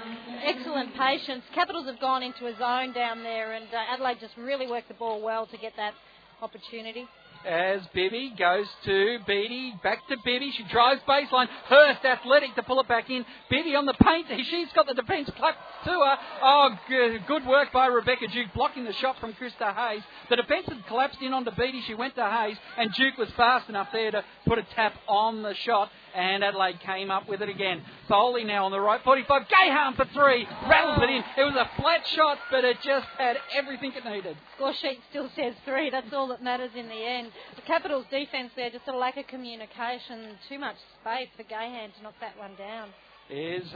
excellent 0.43 0.95
patience. 0.95 1.43
Capitals 1.54 1.86
have 1.86 2.00
gone 2.00 2.24
into 2.24 2.48
a 2.48 2.58
zone 2.58 2.93
down 2.93 3.21
there, 3.21 3.54
and 3.54 3.65
uh, 3.71 3.93
Adelaide 3.93 4.17
just 4.19 4.36
really 4.38 4.67
worked 4.67 4.88
the 4.88 4.95
ball 4.95 5.21
well 5.21 5.45
to 5.45 5.58
get 5.58 5.74
that 5.78 5.93
opportunity. 6.41 7.08
As 7.46 7.82
Bibby 7.94 8.34
goes 8.38 8.66
to 8.86 9.20
Beattie, 9.28 9.76
back 9.84 10.08
to 10.08 10.18
Bibby. 10.26 10.52
She 10.58 10.64
drives 10.64 11.00
baseline. 11.08 11.48
Hurst 11.68 12.04
athletic 12.04 12.56
to 12.56 12.64
pull 12.64 12.80
it 12.80 12.88
back 12.88 13.10
in. 13.10 13.24
Bibby 13.52 13.76
on 13.76 13.86
the 13.86 13.94
paint. 13.94 14.26
She's 14.50 14.68
got 14.74 14.88
the 14.88 14.96
defence 14.96 15.30
clapped 15.38 15.60
to 15.86 15.92
her. 15.92 16.18
Oh, 16.42 16.70
good 17.28 17.46
work 17.46 17.72
by 17.72 17.86
Rebecca 17.86 18.28
Duke 18.28 18.48
blocking 18.56 18.84
the 18.84 18.94
shot 18.94 19.20
from 19.20 19.34
Krista 19.34 19.76
Hayes. 19.76 20.02
The 20.30 20.38
defence 20.38 20.66
had 20.68 20.88
collapsed 20.88 21.22
in 21.22 21.34
onto 21.34 21.52
Beattie. 21.52 21.84
She 21.86 21.94
went 21.94 22.16
to 22.16 22.24
Hayes, 22.24 22.58
and 22.78 22.92
Duke 22.94 23.18
was 23.20 23.30
fast 23.38 23.70
enough 23.70 23.90
there 23.94 24.10
to 24.10 24.24
put 24.48 24.58
a 24.58 24.64
tap 24.76 24.96
on 25.08 25.44
the 25.44 25.54
shot. 25.54 25.92
And 26.15 26.43
Adelaide 26.43 26.80
came 26.80 27.12
up 27.12 27.28
with 27.28 27.41
it 27.41 27.49
again. 27.49 27.82
Foley 28.08 28.45
now 28.45 28.65
on 28.65 28.71
the 28.71 28.80
right, 28.80 29.01
45. 29.04 29.41
Gahan 29.49 29.95
for 29.95 30.06
three. 30.13 30.47
Rattles 30.69 30.99
it 31.04 31.10
in. 31.10 31.23
It 31.38 31.43
was 31.43 31.56
a 31.56 31.82
flat 31.82 32.08
shot, 32.08 32.38
but 32.49 32.63
it 32.63 32.78
just 32.82 33.08
had 33.17 33.38
everything 33.54 33.91
it 33.93 34.06
needed. 34.06 34.38
Score 34.56 34.73
sheet 34.73 34.99
still 35.10 35.30
says 35.36 35.54
three. 35.65 35.89
That's 35.89 36.13
all 36.13 36.28
that 36.30 36.41
matters 36.41 36.71
in 36.75 36.88
the 36.88 36.95
end. 36.95 37.32
The 37.58 37.62
Capitals' 37.63 38.06
defence 38.10 38.51
there, 38.56 38.69
just 38.69 38.88
a 38.88 38.95
lack 38.95 39.17
of 39.17 39.28
communication, 39.28 40.38
too 40.47 40.58
much 40.58 40.78
space 41.01 41.28
for 41.36 41.43
Gahan 41.43 41.91
to 41.97 42.04
knock 42.04 42.15
that 42.21 42.38
one 42.38 42.56
down. 42.56 42.89
is 43.30 43.67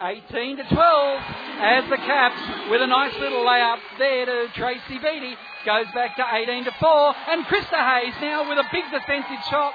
18 0.00 0.56
to 0.58 0.64
12 0.64 1.22
as 1.60 1.88
the 1.88 1.96
Caps 1.96 2.70
with 2.70 2.82
a 2.82 2.86
nice 2.86 3.14
little 3.18 3.44
layup 3.44 3.78
there 3.98 4.26
to 4.26 4.48
Tracy 4.54 4.98
Beattie 4.98 5.36
goes 5.64 5.86
back 5.94 6.16
to 6.16 6.24
18 6.34 6.64
to 6.64 6.72
4 6.80 7.14
and 7.30 7.44
Krista 7.46 7.78
Hayes 7.78 8.14
now 8.20 8.48
with 8.48 8.58
a 8.58 8.68
big 8.72 8.84
defensive 8.90 9.42
shot. 9.48 9.72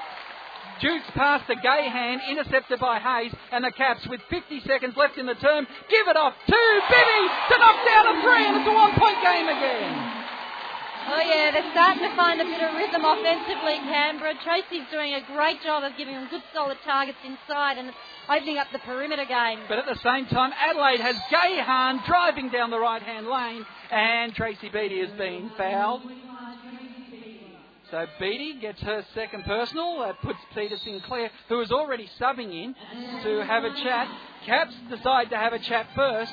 Duke's 0.80 1.10
pass 1.14 1.44
to 1.46 1.54
Gahan, 1.56 2.20
intercepted 2.28 2.80
by 2.80 2.98
Hayes, 2.98 3.32
and 3.52 3.64
the 3.64 3.70
Caps 3.70 4.06
with 4.08 4.20
50 4.30 4.60
seconds 4.66 4.96
left 4.96 5.18
in 5.18 5.26
the 5.26 5.34
term 5.34 5.66
give 5.88 6.08
it 6.08 6.16
off 6.16 6.34
to 6.46 6.60
Bibby 6.88 7.22
to 7.52 7.54
knock 7.58 7.78
down 7.84 8.04
a 8.08 8.14
three, 8.24 8.44
and 8.48 8.56
it's 8.56 8.68
a 8.68 8.74
one-point 8.74 9.18
game 9.22 9.48
again. 9.48 10.20
Oh 11.12 11.20
yeah, 11.20 11.50
they're 11.50 11.70
starting 11.72 12.04
to 12.04 12.14
find 12.14 12.40
a 12.40 12.44
bit 12.44 12.60
of 12.60 12.76
rhythm 12.76 13.04
offensively, 13.04 13.76
Canberra. 13.88 14.34
Tracy's 14.44 14.86
doing 14.92 15.14
a 15.14 15.22
great 15.34 15.62
job 15.62 15.82
of 15.82 15.96
giving 15.96 16.14
them 16.14 16.28
good 16.30 16.42
solid 16.54 16.78
targets 16.84 17.18
inside 17.24 17.78
and 17.78 17.90
opening 18.28 18.58
up 18.58 18.68
the 18.72 18.78
perimeter 18.80 19.24
game. 19.24 19.60
But 19.68 19.78
at 19.78 19.86
the 19.86 19.98
same 20.04 20.26
time, 20.26 20.52
Adelaide 20.54 21.00
has 21.00 21.16
Gahan 21.30 22.00
driving 22.06 22.50
down 22.50 22.70
the 22.70 22.78
right-hand 22.78 23.26
lane, 23.26 23.66
and 23.90 24.34
Tracy 24.34 24.68
Beattie 24.68 25.00
has 25.00 25.10
been 25.18 25.50
fouled. 25.56 26.02
So 27.90 28.06
Beattie 28.20 28.58
gets 28.60 28.80
her 28.82 29.04
second 29.14 29.44
personal. 29.44 30.00
That 30.00 30.20
puts 30.22 30.38
Peter 30.54 30.76
Sinclair, 30.76 31.30
who 31.48 31.60
is 31.60 31.72
already 31.72 32.08
subbing 32.20 32.52
in, 32.52 32.74
to 33.24 33.44
have 33.44 33.64
a 33.64 33.74
chat. 33.82 34.08
Caps 34.46 34.74
decide 34.88 35.30
to 35.30 35.36
have 35.36 35.52
a 35.52 35.58
chat 35.58 35.86
first, 35.94 36.32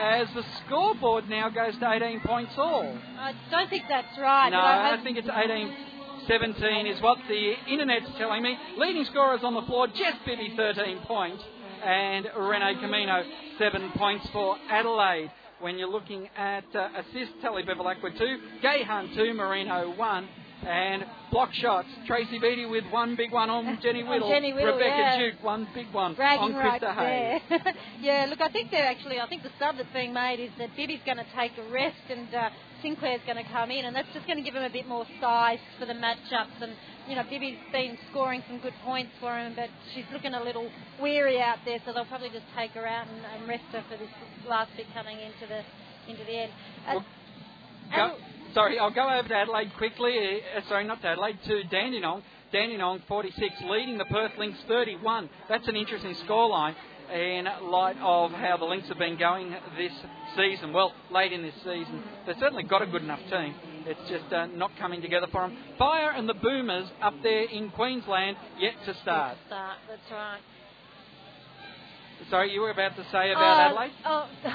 as 0.00 0.28
the 0.34 0.44
scoreboard 0.66 1.28
now 1.28 1.48
goes 1.48 1.76
to 1.78 1.90
18 1.90 2.20
points 2.20 2.52
all. 2.56 2.92
I 3.18 3.34
don't 3.50 3.70
think 3.70 3.84
that's 3.88 4.18
right. 4.18 4.50
No, 4.50 4.58
I, 4.58 4.98
I 4.98 5.02
think 5.02 5.16
it's 5.18 5.28
18 5.28 5.74
17 6.26 6.86
is 6.86 7.00
what 7.00 7.16
the 7.26 7.54
internet's 7.68 8.10
telling 8.18 8.42
me. 8.42 8.54
Leading 8.76 9.04
scorers 9.06 9.40
on 9.42 9.54
the 9.54 9.62
floor, 9.62 9.86
Jess 9.86 10.14
Bibby 10.26 10.52
13 10.56 10.98
points 11.06 11.42
and 11.82 12.26
Renae 12.36 12.78
Camino 12.80 13.22
7 13.58 13.92
points 13.96 14.26
for 14.30 14.56
Adelaide. 14.70 15.30
When 15.60 15.78
you're 15.78 15.90
looking 15.90 16.28
at 16.36 16.64
uh, 16.74 16.88
assists, 16.98 17.34
Tully 17.42 17.62
Bevilacqua 17.62 18.16
2, 18.16 18.38
Gahan 18.62 19.14
2, 19.16 19.34
Marino 19.34 19.92
1. 19.96 20.28
And 20.66 21.04
block 21.30 21.52
shots, 21.54 21.86
Tracy 22.06 22.38
Beattie 22.38 22.66
with 22.66 22.84
one 22.90 23.14
big 23.14 23.32
one 23.32 23.48
on 23.48 23.78
Jenny 23.82 24.02
Whittle. 24.02 24.28
Jenny 24.28 24.52
Whittle, 24.52 24.74
Rebecca 24.74 24.96
yeah. 24.96 25.18
Duke, 25.18 25.42
one 25.42 25.68
big 25.72 25.86
one 25.92 26.14
bragging 26.14 26.54
on 26.54 26.54
right 26.54 26.82
Krista 26.82 26.94
Hayes. 26.96 27.74
yeah, 28.00 28.26
look, 28.28 28.40
I 28.40 28.48
think 28.48 28.70
they're 28.70 28.86
actually, 28.86 29.20
I 29.20 29.28
think 29.28 29.44
the 29.44 29.52
sub 29.58 29.76
that's 29.76 29.92
being 29.92 30.12
made 30.12 30.40
is 30.40 30.50
that 30.58 30.74
Bibby's 30.76 31.00
going 31.06 31.18
to 31.18 31.26
take 31.36 31.52
a 31.58 31.70
rest 31.70 32.02
and 32.10 32.34
uh, 32.34 32.50
Sinclair's 32.82 33.20
going 33.24 33.42
to 33.42 33.50
come 33.50 33.70
in, 33.70 33.84
and 33.84 33.94
that's 33.94 34.08
just 34.12 34.26
going 34.26 34.38
to 34.38 34.42
give 34.42 34.54
him 34.54 34.62
a 34.62 34.70
bit 34.70 34.86
more 34.86 35.06
size 35.20 35.58
for 35.78 35.86
the 35.86 35.94
matchups. 35.94 36.60
And 36.60 36.72
you 37.08 37.14
know, 37.14 37.22
Bibby's 37.28 37.58
been 37.72 37.96
scoring 38.10 38.42
some 38.48 38.58
good 38.58 38.74
points 38.84 39.12
for 39.20 39.38
him, 39.38 39.54
but 39.56 39.68
she's 39.94 40.04
looking 40.12 40.34
a 40.34 40.42
little 40.42 40.70
weary 41.00 41.40
out 41.40 41.58
there, 41.64 41.78
so 41.86 41.92
they'll 41.92 42.04
probably 42.06 42.30
just 42.30 42.46
take 42.56 42.72
her 42.72 42.86
out 42.86 43.06
and, 43.06 43.20
and 43.24 43.48
rest 43.48 43.64
her 43.72 43.84
for 43.88 43.96
this 43.96 44.10
last 44.48 44.70
bit 44.76 44.86
coming 44.94 45.18
into 45.18 45.46
the 45.48 45.62
into 46.10 46.24
the 46.24 46.32
end. 46.32 46.52
Uh, 46.86 47.00
Well, 47.96 48.16
sorry, 48.54 48.78
I'll 48.78 48.90
go 48.90 49.08
over 49.08 49.28
to 49.28 49.34
Adelaide 49.34 49.72
quickly. 49.76 50.40
Uh, 50.56 50.60
sorry, 50.68 50.84
not 50.84 51.00
to 51.02 51.08
Adelaide, 51.08 51.38
to 51.46 51.62
Dandenong. 51.64 52.22
Dandenong 52.52 53.00
46, 53.08 53.54
leading 53.68 53.98
the 53.98 54.06
Perth 54.06 54.32
Lynx 54.38 54.58
31. 54.68 55.28
That's 55.48 55.68
an 55.68 55.76
interesting 55.76 56.14
scoreline 56.26 56.74
in 57.12 57.46
light 57.70 57.96
of 58.00 58.32
how 58.32 58.56
the 58.58 58.64
Lynx 58.64 58.88
have 58.88 58.98
been 58.98 59.18
going 59.18 59.50
this 59.76 59.92
season. 60.36 60.72
Well, 60.72 60.92
late 61.10 61.32
in 61.32 61.42
this 61.42 61.54
season. 61.56 62.02
They've 62.26 62.36
certainly 62.38 62.62
got 62.64 62.82
a 62.82 62.86
good 62.86 63.02
enough 63.02 63.20
team. 63.30 63.54
It's 63.86 64.08
just 64.10 64.32
uh, 64.32 64.46
not 64.46 64.70
coming 64.78 65.00
together 65.02 65.26
for 65.32 65.42
them. 65.48 65.56
Fire 65.78 66.10
and 66.10 66.28
the 66.28 66.34
Boomers 66.34 66.88
up 67.02 67.14
there 67.22 67.44
in 67.44 67.70
Queensland 67.70 68.36
yet 68.58 68.74
to 68.86 68.94
start. 69.02 69.36
Start, 69.46 69.76
that's 69.88 70.10
right. 70.10 70.40
Sorry, 72.30 72.52
you 72.52 72.60
were 72.60 72.70
about 72.70 72.96
to 72.96 73.04
say 73.12 73.30
about 73.30 73.58
Uh, 73.58 73.68
Adelaide? 73.68 73.92
Oh, 74.04 74.28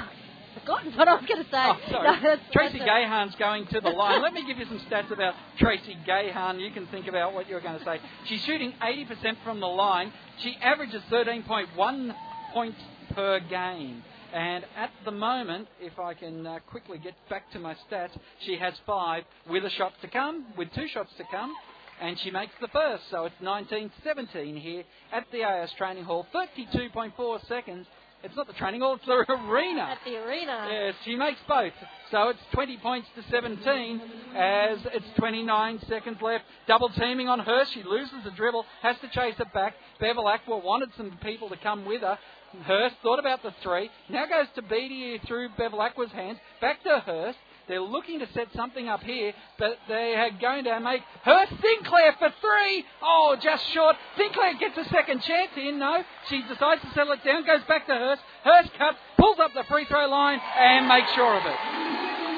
forgotten 0.60 0.94
what 0.98 1.08
I 1.08 1.16
was 1.16 1.26
going 1.26 1.44
to 1.44 1.50
say. 1.50 1.58
Oh, 1.58 1.78
sorry. 1.92 2.22
No, 2.24 2.36
Tracy 2.52 2.80
that's 2.80 2.90
Gahan's 2.90 3.36
going 3.36 3.66
to 3.68 3.82
the 3.82 3.90
line. 3.90 4.22
Let 4.22 4.34
me 4.34 4.46
give 4.46 4.58
you 4.58 4.66
some 4.66 4.80
stats 4.80 5.12
about 5.12 5.34
Tracy 5.58 5.98
Gahan. 6.08 6.60
You 6.60 6.72
can 6.72 6.88
think 6.88 7.08
about 7.08 7.34
what 7.34 7.48
you're 7.50 7.62
going 7.62 7.78
to 7.80 7.86
say. 7.86 8.00
She's 8.26 8.42
shooting 8.42 8.74
80% 8.82 9.38
from 9.44 9.60
the 9.60 9.68
line. 9.68 10.12
She 10.40 10.56
averages 10.62 11.02
13.1 11.12 12.16
points 12.54 12.80
per 13.14 13.40
game. 13.40 14.04
And 14.34 14.66
at 14.76 14.90
the 15.06 15.12
moment, 15.12 15.68
if 15.80 16.00
I 16.00 16.16
can 16.16 16.48
uh, 16.48 16.60
quickly 16.70 16.98
get 16.98 17.14
back 17.30 17.52
to 17.52 17.60
my 17.60 17.76
stats, 17.90 18.18
she 18.40 18.58
has 18.58 18.74
five 18.86 19.24
with 19.48 19.64
a 19.64 19.70
shot 19.70 19.94
to 20.02 20.08
come, 20.08 20.46
with 20.58 20.70
two 20.74 20.88
shots 20.88 21.12
to 21.18 21.24
come. 21.32 21.54
And 22.02 22.20
she 22.20 22.32
makes 22.32 22.52
the 22.60 22.68
first, 22.70 23.04
so 23.12 23.26
it's 23.26 23.36
19-17 23.42 24.60
here 24.60 24.84
at 25.14 25.26
the 25.32 25.44
AIS 25.44 25.72
Training 25.78 26.04
Hall. 26.04 26.26
32.4 26.34 27.48
seconds. 27.48 27.86
It's 28.24 28.36
not 28.38 28.48
the 28.48 28.54
training 28.54 28.82
hall, 28.82 28.96
it's 28.96 29.06
the 29.06 29.12
arena. 29.52 29.82
At 29.82 29.98
the 30.06 30.16
arena. 30.16 30.68
Yes, 30.72 30.96
she 31.04 31.16
makes 31.16 31.40
both. 31.48 31.74
So 32.10 32.30
it's 32.30 32.40
20 32.54 32.78
points 32.78 33.08
to 33.16 33.24
17 33.30 34.02
as 34.36 34.78
it's 34.94 35.06
29 35.18 35.80
seconds 35.90 36.18
left. 36.22 36.46
Double 36.68 36.90
teaming 36.90 37.28
on 37.28 37.40
her. 37.40 37.66
She 37.74 37.84
loses 37.84 38.24
the 38.24 38.32
dribble, 38.32 38.66
has 38.82 38.96
to 39.02 39.10
chase 39.10 39.36
it 39.40 39.54
back. 39.54 39.74
Bevilacqua 40.02 40.64
wanted 40.64 40.90
some 40.96 41.12
people 41.22 41.50
to 41.50 41.58
come 41.58 41.86
with 41.86 42.02
her. 42.02 42.18
Hurst 42.64 42.96
thought 43.02 43.20
about 43.20 43.42
the 43.44 43.52
three. 43.64 43.90
Now 44.10 44.26
goes 44.28 44.46
to 44.56 44.62
Beattie 44.62 45.20
through 45.28 45.50
Bevilacqua's 45.60 46.12
hands. 46.12 46.38
Back 46.62 46.84
to 46.84 47.00
Hurst. 47.06 47.38
They're 47.68 47.82
looking 47.82 48.20
to 48.20 48.28
set 48.34 48.48
something 48.56 48.90
up 48.90 49.02
here, 49.04 49.34
but 49.58 49.78
they 49.88 50.16
are 50.16 50.32
going 50.40 50.66
to 50.66 50.80
make 50.82 51.02
Hurst 51.24 51.54
Sinclair 51.62 52.14
for 52.20 52.30
three. 52.42 52.84
Oh, 53.02 53.38
just 53.42 53.64
short. 53.74 53.96
Sinclair 54.18 54.56
gets 54.60 54.78
a 54.78 54.90
second 54.90 55.22
chance 55.22 55.52
in. 55.56 55.80
No, 55.80 56.04
she 56.30 56.42
decides 56.42 56.82
to 56.82 56.92
settle 56.94 57.14
it 57.14 57.24
down. 57.24 57.46
Goes 57.46 57.64
back 57.68 57.88
to 57.88 57.94
Hurst. 57.94 58.22
Hurst 58.44 58.72
cuts, 58.78 58.98
pulls 59.18 59.40
up 59.40 59.52
the 59.56 59.64
free 59.70 59.86
throw 59.86 60.08
line, 60.08 60.40
and 60.40 60.88
makes 60.88 61.12
sure 61.14 61.38
of 61.40 61.46
it. 61.46 61.60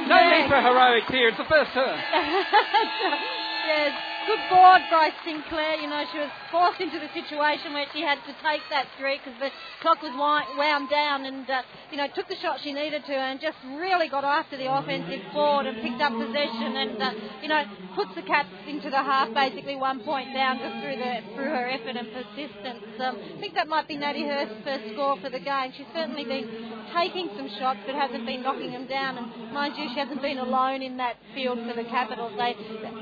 No 0.08 0.22
need 0.30 0.48
for 0.48 0.62
heroics 0.62 1.10
here. 1.10 1.30
It's 1.30 1.38
the 1.38 1.50
first 1.50 1.74
turn. 1.74 1.98
yes, 3.66 3.98
good 4.28 4.40
board 4.54 4.82
by 4.92 5.10
Sinclair. 5.26 5.82
You 5.82 5.90
know, 5.90 6.06
she 6.14 6.20
was 6.20 6.30
forced 6.56 6.80
into 6.80 6.96
the 7.04 7.12
situation 7.12 7.76
where 7.76 7.84
she 7.92 8.00
had 8.00 8.16
to 8.24 8.32
take 8.40 8.64
that 8.72 8.88
three 8.96 9.20
because 9.20 9.36
the 9.44 9.52
clock 9.84 10.00
was 10.00 10.16
wound 10.16 10.88
down 10.88 11.28
and, 11.28 11.44
uh, 11.50 11.60
you 11.92 11.98
know, 11.98 12.08
took 12.16 12.32
the 12.32 12.40
shot 12.40 12.64
she 12.64 12.72
needed 12.72 13.04
to 13.04 13.12
and 13.12 13.44
just 13.44 13.60
really 13.76 14.08
got 14.08 14.24
after 14.24 14.56
the 14.56 14.72
offensive 14.72 15.20
board 15.36 15.66
and 15.68 15.76
picked 15.84 16.00
up 16.00 16.16
possession 16.16 16.72
and, 16.80 16.96
uh, 17.04 17.12
you 17.44 17.50
know, 17.52 17.60
puts 17.96 18.16
the 18.16 18.24
Cats 18.24 18.48
into 18.68 18.90
the 18.90 19.04
half 19.04 19.34
basically 19.34 19.76
one 19.76 20.00
point 20.04 20.32
down 20.34 20.60
just 20.60 20.80
through 20.80 20.96
the 20.96 21.14
through 21.36 21.52
her 21.52 21.68
effort 21.68 21.96
and 21.96 22.08
persistence. 22.12 22.88
Um, 23.00 23.20
I 23.36 23.40
think 23.40 23.54
that 23.56 23.68
might 23.68 23.88
be 23.88 23.98
Natty 23.98 24.24
Hurst's 24.24 24.64
first 24.64 24.96
score 24.96 25.20
for 25.20 25.30
the 25.30 25.40
game. 25.40 25.72
She's 25.76 25.92
certainly 25.94 26.24
been 26.24 26.48
taking 26.96 27.30
some 27.36 27.50
shots 27.60 27.80
but 27.86 27.96
hasn't 27.96 28.26
been 28.26 28.44
knocking 28.44 28.72
them 28.72 28.88
down. 28.88 29.18
And 29.18 29.52
mind 29.52 29.76
you, 29.78 29.88
she 29.94 30.00
hasn't 30.00 30.22
been 30.22 30.40
alone 30.40 30.82
in 30.82 30.98
that 30.98 31.16
field 31.34 31.60
for 31.68 31.76
the 31.76 31.88
Capitals. 31.88 32.34
They 32.38 32.56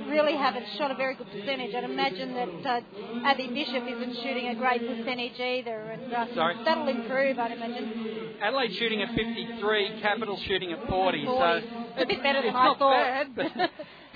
really 0.09 0.37
haven't 0.37 0.65
shot 0.77 0.91
a 0.91 0.95
very 0.95 1.15
good 1.15 1.29
percentage. 1.29 1.73
I'd 1.73 1.85
imagine 1.85 2.33
that 2.33 2.65
uh, 2.65 3.25
Abby 3.25 3.42
Bishop 3.47 3.84
isn't 3.88 4.15
shooting 4.23 4.47
a 4.49 4.56
great 4.56 4.82
percentage 4.82 5.39
either, 5.39 5.77
and 5.91 6.13
uh, 6.13 6.25
Sorry. 6.36 6.56
that'll 6.65 6.88
improve, 6.88 7.39
I'd 7.39 7.51
imagine. 7.51 8.36
Adelaide 8.41 8.74
shooting 8.78 9.01
at 9.01 9.09
53, 9.15 10.01
Capitals 10.01 10.39
shooting 10.47 10.72
at 10.72 10.88
40. 10.88 11.26
40. 11.26 11.26
So 11.26 12.01
a 12.01 12.05
bit 12.05 12.22
better 12.24 12.39
than 12.41 12.49
it's 12.49 12.55
I 12.57 12.63
not 12.63 12.80
thought. 12.80 13.03
bad, 13.03 13.36
but 13.36 13.47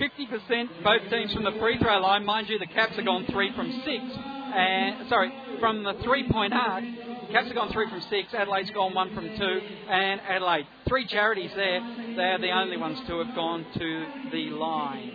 50% 0.00 0.68
both 0.84 1.10
teams 1.10 1.32
from 1.34 1.44
the 1.44 1.52
free 1.58 1.78
throw 1.78 1.98
line. 2.00 2.24
Mind 2.24 2.48
you, 2.48 2.58
the 2.58 2.66
Caps 2.66 2.96
have 2.96 3.04
gone 3.04 3.26
three 3.30 3.52
from 3.54 3.70
six. 3.84 4.02
And 4.50 5.08
sorry, 5.08 5.30
from 5.60 5.84
the 5.84 5.94
three-point 6.04 6.54
arc, 6.54 6.82
Caps 7.30 7.46
have 7.48 7.54
gone 7.54 7.70
three 7.72 7.88
from 7.90 8.00
six. 8.08 8.32
Adelaide's 8.32 8.70
gone 8.70 8.94
one 8.94 9.14
from 9.14 9.24
two, 9.36 9.60
and 9.90 10.20
Adelaide 10.22 10.66
three 10.88 11.06
charities 11.06 11.50
there. 11.54 11.80
They 12.16 12.22
are 12.22 12.38
the 12.38 12.50
only 12.52 12.76
ones 12.78 12.98
to 13.08 13.18
have 13.24 13.34
gone 13.34 13.66
to 13.78 14.06
the 14.32 14.50
line. 14.50 15.10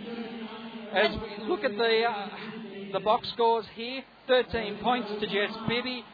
As 0.92 1.10
we 1.40 1.48
look 1.48 1.64
at 1.64 1.76
the 1.76 2.02
uh, 2.04 2.28
the 2.92 3.00
box 3.00 3.28
scores 3.30 3.64
here, 3.74 4.04
13 4.26 4.78
points 4.82 5.08
to 5.20 5.26
Jess 5.26 5.54
Bibby, 5.68 6.04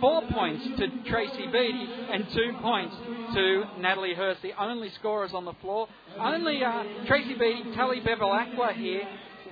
four 0.00 0.22
points 0.32 0.64
to 0.78 1.10
Tracy 1.10 1.46
Beattie, 1.52 1.88
and 2.12 2.24
two 2.32 2.52
points 2.62 2.94
to 3.34 3.64
Natalie 3.80 4.14
Hurst, 4.14 4.42
the 4.42 4.52
only 4.60 4.90
scorers 4.98 5.32
on 5.34 5.44
the 5.44 5.54
floor. 5.60 5.88
Only 6.18 6.62
uh, 6.64 6.84
Tracy 7.06 7.34
Beattie, 7.34 7.74
Tully 7.74 8.00
Bevilacqua 8.00 8.74
here 8.74 9.02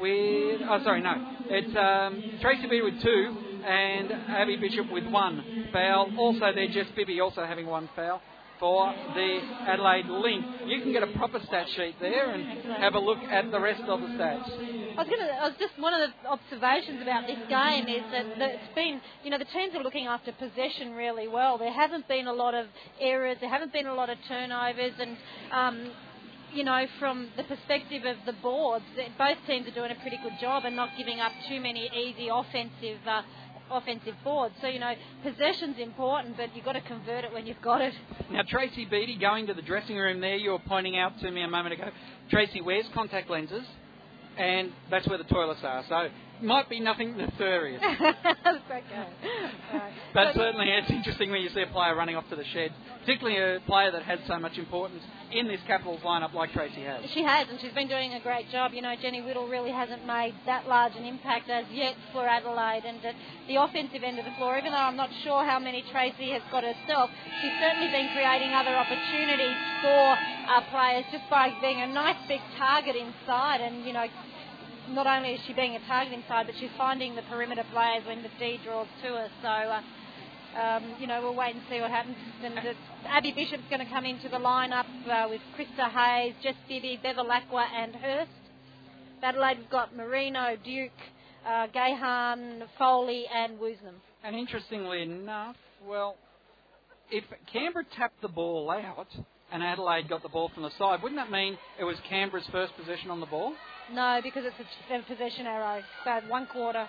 with, 0.01 0.61
oh 0.69 0.81
sorry, 0.85 1.03
no, 1.03 1.15
it's 1.47 1.77
um, 1.77 2.39
Tracy 2.41 2.69
Beattie 2.69 2.83
with 2.83 3.03
two 3.03 3.37
and 3.67 4.13
Abby 4.29 4.57
Bishop 4.57 4.91
with 4.93 5.07
one 5.07 5.69
foul. 5.73 6.13
Also 6.19 6.53
there, 6.55 6.69
Jess 6.69 6.87
Bibby 6.95 7.21
also 7.21 7.45
having 7.45 7.67
one 7.67 7.89
foul 7.97 8.21
for 8.59 8.93
the 9.15 9.41
Adelaide 9.67 10.07
Link. 10.09 10.45
You 10.67 10.81
can 10.81 10.93
get 10.93 11.03
a 11.03 11.09
proper 11.19 11.41
stat 11.47 11.67
sheet 11.77 11.97
there 12.01 12.31
and 12.31 12.45
have 12.83 12.95
a 12.95 12.99
look 12.99 13.19
at 13.31 13.51
the 13.51 13.61
rest 13.61 13.83
of 13.83 14.01
the 14.01 14.07
stats. 14.09 14.49
I 14.97 15.03
was, 15.03 15.09
gonna, 15.13 15.33
I 15.43 15.49
was 15.49 15.57
just 15.61 15.79
one 15.79 15.93
of 15.93 16.09
the 16.09 16.29
observations 16.29 17.03
about 17.03 17.27
this 17.27 17.39
game 17.51 17.87
is 17.89 18.03
that 18.13 18.39
the- 18.39 18.55
it's 18.55 18.75
been, 18.75 19.01
you 19.25 19.31
know, 19.31 19.39
the 19.39 19.45
teams 19.53 19.75
are 19.75 19.83
looking 19.83 20.07
after 20.07 20.33
possession 20.33 20.93
really 20.95 21.29
well. 21.29 21.59
There 21.59 21.73
haven't 21.73 22.09
been 22.09 22.27
a 22.27 22.33
lot 22.33 22.55
of 22.55 22.67
errors, 23.01 23.37
there 23.41 23.51
haven't 23.51 23.73
been 23.73 23.87
a 23.87 23.95
lot 23.95 24.09
of 24.09 24.17
turnovers, 24.27 24.93
and 24.99 25.17
um, 25.53 25.91
you 26.55 26.65
know, 26.65 26.87
from 26.99 27.29
the 27.37 27.43
perspective 27.45 28.05
of 28.07 28.17
the 28.25 28.33
boards, 28.41 28.85
both 29.19 29.37
teams 29.47 29.67
are 29.69 29.73
doing 29.75 29.91
a 29.91 30.01
pretty 30.01 30.17
good 30.23 30.33
job 30.41 30.65
and 30.65 30.75
not 30.75 30.89
giving 30.97 31.21
up 31.21 31.33
too 31.49 31.61
many 31.61 31.91
easy 31.93 32.29
offensive. 32.33 33.01
Uh, 33.07 33.21
offensive 33.71 34.15
boards 34.23 34.55
so 34.61 34.69
you 34.69 34.79
know 34.79 34.93
possession's 35.23 35.79
important 35.79 36.37
but 36.37 36.55
you've 36.55 36.65
got 36.65 36.73
to 36.73 36.81
convert 36.83 37.25
it 37.25 37.33
when 37.33 37.47
you've 37.47 37.61
got 37.63 37.81
it 37.81 37.95
Now, 38.31 38.43
Tracy 38.49 38.85
Beattie 38.85 39.17
going 39.19 39.47
to 39.47 39.55
the 39.55 39.63
dressing 39.63 39.97
room 39.97 40.21
there, 40.21 40.37
you 40.37 40.51
were 40.51 40.59
pointing 40.59 40.97
out 40.99 41.19
to 41.21 41.31
me 41.31 41.43
a 41.43 41.49
moment 41.49 41.75
ago. 41.75 41.91
Tracy 42.31 42.61
wears 42.61 42.85
contact 42.95 43.31
lenses, 43.31 43.65
and 44.37 44.73
that's 44.91 45.07
where 45.09 45.19
the 45.19 45.25
toilets 45.25 45.61
are. 45.63 45.85
So, 45.89 46.09
might 46.43 46.69
be 46.69 46.81
nothing 46.81 47.17
nefarious. 47.17 47.81
That's 48.05 48.59
okay. 48.71 49.07
Right. 49.73 49.93
But 50.13 50.35
certainly 50.35 50.67
it's 50.69 50.91
interesting 50.91 51.31
when 51.31 51.41
you 51.41 51.49
see 51.51 51.63
a 51.63 51.67
player 51.67 51.95
running 51.95 52.17
off 52.17 52.29
to 52.29 52.37
the 52.37 52.45
shed, 52.53 52.73
particularly 53.01 53.57
a 53.57 53.61
player 53.61 53.91
that 53.93 54.03
has 54.03 54.19
so 54.27 54.39
much 54.39 54.59
importance 54.59 55.03
in 55.33 55.49
this 55.49 55.61
Capitals 55.67 56.01
lineup 56.05 56.35
like 56.35 56.53
Tracy 56.53 56.83
has. 56.83 57.03
She 57.13 57.23
has, 57.23 57.49
and 57.51 57.59
she's 57.61 57.73
been 57.73 57.89
doing 57.89 58.15
a 58.15 58.21
great 58.21 58.51
job. 58.51 58.73
You 58.73 58.83
know, 58.83 58.95
Jenny 59.01 59.23
Whittle 59.23 59.49
really 59.49 59.73
hasn't 59.73 60.07
made 60.07 60.35
that 60.47 60.69
large 60.69 60.95
an 60.95 61.05
impact 61.05 61.51
as 61.51 61.65
yet 61.73 61.95
for 62.13 62.27
Adelaide. 62.27 62.85
And 62.87 63.05
at 63.05 63.15
the 63.49 63.57
offensive 63.57 64.03
end 64.03 64.19
of 64.19 64.25
the 64.25 64.31
floor, 64.39 64.57
even 64.59 64.71
though 64.71 64.87
I'm 64.87 64.97
not 64.97 65.11
sure 65.25 65.45
how 65.45 65.59
many 65.59 65.83
Tracy 65.91 66.31
has 66.31 66.43
got 66.51 66.63
herself, 66.63 67.11
she's 67.43 67.57
certainly 67.61 67.91
been 67.91 68.09
creating 68.15 68.55
other 68.55 68.75
opportunities 68.75 69.57
for 69.83 70.15
uh, 70.15 70.61
players 70.71 71.05
just 71.11 71.29
by 71.29 71.51
being 71.61 71.83
a 71.83 71.89
nice 71.89 72.19
big 72.29 72.41
target 72.57 72.95
inside. 72.95 73.61
And, 73.61 73.85
you 73.85 73.93
know, 73.93 74.07
not 74.91 75.07
only 75.07 75.35
is 75.35 75.41
she 75.47 75.53
being 75.53 75.75
a 75.75 75.83
target 75.87 76.15
inside, 76.15 76.47
but 76.47 76.55
she's 76.61 76.71
finding 76.79 77.17
the 77.17 77.23
perimeter 77.23 77.65
players 77.73 78.07
when 78.07 78.23
the 78.23 78.31
D 78.39 78.61
draws 78.63 78.87
to 79.03 79.09
her. 79.09 79.29
So, 79.43 79.49
uh, 79.49 79.83
um, 80.57 80.95
you 80.99 81.07
know, 81.07 81.21
we'll 81.21 81.35
wait 81.35 81.55
and 81.55 81.65
see 81.69 81.81
what 81.81 81.91
happens. 81.91 82.17
And 82.43 82.55
Abby 83.09 83.33
Bishop's 83.33 83.63
going 83.71 83.85
to 83.85 83.91
come 83.93 84.05
into 84.05 84.29
the 84.29 84.37
lineup 84.37 84.87
uh, 85.09 85.29
with 85.29 85.41
Krista 85.57 85.91
Hayes, 85.91 86.35
Jess 86.43 86.55
Bibby, 86.69 87.01
Bevilacqua, 87.05 87.65
and 87.75 87.95
Hurst. 87.95 88.31
Adelaide, 89.23 89.59
we've 89.59 89.71
got 89.71 89.97
Marino, 89.97 90.57
Duke, 90.65 90.91
uh, 91.47 91.67
Gahan, 91.75 92.63
Foley, 92.79 93.25
and 93.35 93.59
Woosnam. 93.59 93.95
And 94.23 94.37
interestingly 94.37 95.03
enough, 95.03 95.57
well, 95.87 96.17
if 97.11 97.25
Canberra 97.53 97.85
tapped 97.97 98.21
the 98.23 98.29
ball 98.29 98.71
out 98.71 99.09
and 99.53 99.63
Adelaide 99.63 100.09
got 100.09 100.23
the 100.23 100.29
ball 100.29 100.51
from 100.53 100.63
the 100.65 100.71
side, 100.79 101.03
wouldn't 101.03 101.21
that 101.21 101.31
mean 101.31 101.57
it 101.79 101.85
was 101.85 101.97
Canberra's 102.09 102.47
first 102.53 102.73
possession 102.77 103.11
on 103.11 103.21
the 103.21 103.27
ball? 103.27 103.55
No, 103.93 104.21
because 104.23 104.45
it's 104.45 104.57
a, 104.91 104.95
a 104.95 105.03
possession 105.03 105.47
arrow. 105.47 105.83
So 106.05 106.21
one 106.29 106.47
quarter. 106.47 106.89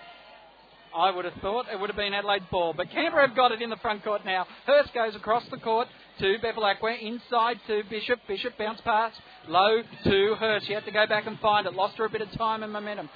I 0.96 1.10
would 1.10 1.24
have 1.24 1.34
thought 1.40 1.66
it 1.72 1.78
would 1.78 1.90
have 1.90 1.96
been 1.96 2.14
Adelaide's 2.14 2.46
ball, 2.50 2.74
but 2.76 2.90
Canberra 2.90 3.26
have 3.26 3.36
got 3.36 3.52
it 3.52 3.62
in 3.62 3.70
the 3.70 3.76
front 3.76 4.04
court 4.04 4.24
now. 4.24 4.46
Hurst 4.66 4.92
goes 4.94 5.14
across 5.14 5.44
the 5.50 5.58
court 5.58 5.88
to 6.20 6.36
Bevilacqua, 6.42 7.00
inside 7.00 7.58
to 7.66 7.82
Bishop. 7.88 8.20
Bishop 8.26 8.56
bounce 8.58 8.80
pass 8.82 9.12
low 9.48 9.82
to 10.04 10.34
Hurst. 10.34 10.66
She 10.66 10.72
had 10.72 10.84
to 10.84 10.90
go 10.90 11.06
back 11.06 11.26
and 11.26 11.38
find 11.40 11.66
it. 11.66 11.74
Lost 11.74 11.96
her 11.98 12.04
a 12.04 12.10
bit 12.10 12.22
of 12.22 12.30
time 12.32 12.62
and 12.62 12.72
momentum. 12.72 13.08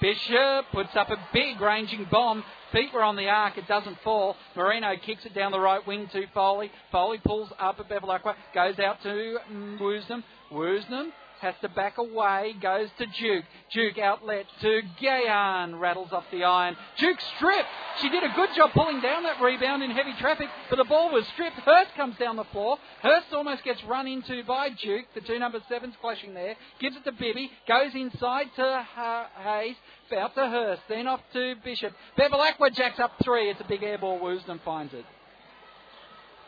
Bishop 0.00 0.66
puts 0.72 0.94
up 0.94 1.10
a 1.10 1.16
big 1.32 1.60
ranging 1.60 2.06
bomb. 2.10 2.44
Feet 2.72 2.90
were 2.94 3.02
on 3.02 3.16
the 3.16 3.28
arc. 3.28 3.58
It 3.58 3.66
doesn't 3.66 3.98
fall. 4.04 4.36
Marino 4.56 4.94
kicks 5.04 5.24
it 5.24 5.34
down 5.34 5.52
the 5.52 5.58
right 5.58 5.84
wing 5.86 6.08
to 6.12 6.26
Foley. 6.34 6.70
Foley 6.92 7.18
pulls 7.24 7.50
up 7.58 7.80
at 7.80 7.88
Bevilacqua. 7.88 8.34
Goes 8.54 8.78
out 8.78 9.02
to 9.02 9.38
Woosnam. 9.80 10.22
Woosnam 10.52 11.10
has 11.40 11.54
to 11.62 11.68
back 11.68 11.98
away, 11.98 12.54
goes 12.60 12.88
to 12.98 13.06
Duke. 13.06 13.44
Duke 13.72 13.98
outlet 13.98 14.46
to 14.60 14.82
Gahan, 15.00 15.78
rattles 15.78 16.12
off 16.12 16.24
the 16.30 16.44
iron. 16.44 16.76
Duke 16.98 17.18
stripped. 17.36 17.68
She 18.00 18.08
did 18.08 18.22
a 18.22 18.28
good 18.34 18.50
job 18.56 18.70
pulling 18.72 19.00
down 19.00 19.24
that 19.24 19.40
rebound 19.40 19.82
in 19.82 19.90
heavy 19.90 20.12
traffic, 20.18 20.48
but 20.70 20.76
the 20.76 20.84
ball 20.84 21.12
was 21.12 21.26
stripped. 21.28 21.56
Hurst 21.58 21.94
comes 21.96 22.16
down 22.18 22.36
the 22.36 22.44
floor. 22.44 22.78
Hurst 23.02 23.26
almost 23.32 23.64
gets 23.64 23.82
run 23.84 24.06
into 24.06 24.42
by 24.44 24.70
Duke. 24.70 25.06
The 25.14 25.20
two 25.20 25.38
number 25.38 25.60
sevens 25.68 25.94
clashing 26.00 26.34
there. 26.34 26.56
Gives 26.80 26.96
it 26.96 27.04
to 27.04 27.12
Bibby. 27.12 27.50
Goes 27.66 27.94
inside 27.94 28.46
to 28.56 28.86
Ha- 28.94 29.30
Hayes. 29.42 29.76
Out 30.16 30.34
to 30.36 30.48
Hurst. 30.48 30.82
Then 30.88 31.06
off 31.06 31.20
to 31.34 31.54
Bishop. 31.64 31.92
Bevilacqua 32.18 32.74
jacks 32.74 32.98
up 32.98 33.12
three. 33.22 33.50
It's 33.50 33.60
a 33.60 33.64
big 33.68 33.82
air 33.82 33.98
ball. 33.98 34.18
Woosnam 34.18 34.60
finds 34.64 34.94
it. 34.94 35.04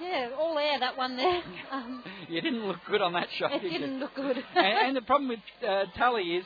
Yeah, 0.01 0.31
all 0.39 0.59
air, 0.59 0.79
that 0.81 0.97
one 0.97 1.17
there. 1.17 1.43
Um, 1.71 2.03
You 2.29 2.41
didn't 2.41 2.67
look 2.67 2.79
good 2.89 3.01
on 3.01 3.13
that 3.13 3.29
shot, 3.39 3.53
it 3.53 3.63
did 3.63 3.73
you? 3.73 3.79
didn't 3.79 4.01
look 4.01 4.15
good. 4.15 4.37
and, 4.57 4.79
and 4.89 4.97
the 4.97 5.03
problem 5.03 5.29
with 5.29 5.41
uh, 5.67 5.85
Tully 5.97 6.37
is 6.37 6.45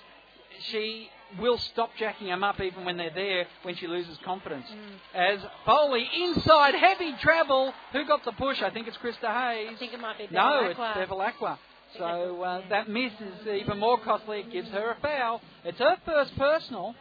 she 0.71 1.09
will 1.41 1.59
stop 1.59 1.91
jacking 1.99 2.29
them 2.29 2.45
up 2.45 2.61
even 2.61 2.85
when 2.85 2.97
they're 2.97 3.15
there 3.15 3.47
when 3.63 3.75
she 3.77 3.87
loses 3.87 4.19
confidence. 4.25 4.67
Mm. 4.71 5.35
As 5.35 5.41
Foley 5.65 6.07
inside 6.15 6.75
heavy 6.75 7.13
travel. 7.21 7.73
Who 7.93 8.07
got 8.07 8.25
the 8.25 8.33
push? 8.33 8.63
I 8.63 8.71
think 8.71 8.87
it's 8.87 8.97
Krista 8.99 9.33
Hayes. 9.33 9.71
I 9.75 9.77
think 9.79 9.95
it 9.95 10.01
might 10.01 10.19
be 10.19 10.29
no, 10.31 10.61
it's 10.67 10.79
Bevilacqua. 10.79 11.59
So 11.99 12.43
uh, 12.43 12.63
that 12.71 12.89
miss 12.89 13.13
is 13.13 13.47
even 13.47 13.79
more 13.79 13.99
costly. 13.99 14.41
It 14.41 14.53
gives 14.53 14.69
her 14.71 14.91
a 14.93 15.01
foul. 15.01 15.41
It's 15.65 15.79
her 15.79 15.97
first 16.05 16.37
personal. 16.37 16.95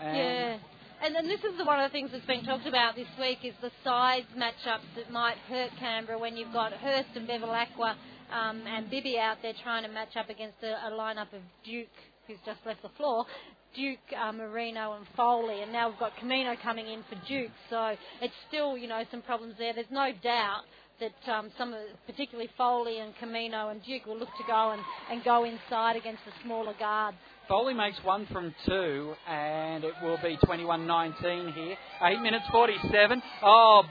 And 0.00 0.16
Yeah. 0.16 0.56
And 1.02 1.14
then 1.14 1.26
this 1.28 1.40
is 1.40 1.56
the, 1.56 1.64
one 1.64 1.80
of 1.80 1.90
the 1.90 1.92
things 1.92 2.10
that's 2.12 2.26
been 2.26 2.44
talked 2.44 2.66
about 2.66 2.94
this 2.94 3.08
week 3.18 3.38
is 3.42 3.54
the 3.62 3.70
size 3.82 4.24
matchups 4.36 4.84
that 4.96 5.10
might 5.10 5.38
hurt 5.48 5.70
Canberra 5.78 6.18
when 6.18 6.36
you've 6.36 6.52
got 6.52 6.74
Hurst 6.74 7.08
and 7.14 7.26
Bevilacqua 7.26 7.94
um, 8.30 8.60
and 8.66 8.90
Bibby 8.90 9.18
out 9.18 9.38
there 9.40 9.54
trying 9.62 9.82
to 9.84 9.88
match 9.88 10.14
up 10.16 10.28
against 10.28 10.58
a, 10.62 10.72
a 10.88 10.90
lineup 10.92 11.32
of 11.32 11.40
Duke, 11.64 11.88
who's 12.26 12.36
just 12.44 12.60
left 12.66 12.82
the 12.82 12.90
floor, 12.98 13.24
Duke, 13.74 13.98
uh, 14.14 14.30
Marino 14.32 14.92
and 14.92 15.06
Foley, 15.16 15.62
and 15.62 15.72
now 15.72 15.88
we've 15.88 15.98
got 15.98 16.12
Camino 16.18 16.54
coming 16.62 16.86
in 16.86 17.02
for 17.08 17.16
Duke. 17.26 17.52
So 17.70 17.96
it's 18.20 18.34
still, 18.48 18.76
you 18.76 18.86
know, 18.86 19.02
some 19.10 19.22
problems 19.22 19.54
there. 19.58 19.72
There's 19.72 19.86
no 19.90 20.10
doubt 20.22 20.64
that 21.00 21.32
um, 21.32 21.50
some, 21.56 21.72
of, 21.72 21.80
particularly 22.06 22.50
Foley 22.58 22.98
and 22.98 23.16
Camino 23.16 23.70
and 23.70 23.82
Duke, 23.82 24.04
will 24.04 24.18
look 24.18 24.28
to 24.36 24.44
go 24.46 24.72
and, 24.72 24.82
and 25.10 25.24
go 25.24 25.44
inside 25.44 25.96
against 25.96 26.20
the 26.26 26.32
smaller 26.44 26.74
guards. 26.78 27.16
Foley 27.50 27.74
makes 27.74 27.98
one 28.04 28.26
from 28.26 28.54
two, 28.64 29.12
and 29.28 29.82
it 29.82 29.92
will 30.04 30.18
be 30.22 30.38
21-19 30.44 31.52
here. 31.52 31.76
Eight 32.04 32.20
minutes 32.20 32.44
47. 32.52 33.20
Oh, 33.42 33.82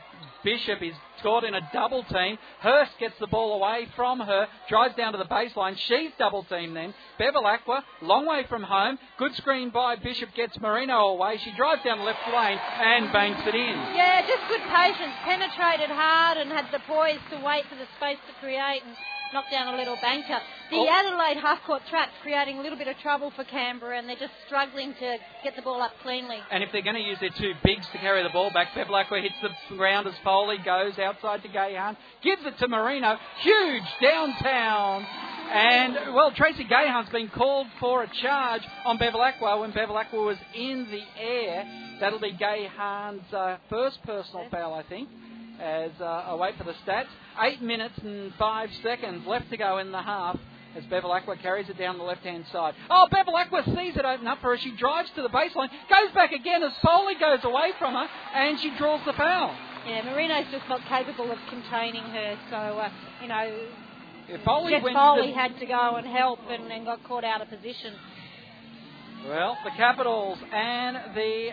Bishop 0.45 0.81
is 0.81 0.93
caught 1.21 1.43
in 1.43 1.53
a 1.53 1.69
double 1.73 2.03
team. 2.03 2.37
Hurst 2.61 2.91
gets 3.01 3.15
the 3.19 3.27
ball 3.27 3.61
away 3.61 3.89
from 3.97 4.21
her, 4.21 4.47
drives 4.69 4.95
down 4.95 5.11
to 5.11 5.17
the 5.17 5.25
baseline. 5.25 5.75
She's 5.77 6.11
double 6.17 6.45
teamed 6.45 6.73
then. 6.73 6.93
Bevilacqua, 7.19 7.83
long 8.01 8.25
way 8.25 8.45
from 8.47 8.63
home. 8.63 8.97
Good 9.17 9.35
screen 9.35 9.71
by 9.71 9.97
Bishop 9.97 10.29
gets 10.37 10.57
Marino 10.61 11.09
away. 11.09 11.37
She 11.43 11.51
drives 11.57 11.83
down 11.83 11.97
the 11.97 12.05
left 12.05 12.25
lane 12.33 12.57
and 12.57 13.11
banks 13.11 13.41
it 13.45 13.55
in. 13.55 13.75
Yeah, 13.93 14.21
just 14.25 14.47
good 14.47 14.63
patience. 14.73 15.11
Penetrated 15.25 15.89
hard 15.89 16.37
and 16.37 16.49
had 16.49 16.67
the 16.71 16.79
poise 16.87 17.19
to 17.31 17.43
wait 17.45 17.65
for 17.67 17.75
the 17.75 17.87
space 17.97 18.19
to 18.25 18.33
create 18.39 18.83
and 18.87 18.95
knock 19.33 19.45
down 19.51 19.73
a 19.73 19.77
little 19.77 19.97
banker. 20.01 20.39
The 20.71 20.77
Oh. 20.77 20.87
Adelaide 20.89 21.37
half-court 21.41 21.81
trap's 21.89 22.11
creating 22.21 22.57
a 22.59 22.61
little 22.61 22.77
bit 22.77 22.87
of 22.87 22.97
trouble 22.99 23.31
for 23.31 23.43
Canberra, 23.43 23.97
and 23.97 24.07
they're 24.07 24.15
just 24.15 24.33
struggling 24.45 24.93
to 24.95 25.17
get 25.43 25.55
the 25.55 25.61
ball 25.61 25.81
up 25.81 25.91
cleanly. 26.03 26.37
And 26.51 26.63
if 26.63 26.71
they're 26.71 26.81
going 26.83 26.95
to 26.95 27.01
use 27.01 27.19
their 27.19 27.29
two 27.37 27.53
bigs 27.63 27.85
to 27.91 27.97
carry 27.97 28.21
the 28.23 28.29
ball 28.29 28.51
back, 28.51 28.69
Bevilacqua 28.75 29.21
hits 29.21 29.35
the 29.41 29.75
ground 29.75 30.07
as 30.07 30.13
Foley 30.23 30.57
goes 30.63 30.97
outside 30.99 31.41
to 31.43 31.49
Gahan, 31.49 31.97
gives 32.23 32.45
it 32.45 32.57
to 32.59 32.67
Marino, 32.67 33.17
huge 33.39 33.83
downtown. 34.01 35.05
And, 35.51 36.13
well, 36.13 36.31
Tracy 36.31 36.63
Gahan's 36.65 37.09
been 37.09 37.29
called 37.29 37.67
for 37.79 38.03
a 38.03 38.07
charge 38.21 38.61
on 38.85 38.97
Bevilacqua 38.99 39.59
when 39.61 39.71
Bevilacqua 39.71 40.23
was 40.25 40.37
in 40.53 40.87
the 40.91 41.01
air. 41.21 41.65
That'll 41.99 42.19
be 42.19 42.31
Gahan's 42.33 43.33
uh, 43.33 43.57
first 43.69 44.01
personal 44.03 44.45
foul, 44.51 44.73
I 44.73 44.83
think, 44.83 45.09
as 45.59 45.91
uh, 45.99 46.03
I 46.03 46.35
wait 46.35 46.57
for 46.57 46.63
the 46.63 46.73
stats. 46.85 47.07
Eight 47.41 47.61
minutes 47.61 47.97
and 48.03 48.33
five 48.35 48.69
seconds 48.83 49.25
left 49.27 49.49
to 49.51 49.57
go 49.57 49.77
in 49.79 49.91
the 49.91 50.01
half. 50.01 50.37
as 50.75 50.83
Bevilacqua 50.85 51.41
carries 51.41 51.67
it 51.69 51.77
down 51.77 51.97
the 51.97 52.03
left-hand 52.03 52.45
side. 52.51 52.73
Oh, 52.89 53.07
Bevilacqua 53.11 53.65
sees 53.75 53.97
it 53.97 54.05
open 54.05 54.27
up 54.27 54.39
for 54.41 54.51
her. 54.51 54.57
She 54.57 54.71
drives 54.77 55.09
to 55.15 55.21
the 55.21 55.29
baseline, 55.29 55.69
goes 55.89 56.13
back 56.13 56.31
again 56.31 56.63
as 56.63 56.71
Foley 56.83 57.15
goes 57.19 57.43
away 57.43 57.71
from 57.79 57.93
her, 57.93 58.07
and 58.35 58.59
she 58.59 58.71
draws 58.77 59.01
the 59.05 59.13
foul. 59.13 59.55
Yeah, 59.87 60.03
Marino's 60.03 60.45
just 60.51 60.67
not 60.69 60.81
capable 60.87 61.31
of 61.31 61.37
containing 61.49 62.03
her, 62.03 62.37
so, 62.49 62.55
uh, 62.55 62.89
you 63.21 63.27
know, 63.29 63.67
If 64.27 64.41
Foley 64.43 64.73
Jeff 64.73 64.83
went 64.83 64.95
Foley 64.95 65.31
had 65.31 65.57
to 65.59 65.65
go 65.65 65.95
and 65.95 66.05
help 66.05 66.39
and, 66.49 66.71
and 66.71 66.85
got 66.85 67.03
caught 67.03 67.23
out 67.23 67.41
of 67.41 67.49
position. 67.49 67.93
well, 69.27 69.57
the 69.63 69.71
Capitals 69.71 70.37
and 70.53 71.15
the 71.15 71.49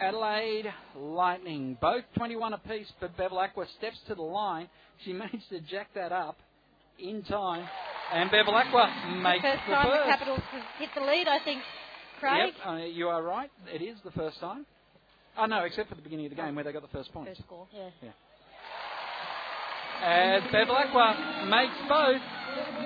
Adelaide 0.00 0.72
Lightning, 0.96 1.76
both 1.80 2.04
21 2.16 2.52
apiece, 2.54 2.90
but 3.00 3.16
Bevilacqua 3.16 3.66
steps 3.78 3.98
to 4.08 4.14
the 4.14 4.22
line. 4.22 4.68
She 5.04 5.12
managed 5.24 5.48
to 5.50 5.60
jack 5.60 5.88
that 5.94 6.12
up 6.12 6.38
in 6.98 7.22
time, 7.22 7.68
and 8.12 8.30
Bevilacqua 8.30 9.22
makes 9.22 9.42
the 9.42 9.48
First 9.50 9.62
the 9.68 9.74
time 9.74 9.86
first. 9.86 10.04
the 10.06 10.10
Capitals 10.12 10.40
have 10.50 10.62
hit 10.78 10.88
the 10.94 11.00
lead, 11.00 11.28
I 11.28 11.38
think, 11.44 11.62
Craig. 12.20 12.54
Yep, 12.56 12.66
uh, 12.66 12.76
you 12.84 13.08
are 13.08 13.22
right. 13.22 13.50
It 13.72 13.82
is 13.82 13.96
the 14.04 14.10
first 14.12 14.40
time. 14.40 14.66
Oh 15.36 15.46
no, 15.46 15.62
except 15.64 15.88
for 15.88 15.94
the 15.94 16.02
beginning 16.02 16.26
of 16.26 16.30
the 16.30 16.36
game 16.36 16.54
where 16.54 16.64
they 16.64 16.72
got 16.72 16.82
the 16.82 16.88
first 16.88 17.12
point. 17.12 17.28
First 17.28 17.42
score, 17.42 17.66
yeah. 17.72 18.10
As 20.02 20.42
Bevilacqua 20.52 21.48
makes 21.48 21.74
both. 21.88 22.20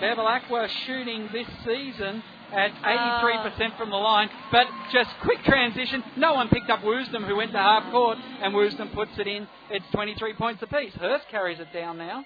Bevilacqua 0.02 0.68
shooting 0.86 1.28
this 1.32 1.46
season 1.64 2.22
at 2.52 2.70
uh, 2.82 3.22
83% 3.24 3.76
from 3.76 3.90
the 3.90 3.96
line, 3.96 4.28
but 4.50 4.66
just 4.92 5.10
quick 5.22 5.42
transition. 5.44 6.02
No 6.16 6.34
one 6.34 6.48
picked 6.48 6.70
up 6.70 6.80
Woosnam, 6.80 7.26
who 7.26 7.36
went 7.36 7.52
to 7.52 7.58
half 7.58 7.90
court, 7.90 8.18
and 8.42 8.54
Woosnam 8.54 8.92
puts 8.94 9.12
it 9.18 9.26
in. 9.26 9.46
It's 9.70 9.84
23 9.92 10.34
points 10.34 10.62
apiece. 10.62 10.92
Hurst 10.94 11.24
carries 11.30 11.58
it 11.60 11.72
down 11.72 11.98
now. 11.98 12.24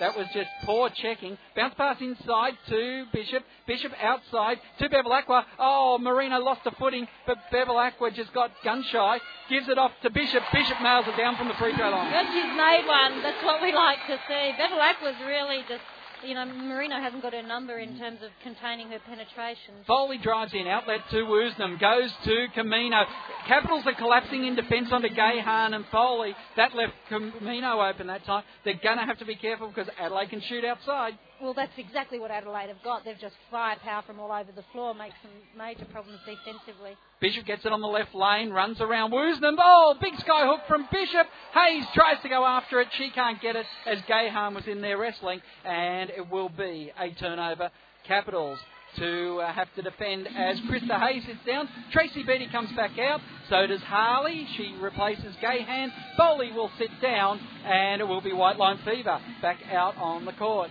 That 0.00 0.16
was 0.16 0.26
just 0.34 0.50
poor 0.64 0.90
checking. 0.90 1.38
Bounce 1.54 1.74
pass 1.74 1.96
inside 2.00 2.54
to 2.68 3.04
Bishop. 3.12 3.44
Bishop 3.66 3.92
outside 4.02 4.58
to 4.78 4.88
Bevilacqua. 4.88 5.44
Oh, 5.58 5.98
Marino 6.00 6.38
lost 6.40 6.62
a 6.66 6.72
footing, 6.72 7.06
but 7.26 7.38
Bevilacqua 7.52 8.12
just 8.14 8.32
got 8.34 8.50
gun 8.64 8.84
shy. 8.90 9.20
Gives 9.48 9.68
it 9.68 9.78
off 9.78 9.92
to 10.02 10.10
Bishop. 10.10 10.42
Bishop 10.52 10.80
nails 10.82 11.06
it 11.06 11.16
down 11.16 11.36
from 11.36 11.46
the 11.48 11.54
free 11.54 11.76
throw 11.76 11.90
line. 11.90 12.10
Good, 12.10 12.26
she's 12.34 12.52
made 12.58 12.84
one. 12.86 13.22
That's 13.22 13.44
what 13.44 13.62
we 13.62 13.72
like 13.72 13.98
to 14.08 14.18
see. 14.26 14.52
Bevilacqua 14.58 15.14
was 15.14 15.14
really 15.26 15.62
just, 15.68 15.84
you 16.26 16.34
know, 16.34 16.44
Marino 16.44 17.00
hasn't 17.00 17.22
got 17.22 17.32
her 17.32 17.42
number 17.42 17.78
in 17.78 17.98
terms 17.98 18.18
of 18.22 18.30
containing 18.42 18.88
her 18.88 18.98
penetration. 19.06 19.74
Foley 19.86 20.18
drives 20.18 20.52
in, 20.54 20.66
outlet 20.66 21.00
to 21.10 21.16
Woosnam, 21.16 21.80
goes 21.80 22.10
to 22.24 22.46
Camino. 22.54 23.04
Capitals 23.46 23.84
are 23.86 23.94
collapsing 23.94 24.46
in 24.46 24.54
defence 24.56 24.88
onto 24.90 25.08
Gahan 25.08 25.74
and 25.74 25.84
Foley. 25.92 26.34
That 26.56 26.74
left 26.74 26.92
Camino 27.08 27.80
open 27.80 28.06
that 28.08 28.24
time. 28.24 28.44
They're 28.64 28.80
going 28.82 28.98
to 28.98 29.04
have 29.04 29.18
to 29.18 29.24
be 29.24 29.36
careful 29.36 29.68
because 29.68 29.88
Adelaide 29.98 30.30
can 30.30 30.40
shoot 30.42 30.64
outside. 30.64 31.18
Well, 31.42 31.54
that's 31.54 31.72
exactly 31.76 32.18
what 32.18 32.30
Adelaide 32.30 32.68
have 32.68 32.82
got. 32.82 33.04
They've 33.04 33.18
just 33.20 33.34
firepower 33.50 34.02
from 34.02 34.20
all 34.20 34.30
over 34.30 34.52
the 34.52 34.64
floor, 34.72 34.94
makes 34.94 35.16
some 35.20 35.32
major 35.58 35.84
problems 35.86 36.20
defensively. 36.24 36.96
Bishop 37.20 37.44
gets 37.44 37.64
it 37.64 37.72
on 37.72 37.80
the 37.80 37.88
left 37.88 38.14
lane, 38.14 38.50
runs 38.50 38.80
around 38.80 39.10
Woosnam. 39.10 39.56
Oh, 39.58 39.96
big 40.00 40.14
sky 40.20 40.46
hook 40.46 40.60
from 40.68 40.86
Bishop. 40.92 41.26
Hayes 41.52 41.84
tries 41.92 42.20
to 42.22 42.28
go 42.28 42.46
after 42.46 42.80
it. 42.80 42.88
She 42.96 43.10
can't 43.10 43.40
get 43.42 43.56
it 43.56 43.66
as 43.86 43.98
Gahan 44.08 44.54
was 44.54 44.66
in 44.66 44.80
there 44.80 44.96
wrestling, 44.96 45.40
and 45.64 46.10
it 46.10 46.30
will 46.30 46.50
be 46.50 46.92
a 46.98 47.10
turnover. 47.10 47.70
Capitals 48.06 48.58
to 48.96 49.40
uh, 49.40 49.52
have 49.52 49.68
to 49.74 49.82
defend 49.82 50.28
as 50.28 50.60
Krista 50.60 51.00
Hayes 51.00 51.24
sits 51.26 51.44
down. 51.46 51.68
Tracy 51.90 52.22
Beattie 52.22 52.48
comes 52.52 52.70
back 52.76 52.98
out. 52.98 53.20
So 53.48 53.66
does 53.66 53.80
Harley. 53.80 54.46
She 54.56 54.74
replaces 54.80 55.34
Gahan. 55.42 55.88
Foley 56.16 56.52
will 56.52 56.70
sit 56.78 56.90
down, 57.02 57.40
and 57.64 58.00
it 58.00 58.04
will 58.04 58.20
be 58.20 58.32
White 58.32 58.58
Line 58.58 58.78
Fever 58.84 59.20
back 59.42 59.58
out 59.72 59.96
on 59.96 60.24
the 60.24 60.32
court. 60.32 60.70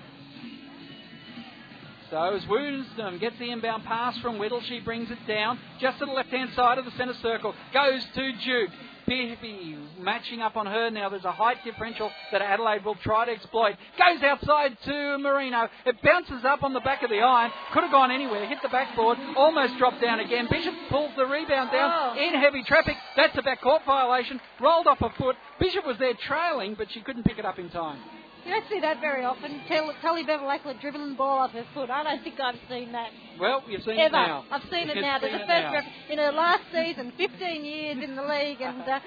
So 2.13 2.21
as 2.21 2.43
Woosnam 2.43 2.99
um, 3.13 3.17
gets 3.17 3.39
the 3.39 3.49
inbound 3.49 3.85
pass 3.85 4.15
from 4.19 4.37
Whittle, 4.37 4.61
she 4.61 4.79
brings 4.79 5.09
it 5.09 5.17
down 5.27 5.57
just 5.79 5.97
to 5.97 6.05
the 6.05 6.11
left-hand 6.11 6.51
side 6.55 6.77
of 6.77 6.85
the 6.85 6.91
centre 6.91 7.15
circle. 7.23 7.55
Goes 7.73 8.05
to 8.13 8.31
Duke. 8.33 8.69
Bibby 9.07 9.75
matching 9.99 10.39
up 10.39 10.55
on 10.55 10.67
her 10.67 10.91
now. 10.91 11.09
There's 11.09 11.25
a 11.25 11.31
height 11.31 11.57
differential 11.65 12.11
that 12.31 12.43
Adelaide 12.43 12.85
will 12.85 12.95
try 12.95 13.25
to 13.25 13.31
exploit. 13.31 13.75
Goes 13.97 14.21
outside 14.21 14.77
to 14.85 15.17
Marino. 15.17 15.67
It 15.87 16.01
bounces 16.03 16.45
up 16.45 16.61
on 16.61 16.73
the 16.73 16.79
back 16.81 17.01
of 17.01 17.09
the 17.09 17.19
iron. 17.19 17.51
Could 17.73 17.81
have 17.81 17.91
gone 17.91 18.11
anywhere. 18.11 18.45
Hit 18.45 18.59
the 18.61 18.69
backboard. 18.69 19.17
Almost 19.35 19.79
dropped 19.79 19.99
down 19.99 20.19
again. 20.19 20.47
Bishop 20.51 20.75
pulls 20.89 21.11
the 21.17 21.25
rebound 21.25 21.71
down 21.71 21.91
Oh. 22.15 22.21
in 22.21 22.35
heavy 22.39 22.61
traffic. 22.61 22.95
That's 23.17 23.35
a 23.37 23.41
backcourt 23.41 23.85
violation. 23.85 24.39
Rolled 24.61 24.85
off 24.85 25.01
a 25.01 25.09
foot. 25.17 25.35
Bishop 25.59 25.83
was 25.85 25.97
there 25.97 26.13
trailing, 26.13 26.75
but 26.75 26.91
she 26.91 27.01
couldn't 27.01 27.23
pick 27.23 27.39
it 27.39 27.45
up 27.45 27.57
in 27.57 27.69
time. 27.69 27.97
You 28.45 28.51
don't 28.51 28.65
see 28.69 28.79
that 28.81 28.99
very 28.99 29.23
often. 29.23 29.61
Tell, 29.67 29.89
Tully 30.01 30.23
Bevilacqua 30.25 30.79
dribbling 30.81 31.09
the 31.11 31.15
ball 31.15 31.39
off 31.39 31.51
her 31.51 31.65
foot. 31.73 31.89
I 31.89 32.03
don't 32.03 32.23
think 32.23 32.39
I've 32.39 32.55
seen 32.69 32.91
that 32.91 33.09
Well, 33.39 33.63
you've 33.69 33.83
seen 33.83 33.97
ever. 33.97 34.07
it 34.07 34.11
now. 34.11 34.45
I've 34.51 34.61
seen 34.69 34.89
it 34.89 34.95
now. 34.99 35.17
There's 35.19 35.31
seen 35.31 35.47
the 35.47 35.53
it 35.55 35.63
first 35.63 35.73
ref 35.73 35.85
in 36.09 36.17
her 36.17 36.31
last 36.33 36.63
season, 36.73 37.13
15 37.15 37.63
years 37.65 37.97
in 38.03 38.15
the 38.17 38.21
league, 38.21 38.59
and 38.59 38.81
uh, 38.81 38.99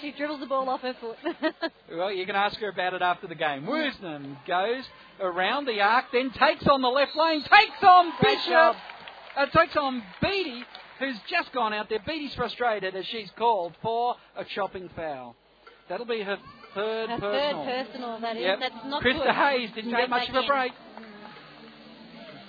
she 0.00 0.12
dribbles 0.12 0.40
the 0.40 0.46
ball 0.46 0.68
off 0.70 0.80
her 0.80 0.94
foot. 1.00 1.16
Well, 1.90 2.12
you 2.12 2.26
can 2.26 2.36
ask 2.36 2.58
her 2.60 2.68
about 2.68 2.92
it 2.94 3.02
after 3.02 3.26
the 3.26 3.34
game. 3.34 3.64
Woosnam 3.64 4.36
goes 4.46 4.84
around 5.20 5.66
the 5.66 5.80
arc, 5.80 6.06
then 6.12 6.30
takes 6.30 6.66
on 6.66 6.82
the 6.82 6.88
left 6.88 7.16
lane, 7.16 7.40
takes 7.42 7.82
on 7.82 8.12
Great 8.20 8.36
Bishop, 8.38 8.76
uh, 9.36 9.46
takes 9.46 9.74
on 9.76 10.02
Beattie, 10.22 10.64
who's 10.98 11.16
just 11.30 11.50
gone 11.52 11.72
out 11.72 11.88
there. 11.88 11.98
Beattie's 12.06 12.34
frustrated 12.34 12.94
as 12.94 13.04
she's 13.06 13.30
called 13.38 13.74
for 13.82 14.16
a 14.36 14.44
chopping 14.44 14.90
foul. 14.94 15.34
That'll 15.88 16.04
be 16.06 16.20
her 16.20 16.36
third 16.74 17.10
Her 17.10 17.18
personal. 17.18 17.64
third 17.64 17.86
personal, 17.86 18.20
that 18.20 18.36
is. 18.36 18.42
Yep. 18.42 18.58
That's 18.60 18.84
not 18.86 19.02
Krista 19.02 19.24
good. 19.24 19.34
Hayes 19.34 19.70
didn't 19.74 19.90
get 19.90 20.10
much 20.10 20.28
of 20.28 20.34
a 20.34 20.40
in. 20.40 20.46
break. 20.46 20.72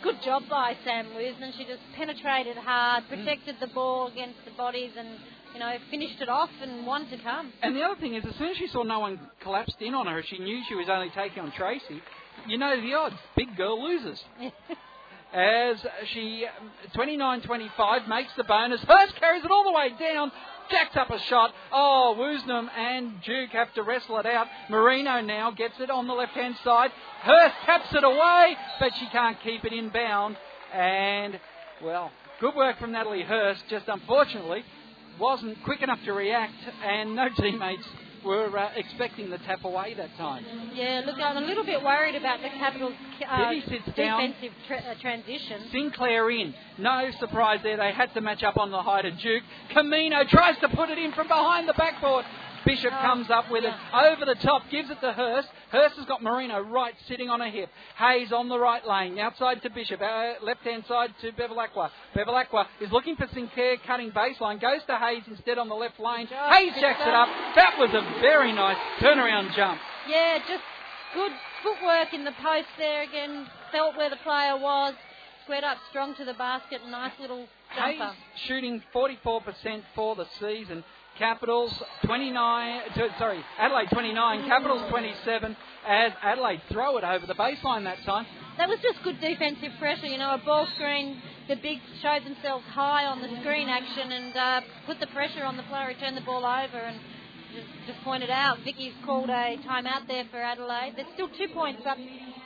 Good 0.02 0.22
job 0.24 0.44
by 0.50 0.78
Sam 0.86 1.08
Woosnam. 1.08 1.52
She 1.58 1.66
just 1.66 1.82
penetrated 1.96 2.56
hard, 2.56 3.04
Mm. 3.06 3.10
protected 3.10 3.60
the 3.60 3.68
ball 3.68 4.08
against 4.08 4.44
the 4.46 4.52
bodies, 4.52 4.92
and 4.98 5.20
you 5.54 5.60
know 5.60 5.78
finished 5.90 6.22
it 6.22 6.30
off 6.30 6.50
and 6.62 6.86
won 6.88 7.06
to 7.10 7.18
come. 7.18 7.52
And 7.62 7.76
the 7.76 7.84
other 7.84 8.00
thing 8.00 8.14
is, 8.16 8.24
as 8.26 8.34
soon 8.36 8.50
as 8.50 8.58
she 8.58 8.68
saw 8.68 8.84
no 8.84 9.00
one 9.00 9.20
collapsed 9.42 9.82
in 9.82 9.94
on 9.94 10.08
her, 10.08 10.24
she 10.24 10.38
knew 10.38 10.64
she 10.70 10.76
was 10.76 10.88
only 10.90 11.10
taking 11.10 11.44
on 11.44 11.52
Tracy. 11.52 12.02
You 12.48 12.58
know 12.58 12.80
the 12.80 12.94
odds. 12.94 13.16
Big 13.36 13.56
girl 13.58 13.84
loses. 13.84 14.24
as 15.34 15.78
she 16.14 16.46
29-25 16.96 18.08
makes 18.08 18.32
the 18.38 18.44
bonus. 18.46 18.82
Hurst 18.82 19.16
carries 19.18 19.44
it 19.44 19.52
all 19.52 19.64
the 19.66 19.72
way 19.72 19.90
down, 20.00 20.32
jacks 20.70 20.96
up 20.96 21.10
a 21.10 21.20
shot. 21.20 21.54
Oh, 21.72 22.16
Woosnam 22.18 22.70
and 22.76 23.22
Duke 23.24 23.52
have 23.52 23.74
to 23.74 23.84
wrestle 23.84 24.18
it 24.18 24.26
out. 24.26 24.48
Marino 24.70 25.22
now 25.22 25.52
gets 25.52 25.80
it 25.80 25.90
on 25.90 26.08
the 26.08 26.14
left-hand 26.14 26.56
side. 26.64 26.92
Hurst 27.22 27.56
taps 27.66 27.94
it 27.94 28.04
away, 28.04 28.56
but 28.80 28.92
she 29.00 29.08
can't 29.08 29.38
keep 29.42 29.66
it 29.66 29.74
inbound. 29.74 30.38
And 30.74 31.40
well, 31.84 32.12
good 32.40 32.56
work 32.56 32.80
from 32.80 32.92
Natalie 32.92 33.24
Hurst. 33.24 33.64
Just 33.70 33.88
unfortunately 33.88 34.64
wasn't 35.20 35.62
quick 35.64 35.82
enough 35.82 36.00
to 36.06 36.14
react, 36.14 36.54
and 36.84 37.16
no 37.16 37.28
teammates 37.38 37.86
were 38.24 38.58
uh, 38.58 38.70
expecting 38.76 39.30
the 39.30 39.38
tap 39.40 39.64
away 39.64 39.94
that 39.96 40.16
time. 40.18 40.46
Yeah, 40.74 41.02
look, 41.06 41.18
I'm 41.20 41.38
a 41.38 41.46
little 41.46 41.66
bit 41.66 41.84
worried 41.84 42.16
about 42.16 42.42
the 42.42 42.50
Capitals' 42.50 42.94
uh, 43.28 43.50
Bibby 43.50 43.64
sits 43.68 43.98
down. 43.98 44.22
defensive 44.22 44.58
tra- 44.68 44.78
uh, 44.78 44.96
transition. 45.02 45.62
Sinclair 45.72 46.30
in. 46.30 46.54
No 46.78 47.10
surprise 47.20 47.60
there. 47.64 47.78
They 47.78 47.92
had 47.92 48.14
to 48.14 48.22
match 48.22 48.44
up 48.44 48.58
on 48.58 48.72
the 48.72 48.82
height 48.82 49.06
of 49.06 49.18
Duke. 49.20 49.44
Camino 49.74 50.24
tries 50.28 50.58
to 50.60 50.70
put 50.70 50.90
it 50.90 50.98
in 50.98 51.12
from 51.14 51.28
behind 51.28 51.68
the 51.68 51.74
backboard. 51.74 52.26
Bishop 52.66 52.92
comes 53.02 53.30
up 53.30 53.50
with 53.50 53.64
it 53.64 53.74
over 53.94 54.26
the 54.26 54.36
top, 54.36 54.64
gives 54.70 54.90
it 54.90 55.00
to 55.02 55.14
Hurst. 55.14 55.48
Hurst 55.72 55.96
has 55.96 56.06
got 56.06 56.22
Marino 56.22 56.60
right 56.60 56.94
sitting 57.08 57.30
on 57.30 57.42
a 57.42 57.50
hip. 57.50 57.70
Hayes 57.98 58.32
on 58.32 58.50
the 58.50 58.60
right 58.60 58.86
lane, 58.86 59.18
outside 59.20 59.62
to 59.64 59.70
Bishop, 59.70 60.02
uh, 60.02 60.34
left 60.44 60.62
hand 60.62 60.84
side 60.88 61.14
to 61.22 61.32
Bevilacqua. 61.32 61.90
Bevilacqua 62.16 62.66
is 62.82 62.92
looking 62.92 63.16
for 63.16 63.28
Sinclair 63.34 63.78
cutting 63.86 64.12
baseline, 64.12 64.62
goes 64.62 64.82
to 64.88 64.98
Hayes 64.98 65.24
instead 65.28 65.58
on 65.58 65.70
the 65.70 65.76
left 65.76 66.00
lane. 66.00 66.28
Hayes 66.28 66.74
jacks 66.80 67.02
it 67.02 67.14
up. 67.14 67.30
That 67.56 67.76
was 67.78 67.90
a 67.94 68.22
very 68.22 68.52
nice 68.54 68.78
turnaround 69.00 69.56
jump. 69.56 69.80
Yeah, 70.08 70.40
just 70.40 70.64
good 71.14 71.32
footwork 71.64 72.14
in 72.14 72.24
the 72.24 72.34
post 72.42 72.68
there 72.78 73.04
again. 73.04 73.48
Felt 73.72 73.98
where 73.98 74.10
the 74.10 74.18
player 74.18 74.58
was. 74.58 74.96
Squared 75.44 75.64
up 75.64 75.78
strong 75.90 76.16
to 76.16 76.26
the 76.26 76.34
basket. 76.34 76.82
Nice 76.88 77.14
little 77.20 77.48
jumper. 77.76 78.06
Hayes 78.06 78.14
shooting 78.48 78.84
44% 78.94 79.82
for 79.96 80.16
the 80.16 80.26
season. 80.40 80.84
Capitals 81.20 81.74
29, 82.06 82.82
t- 82.96 83.02
sorry, 83.20 83.44
Adelaide 83.60 83.90
29, 83.92 84.48
Capitals 84.48 84.90
27 84.90 85.58
as 85.86 86.14
Adelaide 86.24 86.62
throw 86.72 86.98
it 86.98 87.04
over 87.04 87.28
the 87.28 87.36
baseline 87.36 87.84
that 87.84 87.98
time. 88.06 88.26
That 88.58 88.70
was 88.70 88.80
just 88.82 89.04
good 89.04 89.20
defensive 89.20 89.72
pressure. 89.80 90.08
You 90.08 90.18
know, 90.18 90.34
a 90.34 90.42
ball 90.44 90.66
screen. 90.76 91.22
The 91.50 91.58
bigs 91.58 91.82
showed 92.02 92.24
themselves 92.24 92.64
high 92.72 93.06
on 93.06 93.22
the 93.22 93.28
screen 93.42 93.68
action 93.68 94.12
and 94.12 94.38
uh, 94.38 94.62
put 94.86 95.00
the 95.00 95.08
pressure 95.08 95.44
on 95.44 95.58
the 95.58 95.64
player 95.64 95.92
who 95.92 96.00
turned 96.00 96.16
the 96.16 96.22
ball 96.22 96.46
over 96.46 96.78
and 96.78 97.00
just, 97.54 97.68
just 97.88 98.00
pointed 98.04 98.30
out. 98.30 98.60
Vicky's 98.64 98.94
called 99.06 99.30
a 99.30 99.58
timeout 99.68 100.08
there 100.08 100.24
for 100.32 100.38
Adelaide. 100.38 100.94
There's 100.96 101.12
still 101.16 101.30
two 101.36 101.52
points 101.54 101.82
up 101.86 101.98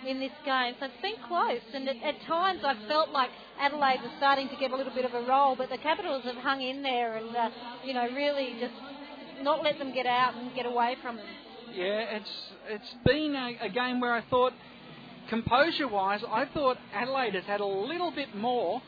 in 0.07 0.19
this 0.19 0.31
game, 0.45 0.75
so 0.79 0.85
it's 0.85 1.01
been 1.01 1.15
close. 1.27 1.61
And 1.73 1.87
at, 1.89 1.95
at 2.03 2.21
times 2.27 2.61
I 2.63 2.75
felt 2.87 3.09
like 3.09 3.29
Adelaide 3.59 4.01
was 4.01 4.11
starting 4.17 4.49
to 4.49 4.55
get 4.55 4.71
a 4.71 4.75
little 4.75 4.93
bit 4.93 5.05
of 5.05 5.13
a 5.13 5.21
roll, 5.27 5.55
but 5.55 5.69
the 5.69 5.77
Capitals 5.77 6.23
have 6.23 6.35
hung 6.35 6.61
in 6.61 6.81
there 6.81 7.17
and, 7.17 7.35
uh, 7.35 7.49
you 7.83 7.93
know, 7.93 8.07
really 8.15 8.55
just 8.59 8.73
not 9.41 9.63
let 9.63 9.79
them 9.79 9.93
get 9.93 10.05
out 10.05 10.35
and 10.35 10.53
get 10.55 10.65
away 10.65 10.95
from 11.01 11.17
them. 11.17 11.25
Yeah, 11.73 12.17
it's 12.17 12.29
it's 12.69 12.95
been 13.03 13.35
a, 13.35 13.65
a 13.65 13.69
game 13.69 13.99
where 13.99 14.13
I 14.13 14.21
thought 14.29 14.53
composure 15.29 15.87
wise, 15.87 16.21
I 16.29 16.45
thought 16.45 16.77
Adelaide 16.93 17.33
has 17.33 17.45
had 17.45 17.61
a 17.61 17.65
little 17.65 18.11
bit 18.11 18.35
more. 18.35 18.81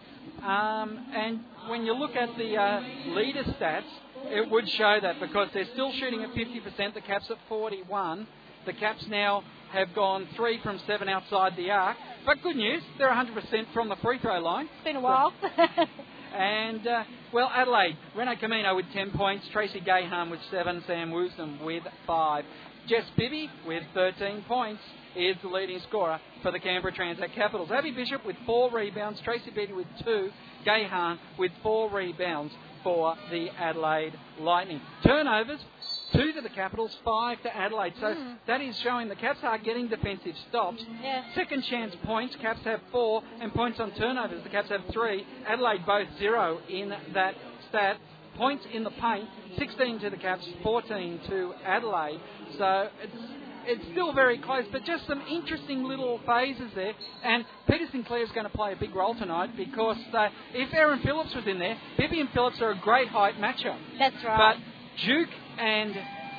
Um, 0.43 1.05
and 1.13 1.39
when 1.67 1.85
you 1.85 1.93
look 1.93 2.15
at 2.15 2.35
the 2.37 2.57
uh, 2.57 2.81
leader 3.07 3.43
stats, 3.43 3.83
it 4.25 4.49
would 4.49 4.67
show 4.69 4.99
that 5.01 5.19
because 5.19 5.49
they're 5.53 5.67
still 5.73 5.91
shooting 5.93 6.23
at 6.23 6.29
50%, 6.33 6.93
the 6.93 7.01
Caps 7.01 7.29
at 7.29 7.37
41. 7.47 8.27
The 8.65 8.73
Caps 8.73 9.05
now 9.09 9.43
have 9.71 9.93
gone 9.93 10.27
three 10.35 10.59
from 10.63 10.79
seven 10.87 11.09
outside 11.09 11.53
the 11.57 11.71
arc. 11.71 11.97
But 12.25 12.41
good 12.41 12.55
news, 12.55 12.81
they're 12.97 13.09
100% 13.09 13.73
from 13.73 13.89
the 13.89 13.95
free 13.97 14.19
throw 14.19 14.39
line. 14.39 14.65
It's 14.65 14.83
been 14.83 14.95
a 14.95 15.01
while. 15.01 15.33
And, 16.35 16.85
uh, 16.85 17.03
well, 17.33 17.49
Adelaide, 17.53 17.95
Renae 18.13 18.37
Camino 18.37 18.75
with 18.75 18.85
10 18.93 19.11
points, 19.11 19.45
Tracy 19.53 19.79
Gahan 19.79 20.29
with 20.29 20.41
7, 20.51 20.83
Sam 20.85 21.11
Woosnam 21.11 21.63
with 21.63 21.83
5. 22.05 22.45
Jess 22.89 23.05
Bibby 23.17 23.49
with 23.65 23.83
13 23.93 24.43
points 24.45 24.81
is 25.15 25.37
the 25.41 25.47
leading 25.47 25.79
scorer 25.87 26.19
for 26.43 26.51
the 26.51 26.59
Canberra 26.59 26.93
Transact 26.93 27.33
Capitals. 27.33 27.69
Abby 27.71 27.91
Bishop 27.91 28.25
with 28.25 28.35
4 28.45 28.69
rebounds, 28.71 29.21
Tracy 29.23 29.49
Bibby 29.55 29.71
with 29.71 29.87
2, 30.03 30.29
Gahan 30.65 31.19
with 31.39 31.51
4 31.63 31.89
rebounds 31.89 32.53
for 32.83 33.15
the 33.31 33.47
Adelaide 33.57 34.13
Lightning. 34.39 34.81
Turnovers, 35.05 35.61
two 36.13 36.33
to 36.33 36.41
the 36.41 36.49
Capitals, 36.49 36.95
five 37.03 37.41
to 37.43 37.55
Adelaide. 37.55 37.93
So 37.99 38.13
Hmm. 38.13 38.33
that 38.47 38.61
is 38.61 38.77
showing 38.81 39.07
the 39.07 39.15
Caps 39.15 39.39
are 39.43 39.57
getting 39.57 39.87
defensive 39.87 40.35
stops. 40.49 40.83
yeah. 41.01 41.23
Second 41.33 41.63
chance 41.63 41.95
points, 42.03 42.35
Caps 42.37 42.63
have 42.65 42.81
four, 42.91 43.23
and 43.39 43.53
points 43.53 43.79
on 43.79 43.91
turnovers, 43.91 44.41
the 44.43 44.49
Caps 44.49 44.69
have 44.69 44.85
three. 44.91 45.25
Adelaide 45.47 45.85
both 45.85 46.07
zero 46.17 46.59
in 46.69 46.89
that 47.13 47.35
stat. 47.69 47.97
Points 48.35 48.65
in 48.73 48.83
the 48.83 48.91
paint, 48.91 49.29
16 49.57 49.99
to 49.99 50.09
the 50.09 50.17
Caps, 50.17 50.45
14 50.61 51.19
to 51.29 51.53
Adelaide. 51.65 52.19
So 52.57 52.89
it's 53.01 53.17
it's 53.67 53.83
still 53.93 54.13
very 54.13 54.37
close, 54.37 54.63
but 54.71 54.83
just 54.83 55.07
some 55.07 55.21
interesting 55.27 55.83
little 55.85 56.19
phases 56.19 56.69
there. 56.75 56.93
And 57.23 57.43
Peter 57.67 57.87
Sinclair 57.91 58.21
is 58.21 58.31
going 58.33 58.45
to 58.45 58.51
play 58.55 58.73
a 58.73 58.75
big 58.75 58.93
role 58.93 59.15
tonight 59.15 59.57
because 59.57 59.97
uh, 60.13 60.29
if 60.53 60.71
Erin 60.71 60.99
Phillips 60.99 61.33
was 61.33 61.47
in 61.47 61.57
there, 61.57 61.75
Bibby 61.97 62.19
and 62.19 62.29
Phillips 62.29 62.61
are 62.61 62.69
a 62.69 62.75
great 62.77 63.07
height 63.07 63.41
matchup. 63.41 63.77
That's 63.97 64.23
right. 64.23 64.55
But 64.57 64.57
Duke 65.03 65.29
and 65.57 65.95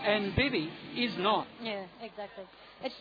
and 0.06 0.36
Bibby 0.36 0.70
is 0.96 1.12
not. 1.18 1.46
yeah, 1.62 1.84
exactly. 2.00 2.44
It's 2.82 2.94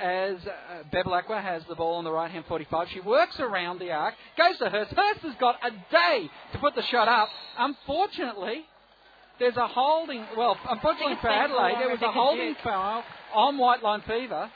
as 0.00 0.36
uh, 0.46 0.82
Bevilacqua 0.92 1.40
has 1.40 1.62
the 1.68 1.74
ball 1.76 1.94
on 1.96 2.04
the 2.04 2.10
right 2.10 2.30
hand 2.30 2.44
45. 2.48 2.88
She 2.92 3.00
works 3.00 3.38
around 3.38 3.78
the 3.78 3.92
arc, 3.92 4.14
goes 4.36 4.58
to 4.58 4.68
Hurst. 4.68 4.92
Hurst 4.92 5.20
has 5.20 5.34
got 5.38 5.56
a 5.64 5.70
day 5.70 6.28
to 6.52 6.58
put 6.58 6.74
the 6.74 6.82
shot 6.82 7.06
up. 7.06 7.28
Unfortunately, 7.58 8.64
there's 9.38 9.56
a 9.56 9.66
holding. 9.68 10.24
Well, 10.36 10.56
unfortunately 10.68 11.16
for 11.20 11.28
Adelaide, 11.30 11.76
there 11.78 11.90
was 11.90 12.02
a 12.02 12.10
holding 12.10 12.56
foul 12.64 13.04
on 13.34 13.58
White 13.58 13.82
Line 13.82 14.02
Fever. 14.06 14.50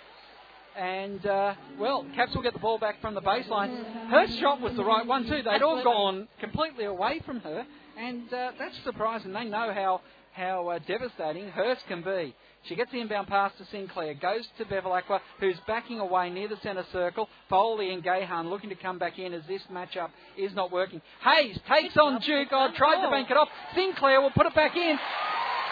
And, 0.76 1.24
uh, 1.24 1.54
well, 1.78 2.04
Caps 2.14 2.34
will 2.34 2.42
get 2.42 2.52
the 2.52 2.58
ball 2.58 2.78
back 2.78 3.00
from 3.00 3.14
the 3.14 3.22
baseline. 3.22 4.08
Her 4.10 4.26
shot 4.40 4.60
was 4.60 4.74
the 4.76 4.84
right 4.84 5.06
one, 5.06 5.24
too. 5.24 5.42
They'd 5.42 5.62
all 5.62 5.82
gone 5.82 6.28
completely 6.38 6.84
away 6.84 7.22
from 7.24 7.40
her. 7.40 7.64
And 7.98 8.32
uh, 8.32 8.52
that's 8.58 8.76
surprising. 8.84 9.32
They 9.32 9.44
know 9.44 9.72
how, 9.72 10.00
how 10.32 10.68
uh, 10.68 10.78
devastating 10.86 11.48
Hurst 11.48 11.82
can 11.88 12.02
be. 12.02 12.34
She 12.64 12.74
gets 12.74 12.90
the 12.90 13.00
inbound 13.00 13.28
pass 13.28 13.52
to 13.58 13.64
Sinclair, 13.70 14.14
goes 14.14 14.44
to 14.58 14.64
Bevilacqua, 14.64 15.20
who's 15.40 15.56
backing 15.66 16.00
away 16.00 16.30
near 16.30 16.48
the 16.48 16.56
centre 16.62 16.84
circle. 16.92 17.28
Foley 17.48 17.92
and 17.92 18.02
Gahan 18.02 18.50
looking 18.50 18.70
to 18.70 18.76
come 18.76 18.98
back 18.98 19.18
in 19.18 19.32
as 19.32 19.42
this 19.48 19.62
matchup 19.72 20.10
is 20.36 20.52
not 20.54 20.72
working. 20.72 21.00
Hayes 21.22 21.58
takes 21.68 21.96
on 21.96 22.20
Duke. 22.20 22.48
Oh, 22.50 22.70
tried 22.76 23.04
to 23.04 23.10
bank 23.10 23.30
it 23.30 23.36
off. 23.36 23.48
Sinclair 23.74 24.20
will 24.20 24.32
put 24.32 24.46
it 24.46 24.54
back 24.54 24.76
in. 24.76 24.98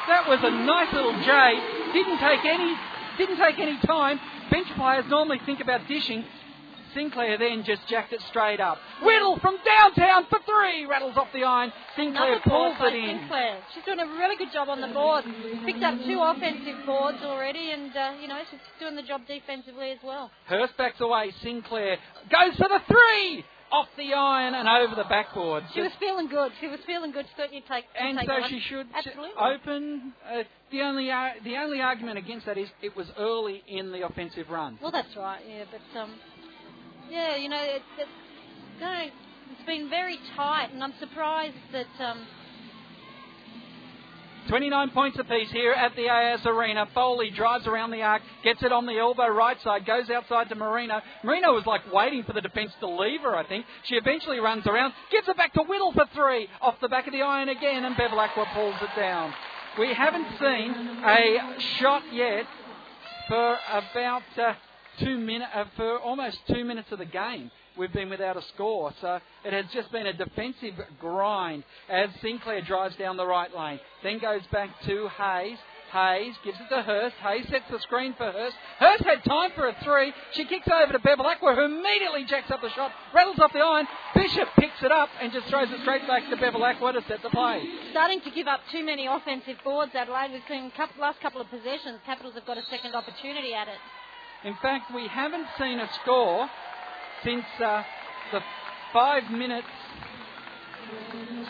That 0.06 0.28
was 0.28 0.38
a 0.42 0.50
nice 0.50 0.92
little 0.92 1.14
J. 1.24 1.92
Didn't 1.92 2.18
take 2.18 2.44
any 2.44 2.74
didn't 3.18 3.36
take 3.36 3.58
any 3.58 3.78
time. 3.86 4.18
Bench 4.50 4.66
players 4.76 5.04
normally 5.08 5.40
think 5.46 5.60
about 5.60 5.86
dishing. 5.86 6.24
Sinclair 6.94 7.38
then 7.38 7.64
just 7.64 7.86
jacked 7.88 8.12
it 8.12 8.20
straight 8.30 8.60
up. 8.60 8.78
Whittle 9.02 9.38
from 9.40 9.56
downtown 9.64 10.26
for 10.30 10.38
three. 10.46 10.86
Rattles 10.86 11.16
off 11.16 11.28
the 11.32 11.44
iron. 11.44 11.72
Sinclair 11.96 12.40
pulls 12.46 12.76
it 12.80 12.94
in. 12.94 13.18
Sinclair. 13.18 13.58
She's 13.74 13.84
doing 13.84 14.00
a 14.00 14.06
really 14.06 14.36
good 14.36 14.52
job 14.52 14.68
on 14.68 14.80
the 14.80 14.88
board. 14.88 15.24
Picked 15.66 15.82
up 15.82 15.98
two 16.06 16.20
offensive 16.20 16.86
boards 16.86 17.18
already, 17.22 17.70
and 17.72 17.94
uh, 17.96 18.12
you 18.20 18.28
know 18.28 18.40
she's 18.50 18.60
doing 18.80 18.96
the 18.96 19.02
job 19.02 19.22
defensively 19.26 19.90
as 19.90 19.98
well. 20.04 20.30
Hurst 20.46 20.76
backs 20.76 21.00
away. 21.00 21.32
Sinclair 21.42 21.96
goes 22.30 22.56
for 22.56 22.68
the 22.68 22.80
three. 22.86 23.44
Off 23.72 23.88
the 23.96 24.14
iron 24.14 24.54
and 24.54 24.68
over 24.68 24.94
the 24.94 25.08
backboard. 25.08 25.64
She 25.74 25.80
was 25.80 25.90
feeling 25.98 26.28
good. 26.28 26.52
She 26.60 26.68
was 26.68 26.78
feeling 26.86 27.10
good. 27.10 27.26
She 27.26 27.34
thought 27.36 27.52
you'd 27.52 27.66
take. 27.66 27.84
you'd 27.98 28.08
and 28.08 28.18
take 28.18 28.28
so 28.28 28.40
one. 28.40 28.50
she 28.50 28.60
should 28.60 28.86
Absolutely. 28.94 29.30
open. 29.36 30.12
Uh, 30.24 30.42
the 30.70 30.82
only 30.82 31.10
uh, 31.10 31.30
the 31.42 31.56
only 31.56 31.80
argument 31.80 32.18
against 32.18 32.46
that 32.46 32.56
is 32.56 32.68
it 32.82 32.94
was 32.94 33.06
early 33.18 33.64
in 33.66 33.90
the 33.90 34.06
offensive 34.06 34.48
run. 34.48 34.78
Well, 34.80 34.92
that's 34.92 35.16
right. 35.16 35.40
Yeah, 35.48 35.64
but 35.72 35.98
um, 35.98 36.10
yeah, 37.10 37.36
you 37.36 37.48
know, 37.48 37.62
it, 37.62 37.82
it's 37.98 38.10
going. 38.80 39.10
It's 39.52 39.66
been 39.66 39.90
very 39.90 40.18
tight, 40.36 40.70
and 40.72 40.82
I'm 40.82 40.94
surprised 40.98 41.54
that 41.72 41.86
um, 42.04 42.26
29 44.48 44.90
points 44.90 45.18
apiece 45.18 45.50
here 45.50 45.72
at 45.72 45.96
the 45.96 46.08
AIS 46.08 46.44
Arena. 46.44 46.86
Foley 46.94 47.30
drives 47.30 47.66
around 47.66 47.90
the 47.90 48.02
arc, 48.02 48.22
gets 48.42 48.62
it 48.62 48.72
on 48.72 48.84
the 48.86 48.98
elbow 48.98 49.28
right 49.28 49.60
side, 49.62 49.86
goes 49.86 50.10
outside 50.10 50.48
to 50.50 50.54
Marino. 50.54 51.00
Marino 51.22 51.54
was 51.54 51.64
like 51.66 51.80
waiting 51.92 52.24
for 52.24 52.34
the 52.34 52.40
defence 52.40 52.72
to 52.80 52.86
leave 52.86 53.22
her, 53.22 53.34
I 53.34 53.46
think. 53.46 53.64
She 53.84 53.96
eventually 53.96 54.40
runs 54.40 54.66
around, 54.66 54.92
gives 55.10 55.28
it 55.28 55.36
back 55.36 55.54
to 55.54 55.62
Whittle 55.62 55.92
for 55.92 56.04
three, 56.14 56.48
off 56.60 56.74
the 56.80 56.88
back 56.88 57.06
of 57.06 57.12
the 57.12 57.22
iron 57.22 57.48
again, 57.48 57.84
and 57.84 57.96
Bevilacqua 57.96 58.52
pulls 58.52 58.76
it 58.82 59.00
down. 59.00 59.32
We 59.78 59.92
haven't 59.94 60.26
seen 60.38 60.70
a 61.04 61.56
shot 61.80 62.02
yet 62.12 62.44
for 63.28 63.58
about 63.72 64.22
uh, 64.38 64.52
two 64.98 65.18
minutes, 65.18 65.50
uh, 65.54 65.64
for 65.76 65.98
almost 65.98 66.38
two 66.48 66.64
minutes 66.64 66.90
of 66.92 66.98
the 66.98 67.04
game. 67.04 67.50
We've 67.76 67.92
been 67.92 68.08
without 68.08 68.36
a 68.36 68.42
score, 68.54 68.92
so 69.00 69.18
it 69.44 69.52
has 69.52 69.64
just 69.72 69.90
been 69.90 70.06
a 70.06 70.12
defensive 70.12 70.74
grind 71.00 71.64
as 71.88 72.08
Sinclair 72.22 72.62
drives 72.62 72.94
down 72.96 73.16
the 73.16 73.26
right 73.26 73.54
lane. 73.54 73.80
Then 74.02 74.20
goes 74.20 74.42
back 74.52 74.70
to 74.86 75.08
Hayes. 75.08 75.58
Hayes 75.92 76.34
gives 76.44 76.58
it 76.58 76.68
to 76.74 76.82
Hurst. 76.82 77.14
Hayes 77.22 77.46
sets 77.48 77.70
the 77.70 77.78
screen 77.80 78.14
for 78.14 78.30
Hurst. 78.30 78.56
Hurst 78.78 79.04
had 79.04 79.22
time 79.24 79.50
for 79.54 79.68
a 79.68 79.76
three. 79.84 80.12
She 80.32 80.44
kicks 80.44 80.66
over 80.66 80.92
to 80.92 80.98
Bevilacqua, 80.98 81.54
who 81.54 81.64
immediately 81.64 82.24
jacks 82.24 82.50
up 82.50 82.60
the 82.60 82.70
shot, 82.70 82.90
rattles 83.14 83.38
off 83.38 83.52
the 83.52 83.60
iron. 83.60 83.86
Bishop 84.14 84.48
picks 84.58 84.82
it 84.82 84.90
up 84.90 85.08
and 85.20 85.32
just 85.32 85.46
throws 85.46 85.70
it 85.70 85.80
straight 85.82 86.06
back 86.08 86.28
to 86.30 86.36
Bevilacqua 86.36 86.94
to 86.94 87.02
set 87.06 87.22
the 87.22 87.30
play. 87.30 87.62
starting 87.90 88.20
to 88.22 88.30
give 88.30 88.48
up 88.48 88.60
too 88.72 88.84
many 88.84 89.06
offensive 89.06 89.56
boards. 89.62 89.92
Adelaide, 89.94 90.32
we've 90.32 90.42
seen 90.48 90.70
couple, 90.76 91.00
last 91.00 91.20
couple 91.20 91.40
of 91.40 91.48
possessions. 91.48 92.00
Capitals 92.04 92.34
have 92.34 92.46
got 92.46 92.58
a 92.58 92.64
second 92.70 92.94
opportunity 92.94 93.54
at 93.54 93.68
it. 93.68 93.78
In 94.44 94.54
fact, 94.60 94.94
we 94.94 95.08
haven't 95.08 95.46
seen 95.58 95.80
a 95.80 95.88
score 96.02 96.48
since 97.24 97.44
uh, 97.64 97.82
the 98.30 98.40
five 98.92 99.30
minutes. 99.30 99.66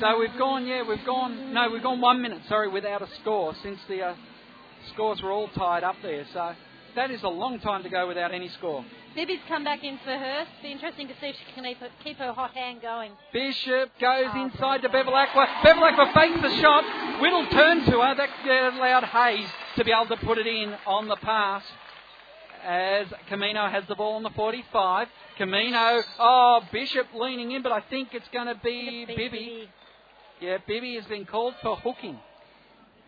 So 0.00 0.18
we've 0.20 0.36
gone, 0.38 0.64
yeah, 0.64 0.84
we've 0.88 1.04
gone, 1.04 1.52
no, 1.52 1.70
we've 1.70 1.82
gone 1.82 2.00
one 2.00 2.22
minute, 2.22 2.42
sorry, 2.48 2.68
without 2.68 3.02
a 3.02 3.08
score 3.20 3.52
since 3.64 3.80
the 3.88 4.00
uh, 4.00 4.14
scores 4.92 5.20
were 5.22 5.32
all 5.32 5.48
tied 5.48 5.82
up 5.82 5.96
there. 6.02 6.24
So 6.32 6.52
that 6.94 7.10
is 7.10 7.20
a 7.24 7.28
long 7.28 7.58
time 7.58 7.82
to 7.82 7.88
go 7.88 8.06
without 8.06 8.32
any 8.32 8.48
score. 8.50 8.84
Bibby's 9.16 9.40
come 9.48 9.64
back 9.64 9.82
in 9.82 9.98
for 10.04 10.16
Hurst. 10.16 10.50
Be 10.62 10.70
interesting 10.70 11.08
to 11.08 11.14
see 11.20 11.26
if 11.28 11.36
she 11.36 11.52
can 11.52 11.64
keep 11.64 11.78
her, 11.78 11.88
keep 12.04 12.18
her 12.18 12.32
hot 12.32 12.52
hand 12.52 12.80
going. 12.80 13.10
Bishop 13.32 13.90
goes 14.00 14.30
inside 14.36 14.82
to 14.82 14.88
Bevilacqua. 14.88 15.46
Bevilacqua 15.64 16.14
fakes 16.14 16.42
the 16.42 16.60
shot. 16.60 16.84
Whittle 17.20 17.46
turned 17.48 17.86
to 17.86 18.00
her. 18.00 18.14
That 18.14 18.28
allowed 18.78 19.04
Hayes 19.04 19.48
to 19.76 19.84
be 19.84 19.90
able 19.90 20.16
to 20.16 20.24
put 20.24 20.38
it 20.38 20.46
in 20.46 20.74
on 20.86 21.08
the 21.08 21.16
pass. 21.16 21.64
As 22.64 23.06
Camino 23.28 23.68
has 23.68 23.84
the 23.88 23.94
ball 23.94 24.14
on 24.14 24.22
the 24.22 24.30
45. 24.30 25.08
Camino, 25.36 26.02
oh, 26.18 26.60
Bishop 26.72 27.06
leaning 27.14 27.52
in, 27.52 27.62
but 27.62 27.72
I 27.72 27.80
think 27.90 28.08
it's 28.12 28.28
going 28.32 28.46
to 28.46 28.58
be 28.64 29.04
Bibby. 29.06 29.68
Yeah, 30.40 30.58
Bibby 30.66 30.94
has 30.94 31.04
been 31.04 31.26
called 31.26 31.54
for 31.62 31.76
hooking. 31.76 32.18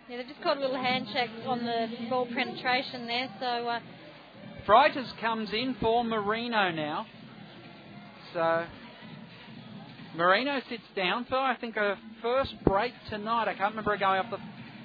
Yeah, 0.09 0.19
they've 0.19 0.29
just 0.29 0.43
got 0.43 0.59
a 0.59 0.61
little 0.61 0.77
handshake 0.77 1.31
on 1.47 1.65
the 1.65 1.89
ball 2.11 2.27
penetration 2.27 3.07
there. 3.07 3.29
So 3.41 3.47
uh, 3.47 3.81
Freitas 4.67 5.19
comes 5.21 5.51
in 5.53 5.77
for 5.81 6.05
Marino 6.05 6.71
now. 6.71 7.07
So 8.35 8.65
Marino 10.17 10.61
sits 10.69 10.83
down 10.95 11.25
for 11.29 11.37
I 11.37 11.57
think 11.57 11.77
her 11.77 11.97
first 12.23 12.55
break 12.65 12.93
tonight. 13.11 13.49
I 13.49 13.55
can't 13.55 13.71
remember 13.73 13.93
her 13.93 13.97
going 13.97 14.21
off 14.21 14.31
the 14.31 14.39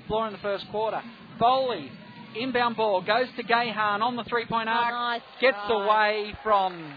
floor 0.08 0.28
in 0.28 0.34
the 0.34 0.40
first 0.40 0.66
quarter. 0.72 1.02
Foley, 1.40 1.92
inbound 2.36 2.78
ball, 2.78 3.02
goes 3.02 3.28
to 3.38 3.44
Gahan 3.44 4.02
on 4.02 4.16
the 4.16 4.24
three 4.26 4.46
point 4.46 4.70
arc, 4.70 4.94
nice 4.94 5.22
gets 5.40 5.58
try. 5.68 5.84
away 5.84 6.34
from 6.44 6.94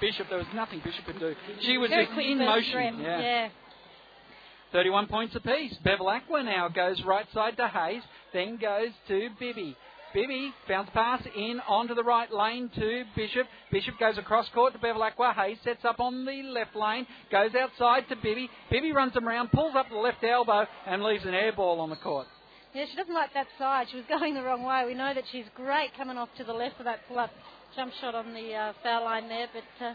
Bishop. 0.00 0.28
There 0.28 0.38
was 0.38 0.46
nothing 0.54 0.80
Bishop 0.84 1.04
could 1.04 1.18
do. 1.18 1.34
She 1.60 1.78
was 1.78 1.90
in 1.90 2.06
quick 2.14 2.26
in 2.26 2.38
first 2.38 2.68
motion. 2.68 3.00
Yeah. 3.00 3.20
yeah. 3.20 3.48
31 4.72 5.06
points 5.06 5.34
apiece. 5.34 5.74
Bevilacqua 5.84 6.44
now 6.44 6.68
goes 6.68 7.02
right 7.04 7.26
side 7.32 7.56
to 7.56 7.68
Hayes, 7.68 8.02
then 8.32 8.56
goes 8.56 8.90
to 9.08 9.30
Bibby. 9.38 9.76
Bibby 10.12 10.52
bounce 10.68 10.88
pass 10.94 11.22
in 11.36 11.60
onto 11.68 11.94
the 11.94 12.02
right 12.02 12.32
lane 12.32 12.70
to 12.74 13.04
Bishop. 13.14 13.46
Bishop 13.70 13.98
goes 13.98 14.16
across 14.18 14.48
court 14.50 14.72
to 14.72 14.78
Bevilacqua. 14.78 15.34
Hayes 15.34 15.58
sets 15.62 15.84
up 15.84 16.00
on 16.00 16.24
the 16.24 16.42
left 16.42 16.74
lane, 16.74 17.06
goes 17.30 17.50
outside 17.54 18.08
to 18.08 18.16
Bibby. 18.16 18.48
Bibby 18.70 18.92
runs 18.92 19.14
him 19.14 19.28
around, 19.28 19.52
pulls 19.52 19.74
up 19.76 19.88
the 19.90 19.96
left 19.96 20.24
elbow, 20.24 20.66
and 20.86 21.02
leaves 21.02 21.24
an 21.24 21.34
air 21.34 21.52
ball 21.52 21.80
on 21.80 21.90
the 21.90 21.96
court. 21.96 22.26
Yeah, 22.76 22.84
she 22.90 22.96
doesn't 22.96 23.14
like 23.14 23.32
that 23.32 23.46
side. 23.58 23.86
She 23.90 23.96
was 23.96 24.04
going 24.08 24.34
the 24.34 24.42
wrong 24.42 24.62
way. 24.62 24.84
We 24.86 24.92
know 24.92 25.14
that 25.14 25.24
she's 25.32 25.46
great 25.54 25.96
coming 25.96 26.18
off 26.18 26.28
to 26.36 26.44
the 26.44 26.52
left 26.52 26.78
of 26.78 26.84
that 26.84 27.08
pull-up 27.08 27.30
jump 27.74 27.90
shot 28.02 28.14
on 28.14 28.34
the 28.34 28.52
uh, 28.52 28.72
foul 28.82 29.04
line 29.04 29.30
there, 29.30 29.46
but 29.50 29.84
uh, 29.84 29.94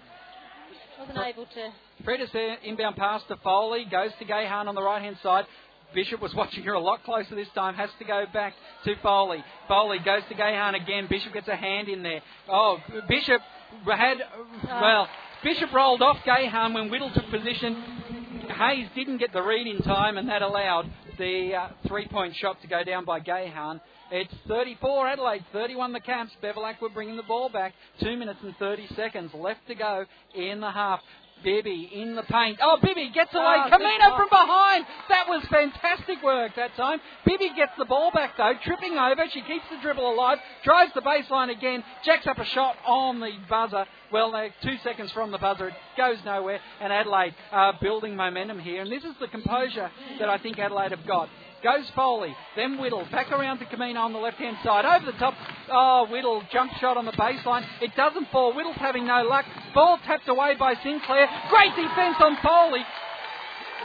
wasn't 0.97 1.17
Fre- 1.17 1.23
able 1.23 1.45
to. 1.45 1.69
Fred 2.03 2.21
is 2.21 2.29
there, 2.33 2.57
inbound 2.63 2.95
pass 2.95 3.21
to 3.27 3.35
Foley, 3.43 3.85
goes 3.85 4.09
to 4.17 4.25
Gahan 4.25 4.67
on 4.67 4.73
the 4.73 4.81
right 4.81 4.99
hand 4.99 5.17
side. 5.21 5.45
Bishop 5.93 6.21
was 6.21 6.33
watching 6.35 6.63
her 6.63 6.73
a 6.73 6.79
lot 6.79 7.03
closer 7.03 7.35
this 7.35 7.47
time, 7.53 7.75
has 7.75 7.91
to 7.99 8.05
go 8.05 8.25
back 8.33 8.53
to 8.85 8.95
Foley. 9.03 9.43
Foley 9.67 9.99
goes 10.03 10.23
to 10.29 10.33
Gahan 10.35 10.73
again. 10.73 11.05
Bishop 11.07 11.33
gets 11.33 11.47
a 11.49 11.55
hand 11.55 11.87
in 11.87 12.01
there. 12.01 12.21
Oh, 12.49 12.77
Bishop 13.07 13.41
had, 13.85 14.17
well, 14.65 15.07
Bishop 15.43 15.71
rolled 15.71 16.01
off 16.01 16.17
Gahan 16.25 16.73
when 16.73 16.89
Whittle 16.89 17.11
took 17.13 17.29
position. 17.29 18.47
Hayes 18.57 18.87
didn't 18.95 19.19
get 19.19 19.33
the 19.33 19.41
read 19.43 19.67
in 19.67 19.83
time, 19.83 20.17
and 20.17 20.29
that 20.29 20.41
allowed 20.41 20.89
the 21.21 21.55
uh, 21.55 21.67
three 21.87 22.07
point 22.07 22.35
shot 22.37 22.59
to 22.63 22.67
go 22.67 22.83
down 22.83 23.05
by 23.05 23.19
Gahan. 23.19 23.79
It's 24.11 24.33
34 24.47 25.07
Adelaide, 25.07 25.45
31 25.53 25.93
the 25.93 25.99
Caps. 25.99 26.31
Bevilacqua 26.43 26.91
bringing 26.95 27.15
the 27.15 27.23
ball 27.23 27.47
back. 27.47 27.73
Two 28.01 28.17
minutes 28.17 28.39
and 28.41 28.55
30 28.57 28.87
seconds 28.95 29.31
left 29.35 29.59
to 29.67 29.75
go 29.75 30.05
in 30.33 30.59
the 30.59 30.71
half. 30.71 30.99
Bibby 31.43 31.89
in 31.93 32.15
the 32.15 32.23
paint. 32.23 32.59
Oh, 32.61 32.77
Bibby 32.81 33.09
gets 33.13 33.33
away. 33.33 33.57
Oh, 33.65 33.69
Camino 33.69 34.15
from 34.15 34.29
behind. 34.29 34.85
That 35.09 35.27
was 35.27 35.43
fantastic 35.49 36.21
work 36.23 36.55
that 36.55 36.75
time. 36.75 36.99
Bibby 37.25 37.51
gets 37.55 37.73
the 37.77 37.85
ball 37.85 38.11
back 38.11 38.37
though, 38.37 38.53
tripping 38.63 38.97
over. 38.97 39.23
She 39.31 39.41
keeps 39.41 39.65
the 39.69 39.77
dribble 39.81 40.13
alive, 40.13 40.37
drives 40.63 40.93
the 40.93 41.01
baseline 41.01 41.49
again, 41.49 41.83
jacks 42.03 42.27
up 42.27 42.37
a 42.37 42.45
shot 42.45 42.75
on 42.85 43.19
the 43.19 43.31
buzzer. 43.49 43.85
Well, 44.11 44.33
two 44.61 44.77
seconds 44.83 45.11
from 45.11 45.31
the 45.31 45.37
buzzer. 45.37 45.69
It 45.69 45.73
goes 45.97 46.17
nowhere. 46.25 46.59
And 46.81 46.91
Adelaide 46.91 47.33
uh, 47.51 47.73
building 47.81 48.15
momentum 48.15 48.59
here. 48.59 48.81
And 48.81 48.91
this 48.91 49.03
is 49.03 49.15
the 49.19 49.27
composure 49.27 49.89
that 50.19 50.29
I 50.29 50.37
think 50.37 50.59
Adelaide 50.59 50.91
have 50.91 51.05
got. 51.07 51.29
Goes 51.63 51.85
Foley, 51.95 52.35
then 52.55 52.79
Whittle, 52.79 53.05
back 53.11 53.31
around 53.31 53.59
to 53.59 53.65
Camino 53.65 53.99
on 54.01 54.13
the 54.13 54.19
left 54.19 54.37
hand 54.37 54.57
side, 54.63 54.83
over 54.83 55.05
the 55.05 55.17
top. 55.19 55.35
Oh, 55.71 56.07
Whittle, 56.09 56.41
jump 56.51 56.71
shot 56.81 56.97
on 56.97 57.05
the 57.05 57.11
baseline. 57.11 57.63
It 57.81 57.95
doesn't 57.95 58.29
fall. 58.31 58.53
Whittle's 58.53 58.77
having 58.77 59.05
no 59.05 59.21
luck. 59.21 59.45
Ball 59.75 59.99
tapped 60.05 60.27
away 60.27 60.55
by 60.57 60.73
Sinclair. 60.83 61.29
Great 61.49 61.75
defence 61.75 62.17
on 62.19 62.35
Foley. 62.41 62.81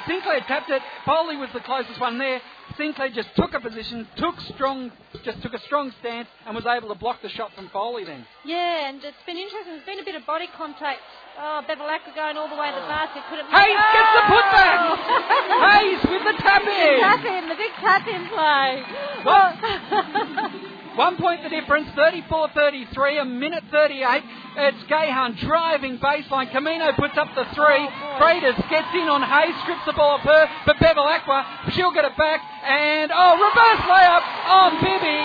Sinclair 0.07 0.41
tapped 0.47 0.71
it. 0.71 0.83
Foley 1.05 1.37
was 1.37 1.49
the 1.53 1.61
closest 1.61 2.01
one 2.01 2.19
there. 2.19 2.41
Sinclair 2.77 3.11
just 3.11 3.29
took 3.37 3.55
a 3.55 3.61
position, 3.61 4.07
took 4.17 4.39
strong, 4.55 4.93
just 5.25 5.43
took 5.43 5.55
a 5.55 5.61
strong 5.61 5.93
stance, 6.01 6.29
and 6.47 6.55
was 6.55 6.67
able 6.67 6.89
to 6.89 6.95
block 6.95 7.23
the 7.23 7.29
shot 7.31 7.51
from 7.55 7.69
Foley. 7.71 8.05
Then 8.05 8.27
Yeah, 8.45 8.89
and 8.89 9.03
it's 9.03 9.17
been 9.27 9.37
interesting. 9.37 9.75
There's 9.75 9.87
been 9.87 10.01
a 10.01 10.05
bit 10.05 10.15
of 10.15 10.27
body 10.27 10.47
contact. 10.57 11.01
Oh, 11.39 11.63
Bevilacqua 11.69 12.15
going 12.15 12.37
all 12.37 12.49
the 12.49 12.57
way 12.57 12.69
to 12.71 12.77
the 12.77 12.85
oh. 12.85 12.89
basket. 12.89 13.23
Couldn't 13.29 13.51
Hayes 13.51 13.83
gets 13.93 14.13
the 14.15 14.25
putback. 14.31 14.79
Oh! 14.79 15.69
Hayes 15.71 16.01
with 16.11 16.25
the 16.25 16.37
tap 16.43 16.63
in. 16.63 17.01
Tap 17.01 17.25
in, 17.25 17.49
the 17.49 17.59
big 17.59 17.73
tap 17.81 18.07
in 18.07 18.27
play. 18.29 18.83
Well, 19.25 20.73
One 20.97 21.19
point 21.19 21.43
the 21.43 21.51
difference, 21.51 21.89
34-33, 21.91 23.21
a 23.21 23.25
minute 23.27 23.65
38. 23.71 24.23
It's 24.57 24.83
Gahan 24.89 25.37
driving 25.37 25.99
baseline. 25.99 26.51
Camino 26.51 26.93
puts 26.97 27.19
up 27.19 27.29
the 27.35 27.45
three. 27.55 27.85
Freitas 28.17 28.57
gets 28.71 28.89
in 28.95 29.05
on 29.05 29.21
Hayes, 29.21 29.55
strips 29.61 29.85
the 29.85 29.93
ball 29.93 30.17
off 30.17 30.23
her, 30.23 30.49
but 30.65 30.77
Bevilacqua, 30.77 31.73
she'll 31.73 31.93
get 31.93 32.07
it 32.07 32.17
back. 32.17 32.41
And, 32.65 33.13
oh, 33.13 33.37
reverse 33.37 33.85
layup 33.85 34.25
on 34.49 34.81
Bibby. 34.81 35.21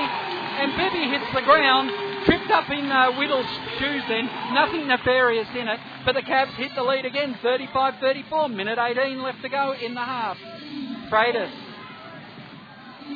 And 0.59 0.75
Bibby 0.75 1.07
hits 1.07 1.31
the 1.33 1.41
ground. 1.41 1.89
Tripped 2.25 2.51
up 2.51 2.69
in 2.69 2.91
uh, 2.91 3.13
Whittle's 3.13 3.47
shoes 3.79 4.03
then. 4.09 4.29
Nothing 4.53 4.87
nefarious 4.87 5.47
in 5.55 5.69
it. 5.69 5.79
But 6.05 6.15
the 6.15 6.21
Cavs 6.21 6.53
hit 6.55 6.75
the 6.75 6.83
lead 6.83 7.05
again, 7.05 7.39
35-34. 7.41 8.53
Minute 8.53 8.77
18 8.77 9.23
left 9.23 9.41
to 9.41 9.49
go 9.49 9.73
in 9.73 9.95
the 9.95 10.03
half. 10.03 10.37
Freitas 11.09 11.49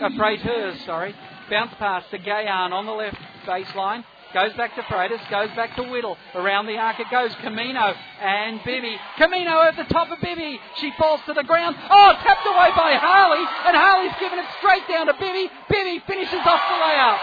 uh, 0.01 0.09
Freighters, 0.17 0.77
sorry. 0.85 1.15
Bounce 1.49 1.73
pass 1.77 2.03
to 2.11 2.17
Gahan 2.17 2.73
on 2.73 2.85
the 2.85 2.91
left 2.91 3.17
baseline. 3.45 4.03
Goes 4.33 4.51
back 4.59 4.75
to 4.75 4.81
Freitas, 4.91 5.23
goes 5.31 5.47
back 5.55 5.77
to 5.77 5.83
Whittle. 5.87 6.17
Around 6.35 6.67
the 6.67 6.75
arc 6.75 6.99
it 6.99 7.07
goes. 7.09 7.31
Camino 7.39 7.95
and 8.19 8.59
Bibby. 8.65 8.99
Camino 9.15 9.63
at 9.63 9.77
the 9.77 9.87
top 9.87 10.11
of 10.11 10.19
Bibby. 10.19 10.59
She 10.75 10.91
falls 10.99 11.21
to 11.27 11.33
the 11.33 11.47
ground. 11.47 11.77
Oh, 11.79 12.11
tapped 12.19 12.43
away 12.43 12.67
by 12.75 12.99
Harley. 12.99 13.39
And 13.39 13.79
Harley's 13.79 14.11
given 14.19 14.35
it 14.39 14.45
straight 14.59 14.83
down 14.91 15.07
to 15.07 15.15
Bibby. 15.15 15.47
Bibby 15.71 16.03
finishes 16.03 16.43
off 16.43 16.59
the 16.67 16.77
layup. 16.83 17.19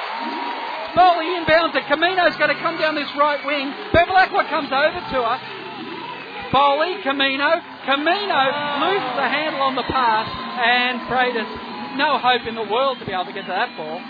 Foley 0.97 1.37
inbounds 1.37 1.77
it. 1.77 1.85
Camino's 1.85 2.37
going 2.41 2.49
to 2.49 2.61
come 2.65 2.81
down 2.81 2.95
this 2.95 3.13
right 3.19 3.45
wing. 3.45 3.69
Bevilacqua 3.93 4.49
comes 4.49 4.73
over 4.73 5.01
to 5.13 5.19
her. 5.21 5.39
Foley, 6.49 6.97
Camino. 7.05 7.61
Camino 7.85 8.41
loses 8.89 9.13
the 9.21 9.29
handle 9.29 9.61
on 9.61 9.77
the 9.77 9.85
pass. 9.85 10.29
And 10.33 11.01
Freitas, 11.13 11.97
no 11.97 12.17
hope 12.17 12.49
in 12.49 12.55
the 12.55 12.65
world 12.73 13.01
to 13.01 13.05
be 13.05 13.13
able 13.13 13.29
to 13.29 13.33
get 13.33 13.45
to 13.45 13.53
that 13.53 13.77
ball. 13.77 14.01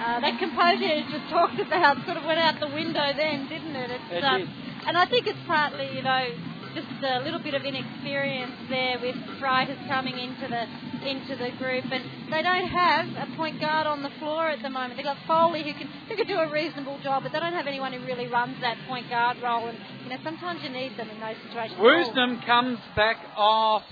Uh, 0.00 0.20
that 0.20 0.38
composure 0.38 0.94
you 0.94 1.04
just 1.10 1.28
talked 1.30 1.60
about 1.60 2.04
sort 2.06 2.16
of 2.16 2.24
went 2.24 2.40
out 2.40 2.58
the 2.58 2.74
window 2.74 3.12
then, 3.16 3.48
didn't 3.48 3.76
it? 3.76 3.90
It's, 3.90 4.12
It 4.12 4.24
um. 4.24 4.48
And 4.86 4.96
I 4.96 5.04
think 5.04 5.26
it's 5.26 5.38
partly, 5.46 5.94
you 5.94 6.02
know, 6.02 6.26
just 6.74 6.88
a 7.04 7.20
little 7.20 7.40
bit 7.40 7.54
of 7.54 7.62
inexperience 7.62 8.52
there 8.70 8.98
with 8.98 9.16
writers 9.42 9.78
coming 9.88 10.18
into 10.18 10.48
the 10.48 10.64
into 11.06 11.36
the 11.36 11.50
group, 11.58 11.84
and 11.90 12.32
they 12.32 12.42
don't 12.42 12.68
have 12.68 13.28
a 13.28 13.36
point 13.36 13.60
guard 13.60 13.86
on 13.86 14.02
the 14.02 14.10
floor 14.18 14.48
at 14.48 14.62
the 14.62 14.70
moment. 14.70 14.96
They've 14.96 15.04
got 15.04 15.16
Foley 15.26 15.62
who 15.62 15.72
can 15.72 15.88
who 16.08 16.16
can 16.16 16.26
do 16.26 16.38
a 16.38 16.50
reasonable 16.50 16.98
job, 17.02 17.22
but 17.22 17.32
they 17.32 17.40
don't 17.40 17.52
have 17.52 17.66
anyone 17.66 17.92
who 17.92 18.04
really 18.06 18.26
runs 18.26 18.56
that 18.60 18.76
point 18.88 19.08
guard 19.10 19.38
role. 19.42 19.68
And 19.68 19.78
you 20.04 20.10
know, 20.10 20.18
sometimes 20.22 20.62
you 20.62 20.70
need 20.70 20.96
them 20.96 21.08
in 21.10 21.20
those 21.20 21.36
situations. 21.48 21.78
Woosnam 21.78 22.44
comes 22.46 22.78
back 22.96 23.16
off. 23.36 23.82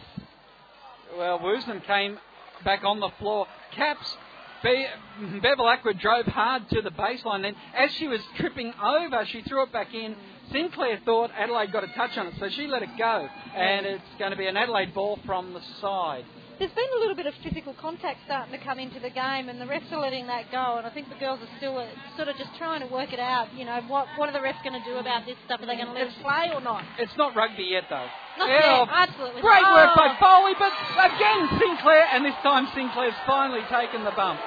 Well, 1.16 1.38
Woosnam 1.38 1.84
came 1.84 2.18
back 2.64 2.84
on 2.84 3.00
the 3.00 3.10
floor. 3.18 3.46
Caps. 3.74 4.16
Be- 4.62 4.86
mhm, 5.20 5.42
Bevilacqua 5.42 5.98
drove 6.00 6.26
hard 6.26 6.68
to 6.70 6.82
the 6.82 6.90
baseline. 6.90 7.42
Then, 7.42 7.54
as 7.76 7.92
she 7.92 8.08
was 8.08 8.20
tripping 8.36 8.72
over, 8.82 9.24
she 9.26 9.42
threw 9.42 9.62
it 9.62 9.72
back 9.72 9.94
in. 9.94 10.16
Sinclair 10.50 11.00
thought 11.04 11.30
Adelaide 11.36 11.72
got 11.72 11.84
a 11.84 11.88
touch 11.88 12.16
on 12.16 12.28
it, 12.28 12.34
so 12.38 12.48
she 12.48 12.66
let 12.66 12.82
it 12.82 12.96
go. 12.96 13.28
And 13.54 13.86
it's 13.86 14.02
going 14.18 14.30
to 14.30 14.36
be 14.36 14.46
an 14.46 14.56
Adelaide 14.56 14.94
ball 14.94 15.18
from 15.26 15.52
the 15.52 15.60
side. 15.80 16.24
There's 16.58 16.74
been 16.74 16.90
a 16.96 16.98
little 16.98 17.14
bit 17.14 17.26
of 17.26 17.34
physical 17.38 17.70
contact 17.78 18.18
starting 18.26 18.50
to 18.50 18.58
come 18.58 18.80
into 18.80 18.98
the 18.98 19.10
game, 19.14 19.48
and 19.48 19.60
the 19.60 19.64
refs 19.64 19.86
are 19.94 20.00
letting 20.02 20.26
that 20.26 20.50
go. 20.50 20.74
And 20.78 20.84
I 20.84 20.90
think 20.90 21.08
the 21.08 21.14
girls 21.22 21.38
are 21.38 21.52
still 21.58 21.78
uh, 21.78 21.86
sort 22.16 22.26
of 22.26 22.34
just 22.36 22.50
trying 22.58 22.80
to 22.82 22.90
work 22.90 23.12
it 23.12 23.20
out. 23.22 23.54
You 23.54 23.64
know, 23.64 23.78
what 23.86 24.10
what 24.18 24.28
are 24.28 24.32
the 24.34 24.42
refs 24.42 24.58
going 24.66 24.74
to 24.74 24.82
do 24.82 24.98
about 24.98 25.22
this 25.24 25.38
stuff? 25.46 25.62
Are 25.62 25.66
they 25.70 25.78
going 25.78 25.86
to 25.86 25.94
let 25.94 26.08
us 26.10 26.18
play 26.20 26.50
or 26.52 26.60
not? 26.60 26.82
It's 26.98 27.14
not 27.16 27.36
rugby 27.38 27.62
yet, 27.62 27.84
though. 27.88 28.10
Not 28.42 28.50
Yeah, 28.50 28.82
yet, 28.82 28.88
absolutely. 28.90 29.40
Great 29.40 29.62
work 29.70 29.94
Oh. 29.94 30.02
by 30.02 30.08
Foley, 30.18 30.54
but 30.58 30.74
again 30.98 31.46
Sinclair, 31.62 32.10
and 32.10 32.24
this 32.26 32.34
time 32.42 32.66
Sinclair's 32.74 33.14
finally 33.24 33.62
taken 33.70 34.02
the 34.02 34.10
bump. 34.18 34.40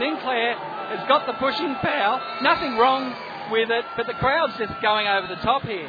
Sinclair 0.00 0.54
has 0.96 1.06
got 1.08 1.26
the 1.26 1.34
pushing 1.34 1.76
foul. 1.84 2.20
Nothing 2.40 2.78
wrong 2.78 3.12
with 3.52 3.68
it, 3.70 3.84
but 3.96 4.06
the 4.06 4.14
crowd's 4.14 4.56
just 4.56 4.72
going 4.80 5.06
over 5.08 5.26
the 5.26 5.40
top 5.44 5.62
here. 5.62 5.88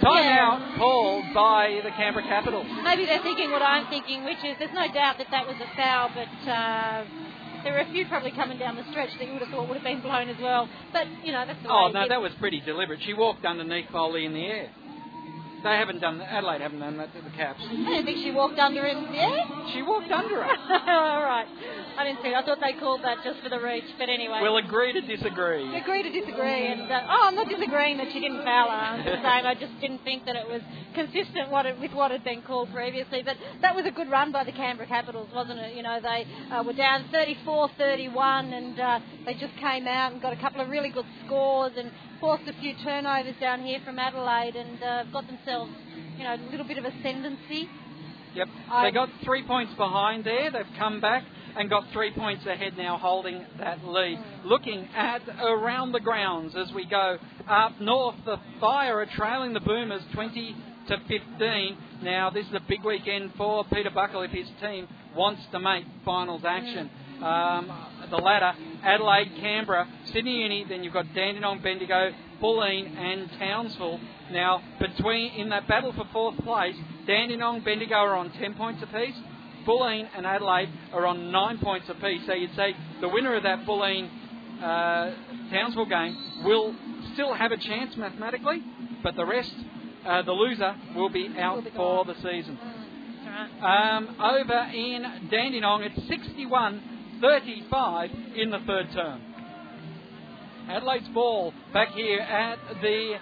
Timeout 0.00 0.76
called 0.78 1.24
by 1.34 1.80
the 1.84 1.90
Canberra 1.90 2.24
Capitals. 2.26 2.66
Maybe 2.84 3.06
they're 3.06 3.22
thinking 3.22 3.50
what 3.50 3.62
I'm 3.62 3.86
thinking, 3.88 4.24
which 4.24 4.38
is 4.44 4.56
there's 4.58 4.74
no 4.74 4.90
doubt 4.92 5.18
that 5.18 5.28
that 5.30 5.46
was 5.46 5.56
a 5.60 5.76
foul, 5.76 6.10
but 6.14 6.50
uh, 6.50 7.04
there 7.64 7.72
were 7.74 7.80
a 7.80 7.90
few 7.92 8.06
probably 8.06 8.30
coming 8.32 8.58
down 8.58 8.76
the 8.76 8.84
stretch 8.90 9.10
that 9.18 9.26
you 9.26 9.32
would 9.34 9.42
have 9.42 9.50
thought 9.50 9.68
would 9.68 9.76
have 9.76 9.84
been 9.84 10.00
blown 10.00 10.28
as 10.28 10.36
well. 10.40 10.68
But 10.92 11.06
you 11.24 11.32
know, 11.32 11.44
that's 11.46 11.62
the 11.62 11.68
Oh 11.70 11.86
way. 11.86 11.92
no, 11.92 12.02
it- 12.02 12.08
that 12.08 12.20
was 12.20 12.32
pretty 12.40 12.60
deliberate. 12.60 13.00
She 13.04 13.14
walked 13.14 13.44
underneath 13.44 13.86
Foley 13.92 14.24
in 14.24 14.32
the 14.32 14.44
air. 14.46 14.70
They 15.62 15.76
haven't 15.76 16.00
done 16.00 16.18
that. 16.18 16.32
Adelaide 16.32 16.60
haven't 16.62 16.80
done 16.80 16.96
that 16.96 17.12
to 17.14 17.20
the 17.20 17.30
Caps. 17.30 17.60
I 17.62 17.74
didn't 17.74 18.06
think 18.06 18.18
she 18.24 18.30
walked 18.30 18.58
under 18.58 18.84
him. 18.86 19.12
Yeah. 19.12 19.72
She 19.74 19.82
walked 19.82 20.10
under 20.10 20.42
her. 20.42 20.48
All 20.88 21.22
right. 21.22 21.46
I 21.98 22.04
didn't 22.04 22.22
see. 22.22 22.28
it. 22.28 22.34
I 22.34 22.42
thought 22.42 22.58
they 22.60 22.78
called 22.80 23.02
that 23.04 23.18
just 23.24 23.40
for 23.42 23.50
the 23.50 23.60
reach, 23.60 23.84
but 23.98 24.08
anyway. 24.08 24.38
We'll 24.40 24.56
agree 24.56 24.92
to 24.92 25.00
disagree. 25.02 25.76
agree 25.76 26.02
to 26.02 26.10
disagree. 26.10 26.66
And 26.66 26.90
uh, 26.90 27.00
oh, 27.08 27.28
I'm 27.28 27.34
not 27.34 27.48
disagreeing 27.48 27.98
that 27.98 28.08
she 28.12 28.20
didn't 28.20 28.42
foul 28.42 28.68
her. 28.70 28.74
I'm 28.74 29.04
just 29.04 29.22
saying 29.22 29.46
I 29.46 29.54
just 29.54 29.80
didn't 29.80 30.02
think 30.02 30.24
that 30.24 30.36
it 30.36 30.48
was 30.48 30.62
consistent 30.94 31.50
what 31.50 31.66
it, 31.66 31.78
with 31.78 31.92
what 31.92 32.10
had 32.10 32.24
been 32.24 32.42
called 32.42 32.72
previously. 32.72 33.22
But 33.22 33.36
that 33.60 33.74
was 33.76 33.84
a 33.86 33.90
good 33.90 34.10
run 34.10 34.32
by 34.32 34.44
the 34.44 34.52
Canberra 34.52 34.88
Capitals, 34.88 35.28
wasn't 35.34 35.58
it? 35.60 35.76
You 35.76 35.82
know, 35.82 36.00
they 36.00 36.26
uh, 36.50 36.62
were 36.62 36.72
down 36.72 37.04
34-31, 37.12 38.52
and 38.52 38.80
uh, 38.80 39.00
they 39.26 39.34
just 39.34 39.54
came 39.56 39.86
out 39.86 40.12
and 40.12 40.22
got 40.22 40.32
a 40.32 40.36
couple 40.40 40.60
of 40.60 40.68
really 40.68 40.90
good 40.90 41.06
scores 41.26 41.72
and 41.76 41.90
forced 42.20 42.44
a 42.48 42.52
few 42.60 42.74
turnovers 42.84 43.34
down 43.40 43.62
here 43.62 43.80
from 43.84 43.98
Adelaide, 43.98 44.56
and 44.56 44.82
uh, 44.82 45.04
got 45.12 45.26
themselves, 45.26 45.72
you 46.18 46.24
know, 46.24 46.34
a 46.34 46.50
little 46.50 46.66
bit 46.66 46.78
of 46.78 46.84
ascendancy. 46.84 47.68
Yep. 48.34 48.48
I- 48.70 48.84
They 48.86 48.90
got 48.92 49.08
three 49.24 49.42
points 49.44 49.72
behind 49.74 50.24
there. 50.24 50.50
They've 50.50 50.76
come 50.78 51.00
back 51.00 51.24
and 51.56 51.68
got 51.68 51.84
three 51.92 52.12
points 52.12 52.46
ahead 52.46 52.76
now, 52.76 52.96
holding 52.96 53.44
that 53.58 53.84
lead. 53.84 54.18
Looking 54.44 54.86
at 54.94 55.22
around 55.40 55.92
the 55.92 56.00
grounds 56.00 56.54
as 56.56 56.72
we 56.72 56.84
go 56.86 57.18
up 57.48 57.80
north, 57.80 58.16
the 58.24 58.36
Fire 58.60 59.00
are 59.00 59.06
trailing 59.16 59.52
the 59.52 59.60
Boomers 59.60 60.02
20 60.14 60.54
to 60.88 60.96
15. 61.08 61.76
Now, 62.04 62.30
this 62.30 62.46
is 62.46 62.54
a 62.54 62.60
big 62.68 62.84
weekend 62.84 63.32
for 63.36 63.64
Peter 63.72 63.90
Buckle 63.90 64.22
if 64.22 64.30
his 64.30 64.46
team 64.62 64.86
wants 65.16 65.42
to 65.52 65.58
make 65.58 65.84
finals 66.04 66.42
action. 66.46 66.88
Um, 67.20 67.89
the 68.10 68.16
ladder, 68.16 68.52
Adelaide, 68.82 69.32
Canberra, 69.40 69.88
Sydney 70.12 70.42
Uni, 70.42 70.64
then 70.68 70.82
you've 70.82 70.92
got 70.92 71.06
Dandenong, 71.14 71.62
Bendigo, 71.62 72.12
Bulleen 72.42 72.96
and 72.96 73.30
Townsville. 73.38 74.00
Now, 74.32 74.62
between 74.78 75.32
in 75.32 75.48
that 75.50 75.68
battle 75.68 75.92
for 75.92 76.04
fourth 76.12 76.38
place, 76.38 76.76
Dandenong, 77.06 77.62
Bendigo 77.64 77.94
are 77.94 78.16
on 78.16 78.30
10 78.32 78.54
points 78.54 78.82
apiece. 78.82 79.14
Bulleen 79.66 80.08
and 80.16 80.26
Adelaide 80.26 80.70
are 80.92 81.06
on 81.06 81.30
9 81.30 81.58
points 81.58 81.88
apiece. 81.88 82.22
So 82.26 82.32
you'd 82.32 82.54
say 82.56 82.74
the 83.00 83.08
winner 83.08 83.34
of 83.34 83.42
that 83.42 83.66
Bulleen 83.66 84.08
uh, 84.62 85.12
Townsville 85.50 85.86
game 85.86 86.16
will 86.44 86.74
still 87.14 87.34
have 87.34 87.52
a 87.52 87.56
chance 87.56 87.96
mathematically, 87.96 88.62
but 89.02 89.16
the 89.16 89.24
rest, 89.24 89.52
uh, 90.06 90.22
the 90.22 90.32
loser, 90.32 90.74
will 90.94 91.10
be 91.10 91.28
out 91.38 91.64
for 91.74 92.04
the 92.04 92.14
season. 92.16 92.58
Um, 93.62 94.16
over 94.20 94.70
in 94.74 95.28
Dandenong, 95.30 95.82
it's 95.82 96.08
61 96.08 96.82
35 97.20 98.10
in 98.36 98.50
the 98.50 98.58
third 98.66 98.86
term. 98.92 99.22
Adelaide's 100.68 101.08
ball 101.08 101.52
back 101.72 101.88
here 101.90 102.20
at 102.20 102.58
the 102.80 103.14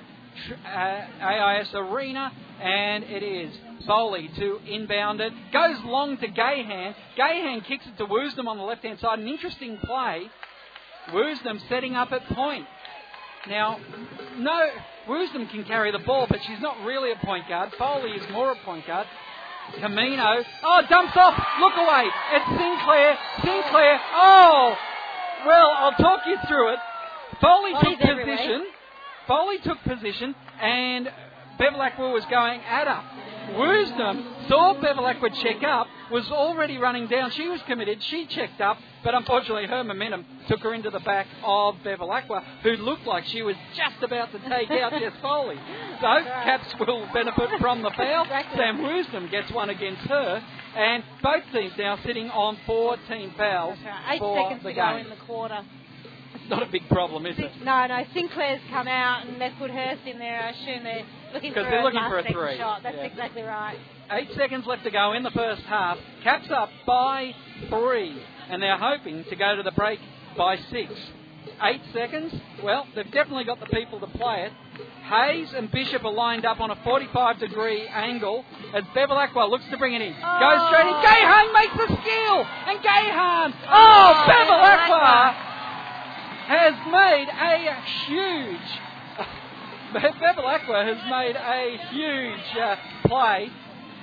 uh, 0.67 1.25
AIS 1.25 1.69
Arena, 1.75 2.31
and 2.61 3.05
it 3.05 3.23
is 3.23 3.53
Foley 3.87 4.31
to 4.37 4.59
inbound 4.69 5.21
it. 5.21 5.33
Goes 5.53 5.77
long 5.85 6.19
to 6.19 6.29
Gahan. 6.29 6.95
Gahan 7.17 7.67
kicks 7.67 7.87
it 7.87 7.97
to 7.99 8.05
Woosnam 8.05 8.47
on 8.47 8.59
the 8.59 8.65
left 8.65 8.85
hand 8.85 8.99
side. 9.01 9.19
An 9.19 9.29
interesting 9.29 9.79
play. 9.79 10.25
Woosnam 11.11 11.59
setting 11.69 11.95
up 11.95 12.13
at 12.13 12.27
point. 12.29 12.67
Now, 13.49 13.79
no, 14.37 14.69
Woosnam 15.09 15.51
can 15.51 15.65
carry 15.65 15.91
the 15.91 16.01
ball, 16.01 16.27
but 16.29 16.39
she's 16.47 16.61
not 16.61 16.85
really 16.85 17.13
a 17.13 17.25
point 17.25 17.49
guard. 17.49 17.73
Foley 17.79 18.11
is 18.11 18.23
more 18.31 18.53
a 18.53 18.57
point 18.65 18.87
guard. 18.87 19.07
Camino. 19.81 20.43
Oh, 20.65 20.83
dumps 20.89 21.13
off. 21.17 21.35
Look 21.61 21.75
away. 21.77 22.05
It's 22.33 22.49
Sinclair. 22.49 23.19
Sinclair. 23.45 24.01
Oh, 24.15 24.77
well, 25.47 25.71
I'll 25.77 25.93
talk 25.93 26.21
you 26.27 26.37
through 26.49 26.73
it. 26.75 26.79
Foley 27.41 27.73
took 27.81 28.01
everywhere. 28.01 28.37
position. 28.37 28.67
Foley 29.27 29.59
took 29.63 29.79
position, 29.85 30.35
and 30.61 31.09
Bevilacqua 31.61 32.13
was 32.13 32.25
going 32.31 32.61
at 32.61 32.87
her. 32.87 33.03
Woosnam 33.55 34.49
saw 34.49 34.75
Bevilacqua 34.75 35.35
check 35.43 35.63
up, 35.63 35.87
was 36.11 36.29
already 36.31 36.79
running 36.79 37.07
down. 37.07 37.31
She 37.33 37.49
was 37.49 37.61
committed. 37.67 38.03
She 38.03 38.27
checked 38.27 38.61
up, 38.61 38.79
but 39.05 39.15
unfortunately 39.15 39.67
her 39.67 39.85
momentum 39.85 40.25
took 40.49 40.61
her 40.61 40.75
into 40.75 40.91
the 40.91 41.01
back 41.01 41.27
of 41.45 41.77
Bevilacqua, 41.85 42.43
who 42.63 42.71
looked 42.77 43.07
like 43.07 43.25
she 43.27 43.43
was 43.43 43.57
just 43.77 44.03
about 44.03 44.33
to 44.33 44.39
take 44.49 44.71
out 44.71 44.93
Jess 44.93 45.13
Foley. 45.23 45.57
So 46.01 46.23
Caps 46.25 46.75
will 46.81 47.07
benefit 47.13 47.51
from 47.61 47.83
the 47.83 47.91
foul. 47.91 48.23
Exactly. 48.25 48.59
Sam 48.59 48.79
Woosnam 48.79 49.31
gets 49.31 49.51
one 49.53 49.71
against 49.71 50.03
her, 50.03 50.43
and 50.77 51.03
both 51.23 51.43
teams 51.53 51.73
now 51.79 51.99
sitting 52.05 52.31
on 52.31 52.57
14 52.67 53.35
fouls 53.37 53.79
right. 53.85 54.15
Eight 54.15 54.19
for 54.19 54.43
seconds 54.43 54.63
the 54.63 54.71
to 54.71 54.75
go 54.75 54.97
in 54.97 55.09
the 55.11 55.17
quarter. 55.27 55.61
It's 56.35 56.51
not 56.51 56.63
a 56.63 56.67
big 56.71 56.89
problem, 56.89 57.27
is 57.27 57.39
it? 57.39 57.51
No, 57.65 57.87
no. 57.87 58.05
Sinclair's 58.15 58.61
come 58.71 58.87
out 58.87 59.27
and 59.27 59.41
they've 59.41 59.53
put 59.59 59.71
Hurst 59.71 60.03
in 60.07 60.19
there. 60.19 60.41
I 60.43 60.51
assume 60.51 60.85
they're 60.85 61.05
looking 61.33 61.53
for 61.53 61.63
'Cause 61.63 61.71
they're 61.71 61.83
looking 61.83 62.03
for 62.05 62.19
a 62.19 62.23
three. 62.25 62.57
shot. 62.59 62.83
That's 62.83 62.97
Yeah. 62.97 63.05
exactly 63.05 63.43
right. 63.43 63.77
Eight 64.11 64.33
seconds 64.35 64.67
left 64.67 64.85
to 64.85 64.91
go 64.91 65.13
in 65.13 65.23
the 65.23 65.31
first 65.31 65.63
half. 65.67 65.99
Caps 66.23 66.51
up 66.51 66.71
by 66.87 67.35
three, 67.69 68.23
and 68.51 68.63
they're 68.63 68.77
hoping 68.79 69.25
to 69.25 69.37
go 69.37 69.57
to 69.57 69.63
the 69.63 69.73
break 69.73 70.01
by 70.37 70.57
six. 70.57 70.93
Eight 71.63 71.81
seconds? 71.93 72.35
Well, 72.63 72.87
they've 72.95 73.11
definitely 73.11 73.45
got 73.45 73.59
the 73.59 73.67
people 73.67 73.99
to 74.01 74.07
play 74.07 74.43
it. 74.43 74.53
Hayes 75.11 75.53
and 75.55 75.71
Bishop 75.71 76.05
are 76.05 76.13
lined 76.13 76.45
up 76.45 76.61
on 76.61 76.71
a 76.71 76.77
45 76.77 77.39
degree 77.39 77.87
angle 77.89 78.45
as 78.75 78.85
Bevilacqua 78.95 79.49
looks 79.49 79.65
to 79.71 79.77
bring 79.77 79.95
it 79.95 80.03
in. 80.03 80.13
Goes 80.13 80.67
straight 80.69 80.87
in. 80.87 80.95
Oh. 80.95 81.03
Gahan 81.03 81.53
makes 81.55 81.75
the 81.75 82.03
steal! 82.03 82.47
And 82.67 82.83
Gahan! 82.83 83.55
Oh, 83.67 83.73
oh 83.73 84.31
Bevilacqua 84.31 85.35
has 86.47 86.75
made 86.87 87.29
a 87.29 87.75
huge 88.07 88.81
Bevilacqua 89.93 90.85
has 90.85 91.11
made 91.11 91.37
a 91.37 91.79
huge 91.91 92.57
uh, 92.61 92.77
play 93.07 93.51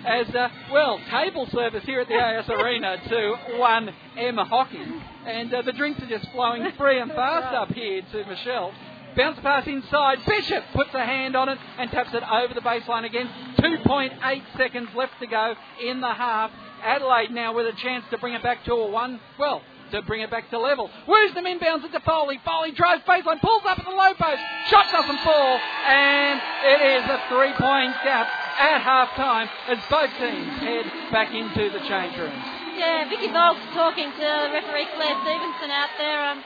as, 0.06 0.28
uh, 0.36 0.50
well, 0.72 1.00
table 1.10 1.48
service 1.52 1.84
here 1.86 2.00
at 2.02 2.08
the 2.08 2.14
AIS 2.14 2.48
Arena 2.50 2.98
to 3.10 3.58
one 3.58 3.90
Emma 4.18 4.46
Hockey. 4.46 4.86
And 5.26 5.54
uh, 5.54 5.62
the 5.64 5.74
drinks 5.74 6.02
are 6.02 6.08
just 6.08 6.32
flowing 6.32 6.70
free 6.78 7.00
and 7.00 7.12
fast 7.12 7.56
up 7.56 7.72
here 7.72 8.02
to 8.12 8.26
Michelle. 8.26 8.72
Bounce 9.16 9.40
pass 9.40 9.66
inside. 9.66 10.20
Bishop 10.28 10.64
puts 10.74 10.94
a 10.94 11.06
hand 11.06 11.36
on 11.36 11.50
it 11.50 11.58
and 11.80 11.90
taps 11.90 12.14
it 12.14 12.22
over 12.22 12.54
the 12.54 12.62
baseline 12.62 13.06
again. 13.06 13.30
2.8 13.58 14.42
seconds 14.58 14.90
left 14.96 15.14
to 15.22 15.28
go 15.28 15.56
in 15.84 16.02
the 16.02 16.14
half. 16.14 16.52
Adelaide 16.84 17.32
now 17.32 17.54
with 17.56 17.66
a 17.66 17.78
chance 17.82 18.04
to 18.12 18.18
bring 18.18 18.34
it 18.34 18.44
back 18.44 18.64
to 18.66 18.74
a 18.74 18.92
one. 18.92 19.20
Well, 19.40 19.62
to 19.92 20.02
bring 20.04 20.22
it 20.22 20.32
back 20.32 20.50
to 20.50 20.60
level. 20.60 20.90
Woosnam 21.08 21.46
inbounds 21.46 21.86
it 21.86 21.92
to 21.92 22.00
Foley. 22.02 22.40
Foley 22.46 22.72
drives 22.72 23.04
baseline, 23.04 23.40
pulls 23.42 23.64
up 23.66 23.80
at 23.80 23.86
the 23.86 23.92
low 23.92 24.14
post. 24.14 24.42
Shot 24.70 24.92
doesn't 24.92 25.20
fall, 25.20 25.60
and 25.86 26.42
it 26.66 26.80
is 26.98 27.04
a 27.10 27.22
three-point 27.30 27.94
gap 28.04 28.28
at 28.60 28.82
half 28.82 29.14
time 29.16 29.50
as 29.68 29.78
both 29.90 30.10
teams 30.18 30.60
head 30.60 30.86
back 31.12 31.34
into 31.34 31.70
the 31.70 31.80
change 31.88 32.18
rooms. 32.18 32.44
Yeah, 32.78 33.08
Vicky 33.10 33.32
Volk's 33.32 33.64
talking 33.74 34.12
to 34.12 34.28
referee 34.52 34.88
Claire 34.96 35.18
Stevenson 35.24 35.72
out 35.72 35.90
there. 35.98 36.30
Um, 36.32 36.44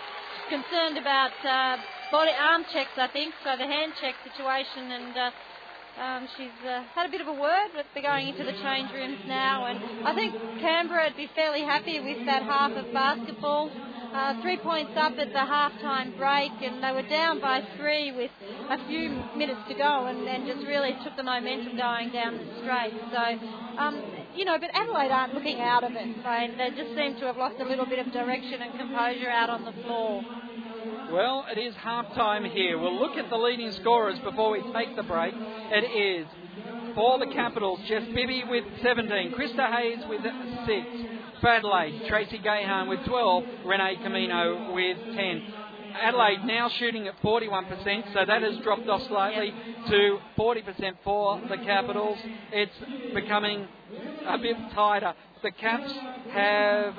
concerned 0.49 0.97
about 0.97 1.33
uh, 1.45 1.77
body 2.11 2.31
arm 2.33 2.65
checks, 2.73 2.97
I 2.97 3.07
think, 3.07 3.33
so 3.43 3.55
the 3.55 3.67
hand 3.69 3.93
check 4.01 4.15
situation, 4.25 4.91
and 4.91 5.15
uh, 5.15 5.31
um, 5.99 6.27
she's 6.37 6.55
uh, 6.65 6.83
had 6.95 7.05
a 7.05 7.11
bit 7.11 7.21
of 7.21 7.27
a 7.27 7.33
word. 7.33 7.69
But 7.75 7.85
they're 7.93 8.03
going 8.03 8.29
into 8.29 8.43
the 8.43 8.55
change 8.63 8.91
rooms 8.93 9.19
now, 9.27 9.65
and 9.65 10.07
I 10.07 10.15
think 10.15 10.33
Canberra 10.59 11.09
would 11.09 11.17
be 11.17 11.29
fairly 11.35 11.61
happy 11.61 11.99
with 11.99 12.25
that 12.25 12.43
half 12.43 12.71
of 12.71 12.91
basketball. 12.93 13.69
Uh, 14.09 14.41
three 14.41 14.57
points 14.57 14.91
up 14.97 15.13
at 15.19 15.29
the 15.29 15.45
halftime 15.45 16.17
break, 16.17 16.51
and 16.63 16.81
they 16.81 16.91
were 16.91 17.07
down 17.07 17.39
by 17.39 17.61
three 17.77 18.11
with 18.11 18.31
a 18.69 18.77
few 18.87 19.09
minutes 19.37 19.61
to 19.69 19.75
go, 19.75 20.07
and, 20.07 20.27
and 20.27 20.47
just 20.47 20.65
really 20.65 20.97
took 21.03 21.15
the 21.15 21.21
momentum 21.21 21.77
going 21.77 22.09
down 22.09 22.33
the 22.33 22.45
straight. 22.63 22.97
So, 23.13 23.23
um, 23.77 24.01
you 24.35 24.45
know, 24.45 24.57
but 24.59 24.71
Adelaide 24.73 25.11
aren't 25.11 25.35
looking 25.35 25.61
out 25.61 25.83
of 25.83 25.91
it. 25.93 26.09
They, 26.23 26.49
they 26.57 26.69
just 26.75 26.95
seem 26.97 27.19
to 27.19 27.25
have 27.27 27.37
lost 27.37 27.61
a 27.61 27.65
little 27.65 27.85
bit 27.85 27.99
of 27.99 28.11
direction 28.11 28.63
and 28.63 28.79
composure 28.79 29.29
out 29.29 29.51
on 29.51 29.63
the 29.63 29.73
floor. 29.83 30.23
Well, 31.11 31.45
it 31.49 31.59
is 31.59 31.73
half 31.75 32.13
time 32.13 32.45
here. 32.45 32.77
We'll 32.77 32.99
look 32.99 33.17
at 33.17 33.29
the 33.29 33.37
leading 33.37 33.71
scorers 33.73 34.19
before 34.19 34.51
we 34.51 34.61
take 34.73 34.95
the 34.95 35.03
break. 35.03 35.33
It 35.35 35.83
is 35.83 36.27
for 36.95 37.19
the 37.19 37.27
Capitals, 37.27 37.79
Jess 37.87 38.03
Bibby 38.13 38.43
with 38.47 38.63
17, 38.81 39.33
Krista 39.33 39.71
Hayes 39.75 39.99
with 40.07 40.21
6, 40.21 40.87
for 41.41 41.49
Adelaide, 41.49 42.03
Tracy 42.07 42.37
Gahan 42.37 42.87
with 42.87 43.03
12, 43.05 43.43
Renae 43.65 44.01
Camino 44.03 44.73
with 44.73 44.97
10. 44.97 45.53
Adelaide 46.01 46.45
now 46.45 46.69
shooting 46.69 47.07
at 47.07 47.19
41%, 47.21 48.13
so 48.13 48.25
that 48.25 48.41
has 48.41 48.57
dropped 48.63 48.87
off 48.87 49.01
slightly 49.07 49.53
to 49.89 50.19
40% 50.37 50.93
for 51.03 51.41
the 51.49 51.57
Capitals. 51.57 52.17
It's 52.51 53.13
becoming 53.13 53.67
a 54.27 54.37
bit 54.37 54.55
tighter. 54.73 55.13
The 55.41 55.51
Caps 55.51 55.91
have 56.31 56.95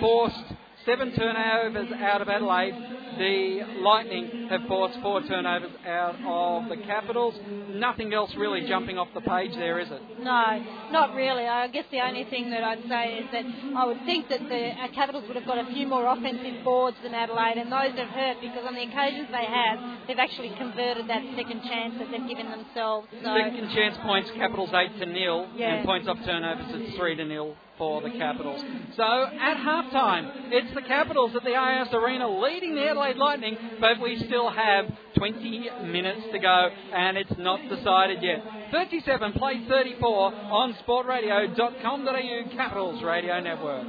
forced 0.00 0.44
seven 0.86 1.12
turnovers 1.14 1.88
out 2.00 2.20
of 2.22 2.28
Adelaide. 2.28 2.74
The 3.18 3.60
Lightning 3.80 4.48
have 4.50 4.62
forced 4.66 4.98
four 5.00 5.22
turnovers 5.22 5.70
out 5.86 6.16
of 6.26 6.68
the 6.68 6.76
Capitals. 6.84 7.34
Nothing 7.70 8.12
else 8.12 8.34
really 8.36 8.66
jumping 8.66 8.98
off 8.98 9.06
the 9.14 9.20
page 9.20 9.52
there, 9.54 9.78
is 9.78 9.88
it? 9.88 10.02
No, 10.18 10.64
not 10.90 11.14
really. 11.14 11.46
I 11.46 11.68
guess 11.68 11.84
the 11.92 12.00
only 12.00 12.24
thing 12.24 12.50
that 12.50 12.64
I'd 12.64 12.82
say 12.88 13.18
is 13.22 13.26
that 13.30 13.44
I 13.76 13.86
would 13.86 14.04
think 14.04 14.28
that 14.30 14.40
the 14.48 14.70
uh, 14.70 14.88
Capitals 14.94 15.24
would 15.28 15.36
have 15.36 15.46
got 15.46 15.58
a 15.58 15.72
few 15.72 15.86
more 15.86 16.06
offensive 16.10 16.64
boards 16.64 16.96
than 17.04 17.14
Adelaide, 17.14 17.58
and 17.58 17.70
those 17.70 17.96
have 17.96 18.08
hurt 18.08 18.40
because 18.40 18.66
on 18.66 18.74
the 18.74 18.82
occasions 18.82 19.28
they 19.30 19.46
have, 19.46 19.78
they've 20.08 20.18
actually 20.18 20.50
converted 20.58 21.06
that 21.08 21.22
second 21.36 21.62
chance 21.62 21.94
that 21.98 22.10
they've 22.10 22.26
given 22.28 22.50
themselves. 22.50 23.06
So, 23.22 23.30
Second 23.36 23.70
chance 23.70 23.96
points, 24.02 24.30
Capitals 24.34 24.70
8 24.74 24.98
to 24.98 25.06
nil, 25.06 25.46
Yeah. 25.54 25.74
and 25.76 25.86
points 25.86 26.08
off 26.08 26.18
turnovers, 26.24 26.66
it's 26.70 26.96
3 26.96 27.14
to 27.16 27.24
nil 27.24 27.54
for 27.78 28.02
the 28.02 28.10
Capitals. 28.10 28.60
So 28.96 29.02
at 29.02 29.56
halftime, 29.56 30.30
it's 30.50 30.74
the 30.74 30.82
Capitals 30.82 31.32
at 31.36 31.42
the 31.44 31.54
AIS 31.54 31.88
Arena 31.92 32.28
leading 32.40 32.74
the 32.74 32.88
Adelaide 32.88 33.16
Lightning, 33.16 33.56
but 33.80 34.00
we 34.00 34.22
still 34.26 34.50
have 34.50 34.86
20 35.16 35.70
minutes 35.84 36.22
to 36.32 36.38
go, 36.38 36.68
and 36.94 37.16
it's 37.16 37.32
not 37.38 37.60
decided 37.68 38.22
yet. 38.22 38.42
37 38.70 39.32
play 39.34 39.64
34 39.68 40.34
on 40.34 40.74
sportradio.com.au 40.86 42.56
Capitals 42.56 43.02
Radio 43.02 43.40
Network. 43.40 43.86